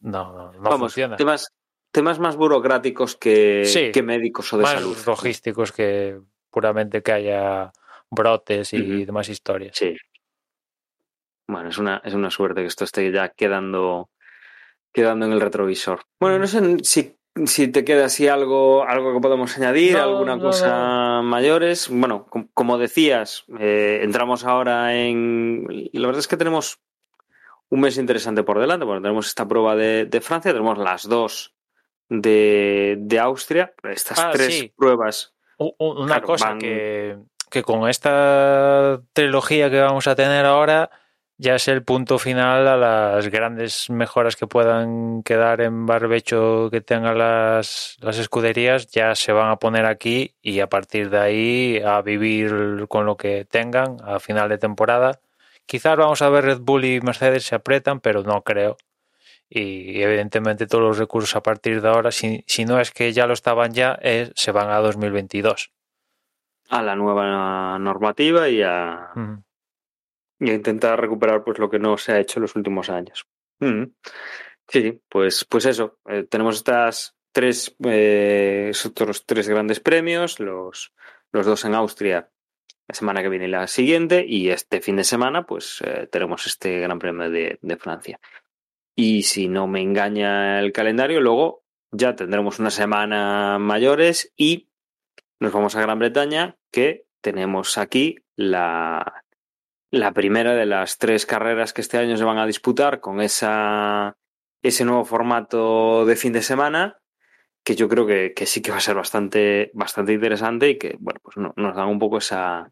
no, 0.01 0.51
no 0.51 0.59
Vamos, 0.61 0.79
funciona. 0.79 1.15
Temas, 1.15 1.53
temas 1.91 2.19
más 2.19 2.35
burocráticos 2.35 3.15
que, 3.15 3.65
sí, 3.65 3.91
que 3.91 4.01
médicos 4.03 4.51
o 4.53 4.57
de 4.57 4.63
más 4.63 4.73
salud. 4.73 4.97
logísticos 5.05 5.71
que 5.71 6.19
puramente 6.49 7.01
que 7.03 7.11
haya 7.11 7.71
brotes 8.09 8.73
y 8.73 8.77
uh 8.77 8.83
-huh. 8.83 9.05
demás 9.05 9.29
historias. 9.29 9.75
Sí. 9.77 9.95
Bueno, 11.47 11.69
es 11.69 11.77
una, 11.77 12.01
es 12.03 12.13
una 12.13 12.29
suerte 12.29 12.61
que 12.61 12.67
esto 12.67 12.83
esté 12.83 13.11
ya 13.11 13.29
quedando 13.29 14.09
quedando 14.91 15.25
en 15.25 15.33
el 15.33 15.41
retrovisor. 15.41 16.01
Bueno, 16.19 16.39
no 16.39 16.47
sé 16.47 16.77
si, 16.83 17.15
si 17.45 17.67
te 17.67 17.83
queda 17.83 18.05
así 18.05 18.27
algo, 18.27 18.83
algo 18.83 19.13
que 19.13 19.19
podemos 19.19 19.55
añadir, 19.57 19.93
no, 19.93 20.03
alguna 20.03 20.35
no, 20.35 20.41
cosa 20.41 21.17
no. 21.17 21.23
mayores. 21.23 21.89
Bueno, 21.89 22.25
com 22.25 22.47
como 22.53 22.77
decías, 22.77 23.45
eh, 23.59 24.01
entramos 24.03 24.45
ahora 24.45 24.95
en... 24.95 25.65
La 25.93 26.07
verdad 26.07 26.19
es 26.19 26.27
que 26.27 26.37
tenemos 26.37 26.79
un 27.69 27.81
mes 27.81 27.97
interesante 27.97 28.43
por 28.43 28.59
delante. 28.59 28.85
Bueno, 28.85 29.01
tenemos 29.01 29.27
esta 29.27 29.47
prueba 29.47 29.75
de, 29.75 30.05
de 30.05 30.21
Francia, 30.21 30.51
tenemos 30.51 30.77
las 30.77 31.07
dos 31.07 31.53
de, 32.09 32.97
de 32.99 33.19
Austria, 33.19 33.73
estas 33.83 34.19
ah, 34.19 34.31
tres 34.33 34.59
sí. 34.59 34.73
pruebas. 34.75 35.35
Una 35.57 36.15
claro, 36.15 36.27
cosa 36.27 36.49
van... 36.49 36.59
que, 36.59 37.17
que 37.51 37.63
con 37.63 37.87
esta 37.87 39.01
trilogía 39.13 39.69
que 39.69 39.79
vamos 39.81 40.07
a 40.07 40.15
tener 40.15 40.45
ahora 40.45 40.89
ya 41.41 41.55
es 41.55 41.69
el 41.69 41.83
punto 41.83 42.19
final 42.19 42.67
a 42.67 42.75
las 42.75 43.29
grandes 43.29 43.89
mejoras 43.89 44.35
que 44.35 44.45
puedan 44.45 45.23
quedar 45.23 45.61
en 45.61 45.85
barbecho 45.85 46.67
que 46.69 46.81
tengan 46.81 47.17
las, 47.17 47.97
las 48.01 48.17
escuderías, 48.17 48.87
ya 48.87 49.15
se 49.15 49.31
van 49.31 49.49
a 49.49 49.55
poner 49.55 49.85
aquí 49.85 50.35
y 50.41 50.59
a 50.59 50.67
partir 50.67 51.09
de 51.09 51.17
ahí 51.17 51.81
a 51.81 52.01
vivir 52.01 52.85
con 52.89 53.05
lo 53.05 53.15
que 53.15 53.45
tengan 53.45 53.97
a 54.03 54.19
final 54.19 54.49
de 54.49 54.57
temporada. 54.57 55.21
Quizás 55.65 55.95
vamos 55.95 56.21
a 56.21 56.29
ver 56.29 56.43
Red 56.43 56.59
Bull 56.59 56.83
y 56.83 56.99
Mercedes 56.99 57.45
se 57.45 57.55
apretan, 57.55 58.01
pero 58.01 58.21
no 58.21 58.41
creo. 58.41 58.75
Y 59.49 60.01
evidentemente 60.01 60.67
todos 60.67 60.83
los 60.83 60.97
recursos 60.97 61.37
a 61.37 61.41
partir 61.41 61.81
de 61.81 61.87
ahora, 61.87 62.11
si, 62.11 62.43
si 62.47 62.65
no 62.65 62.81
es 62.81 62.91
que 62.91 63.13
ya 63.13 63.27
lo 63.27 63.33
estaban 63.33 63.71
ya, 63.71 63.93
es, 64.01 64.33
se 64.35 64.51
van 64.51 64.69
a 64.69 64.79
2022. 64.79 65.71
A 66.69 66.83
la 66.83 66.95
nueva 66.97 67.79
normativa 67.79 68.49
y 68.49 68.61
a... 68.61 69.13
y 70.39 70.51
intentar 70.51 70.99
recuperar 70.99 71.43
pues 71.43 71.59
lo 71.59 71.69
que 71.69 71.79
no 71.79 71.97
se 71.97 72.13
ha 72.13 72.19
hecho 72.19 72.39
en 72.39 72.43
los 72.43 72.55
últimos 72.55 72.89
años. 72.89 73.27
Mm. 73.59 73.83
Sí, 74.67 75.01
pues, 75.09 75.45
pues 75.45 75.65
eso. 75.65 75.99
Eh, 76.07 76.25
tenemos 76.29 76.55
estas 76.57 77.15
tres, 77.31 77.75
eh, 77.83 78.71
otros 78.85 79.25
tres 79.25 79.49
grandes 79.49 79.79
premios, 79.79 80.39
los, 80.39 80.93
los 81.31 81.45
dos 81.45 81.65
en 81.65 81.75
Austria 81.75 82.29
la 82.87 82.95
semana 82.95 83.21
que 83.21 83.29
viene 83.29 83.45
y 83.45 83.49
la 83.49 83.67
siguiente, 83.67 84.25
y 84.27 84.49
este 84.49 84.81
fin 84.81 84.95
de 84.95 85.03
semana, 85.03 85.45
pues 85.45 85.79
eh, 85.85 86.07
tenemos 86.11 86.47
este 86.47 86.79
Gran 86.79 86.97
Premio 86.97 87.29
de, 87.29 87.59
de, 87.61 87.77
Francia. 87.77 88.19
Y 88.95 89.21
si 89.23 89.47
no 89.47 89.67
me 89.67 89.79
engaña 89.79 90.59
el 90.59 90.71
calendario, 90.71 91.21
luego 91.21 91.63
ya 91.91 92.15
tendremos 92.15 92.57
una 92.57 92.71
semana 92.71 93.59
mayores 93.59 94.33
y 94.35 94.69
nos 95.39 95.53
vamos 95.53 95.75
a 95.75 95.81
Gran 95.81 95.99
Bretaña, 95.99 96.57
que 96.71 97.05
tenemos 97.21 97.77
aquí 97.77 98.15
la, 98.35 99.23
la 99.91 100.13
primera 100.13 100.53
de 100.53 100.65
las 100.65 100.97
tres 100.97 101.25
carreras 101.25 101.73
que 101.73 101.81
este 101.81 101.97
año 101.97 102.17
se 102.17 102.23
van 102.23 102.37
a 102.37 102.45
disputar 102.45 102.99
con 102.99 103.21
esa, 103.21 104.17
ese 104.61 104.85
nuevo 104.85 105.05
formato 105.05 106.05
de 106.05 106.15
fin 106.15 106.33
de 106.33 106.41
semana, 106.41 106.99
que 107.63 107.75
yo 107.75 107.89
creo 107.89 108.05
que, 108.05 108.33
que 108.35 108.45
sí 108.45 108.61
que 108.61 108.71
va 108.71 108.77
a 108.77 108.81
ser 108.81 108.95
bastante, 108.95 109.71
bastante 109.73 110.13
interesante 110.13 110.69
y 110.69 110.77
que, 110.77 110.95
bueno, 110.99 111.19
pues 111.23 111.37
no, 111.37 111.53
nos 111.55 111.75
dan 111.75 111.87
un 111.87 111.99
poco 111.99 112.17
esa, 112.17 112.71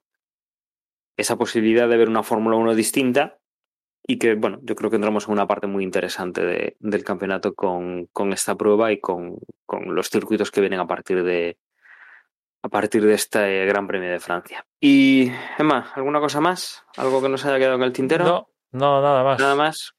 esa 1.18 1.38
posibilidad 1.38 1.90
de 1.90 1.98
ver 1.98 2.10
una 2.10 2.24
Fórmula 2.24 2.56
1 2.58 2.76
distinta 2.76 3.40
y 4.06 4.20
que, 4.20 4.36
bueno, 4.36 4.60
yo 4.64 4.76
creo 4.76 4.90
que 4.90 4.96
entramos 4.96 5.28
en 5.28 5.34
una 5.34 5.48
parte 5.48 5.68
muy 5.68 5.84
interesante 5.84 6.46
de, 6.46 6.78
del 6.80 7.04
campeonato 7.04 7.54
con, 7.56 8.06
con, 8.14 8.32
esta 8.32 8.56
prueba 8.56 8.92
y 8.92 9.02
con, 9.02 9.38
con, 9.66 9.94
los 9.94 10.10
circuitos 10.10 10.50
que 10.50 10.62
vienen 10.62 10.80
a 10.80 10.88
partir 10.88 11.24
de 11.24 11.58
a 12.68 12.70
partir 12.70 13.06
de 13.06 13.14
este 13.14 13.66
Gran 13.66 13.88
Premio 13.88 14.12
de 14.12 14.20
Francia. 14.20 14.66
Y, 14.80 15.32
Emma, 15.58 15.90
¿alguna 15.96 16.20
cosa 16.20 16.42
más? 16.42 16.84
¿Algo 16.98 17.22
que 17.22 17.30
nos 17.30 17.46
haya 17.46 17.58
quedado 17.58 17.76
en 17.76 17.84
el 17.84 17.94
tintero? 17.94 18.26
No, 18.26 18.48
no, 18.72 19.02
nada 19.02 19.24
más. 19.24 19.40
Nada 19.40 19.56
más. 19.56 19.94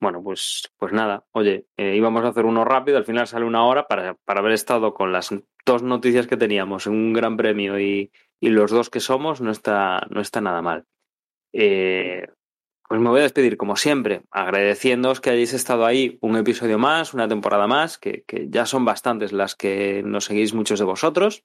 Bueno, 0.00 0.20
pues, 0.20 0.68
pues 0.76 0.92
nada. 0.92 1.24
Oye, 1.30 1.66
eh, 1.76 1.94
íbamos 1.94 2.24
a 2.24 2.28
hacer 2.28 2.44
uno 2.44 2.64
rápido, 2.64 2.98
al 2.98 3.04
final 3.04 3.28
sale 3.28 3.44
una 3.44 3.64
hora 3.64 3.86
para, 3.86 4.14
para 4.14 4.40
haber 4.40 4.52
estado 4.52 4.94
con 4.94 5.12
las 5.12 5.32
dos 5.64 5.82
noticias 5.82 6.26
que 6.26 6.36
teníamos 6.36 6.88
en 6.88 6.92
un 6.92 7.12
Gran 7.12 7.36
Premio 7.36 7.78
y, 7.78 8.10
y 8.40 8.48
los 8.48 8.72
dos 8.72 8.90
que 8.90 9.00
somos, 9.00 9.40
no 9.40 9.52
está, 9.52 10.06
no 10.10 10.20
está 10.20 10.40
nada 10.40 10.62
mal. 10.62 10.86
Eh, 11.52 12.26
pues 12.88 13.00
me 13.00 13.10
voy 13.10 13.20
a 13.20 13.24
despedir 13.24 13.56
como 13.56 13.76
siempre, 13.76 14.22
agradeciéndoos 14.32 15.20
que 15.20 15.30
hayáis 15.30 15.54
estado 15.54 15.86
ahí 15.86 16.18
un 16.20 16.36
episodio 16.36 16.78
más, 16.78 17.14
una 17.14 17.28
temporada 17.28 17.68
más, 17.68 17.96
que, 17.96 18.24
que 18.26 18.48
ya 18.48 18.66
son 18.66 18.84
bastantes 18.84 19.32
las 19.32 19.54
que 19.54 20.02
nos 20.04 20.24
seguís 20.24 20.52
muchos 20.52 20.80
de 20.80 20.84
vosotros, 20.84 21.44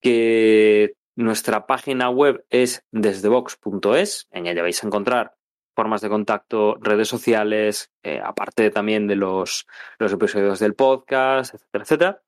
que 0.00 0.94
nuestra 1.16 1.66
página 1.66 2.10
web 2.10 2.44
es 2.50 2.84
desdebox.es, 2.92 4.28
en 4.30 4.46
ella 4.46 4.62
vais 4.62 4.82
a 4.82 4.86
encontrar 4.86 5.34
formas 5.74 6.00
de 6.00 6.08
contacto, 6.08 6.76
redes 6.80 7.08
sociales, 7.08 7.90
eh, 8.02 8.20
aparte 8.22 8.70
también 8.70 9.06
de 9.06 9.16
los, 9.16 9.66
los, 9.98 10.12
episodios 10.12 10.58
del 10.58 10.74
podcast, 10.74 11.54
etcétera, 11.54 11.84
etcétera. 11.84 12.22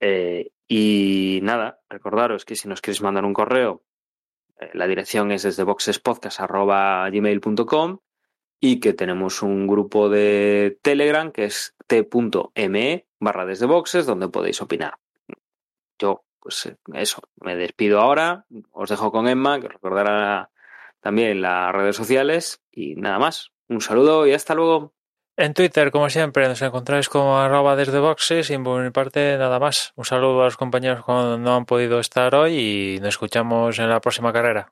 Eh, 0.00 0.50
y 0.68 1.40
nada, 1.42 1.80
recordaros 1.88 2.44
que 2.44 2.56
si 2.56 2.68
nos 2.68 2.80
queréis 2.80 3.02
mandar 3.02 3.24
un 3.24 3.34
correo, 3.34 3.82
eh, 4.60 4.70
la 4.72 4.86
dirección 4.86 5.32
es 5.32 5.42
desde 5.42 5.64
boxespodcast.gmail.com 5.64 7.98
y 8.60 8.78
que 8.80 8.92
tenemos 8.92 9.42
un 9.42 9.66
grupo 9.66 10.08
de 10.08 10.78
Telegram 10.80 11.32
que 11.32 11.46
es 11.46 11.74
t.me 11.86 13.06
barra 13.20 13.46
donde 14.06 14.28
podéis 14.28 14.62
opinar. 14.62 14.94
Yo, 15.98 16.23
pues 16.44 16.70
eso, 16.92 17.22
me 17.40 17.56
despido 17.56 18.00
ahora, 18.00 18.44
os 18.70 18.90
dejo 18.90 19.10
con 19.10 19.28
Emma, 19.28 19.58
que 19.62 19.68
recordará 19.68 20.50
también 21.00 21.40
las 21.40 21.72
redes 21.72 21.96
sociales 21.96 22.62
y 22.70 22.96
nada 22.96 23.18
más. 23.18 23.50
Un 23.66 23.80
saludo 23.80 24.26
y 24.26 24.34
hasta 24.34 24.54
luego. 24.54 24.92
En 25.38 25.54
Twitter, 25.54 25.90
como 25.90 26.10
siempre, 26.10 26.46
nos 26.46 26.60
encontráis 26.60 27.08
como 27.08 27.38
arroba 27.38 27.76
desde 27.76 27.98
boxes 27.98 28.50
y 28.50 28.58
por 28.58 28.82
mi 28.82 28.90
parte 28.90 29.38
nada 29.38 29.58
más. 29.58 29.94
Un 29.96 30.04
saludo 30.04 30.42
a 30.42 30.44
los 30.44 30.58
compañeros 30.58 31.02
que 31.06 31.12
no 31.12 31.56
han 31.56 31.64
podido 31.64 31.98
estar 31.98 32.34
hoy 32.34 32.58
y 32.58 33.00
nos 33.00 33.14
escuchamos 33.14 33.78
en 33.78 33.88
la 33.88 34.00
próxima 34.02 34.30
carrera. 34.30 34.68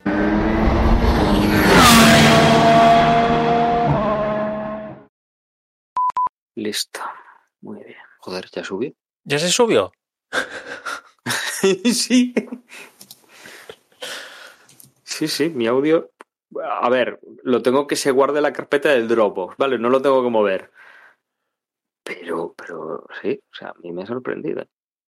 Listo. 6.54 7.00
Muy 7.62 7.82
bien. 7.82 7.96
Joder, 8.18 8.50
¿ya 8.52 8.62
subió? 8.62 8.92
¿Ya 9.24 9.38
se 9.38 9.48
subió? 9.48 9.90
sí. 11.92 12.34
Sí, 15.04 15.28
sí, 15.28 15.50
mi 15.50 15.66
audio 15.66 16.10
a 16.60 16.88
ver, 16.90 17.20
lo 17.42 17.62
tengo 17.62 17.86
que 17.86 17.96
se 17.96 18.10
guarde 18.10 18.38
en 18.38 18.42
la 18.44 18.52
carpeta 18.52 18.90
del 18.90 19.08
Dropbox, 19.08 19.56
¿vale? 19.56 19.78
No 19.78 19.88
lo 19.88 20.02
tengo 20.02 20.22
que 20.22 20.30
mover. 20.30 20.70
Pero, 22.04 22.54
pero 22.56 23.06
sí, 23.20 23.40
o 23.50 23.54
sea, 23.54 23.68
a 23.70 23.74
mí 23.82 23.92
me 23.92 24.02
ha 24.02 24.06
sorprendido. 24.06 24.64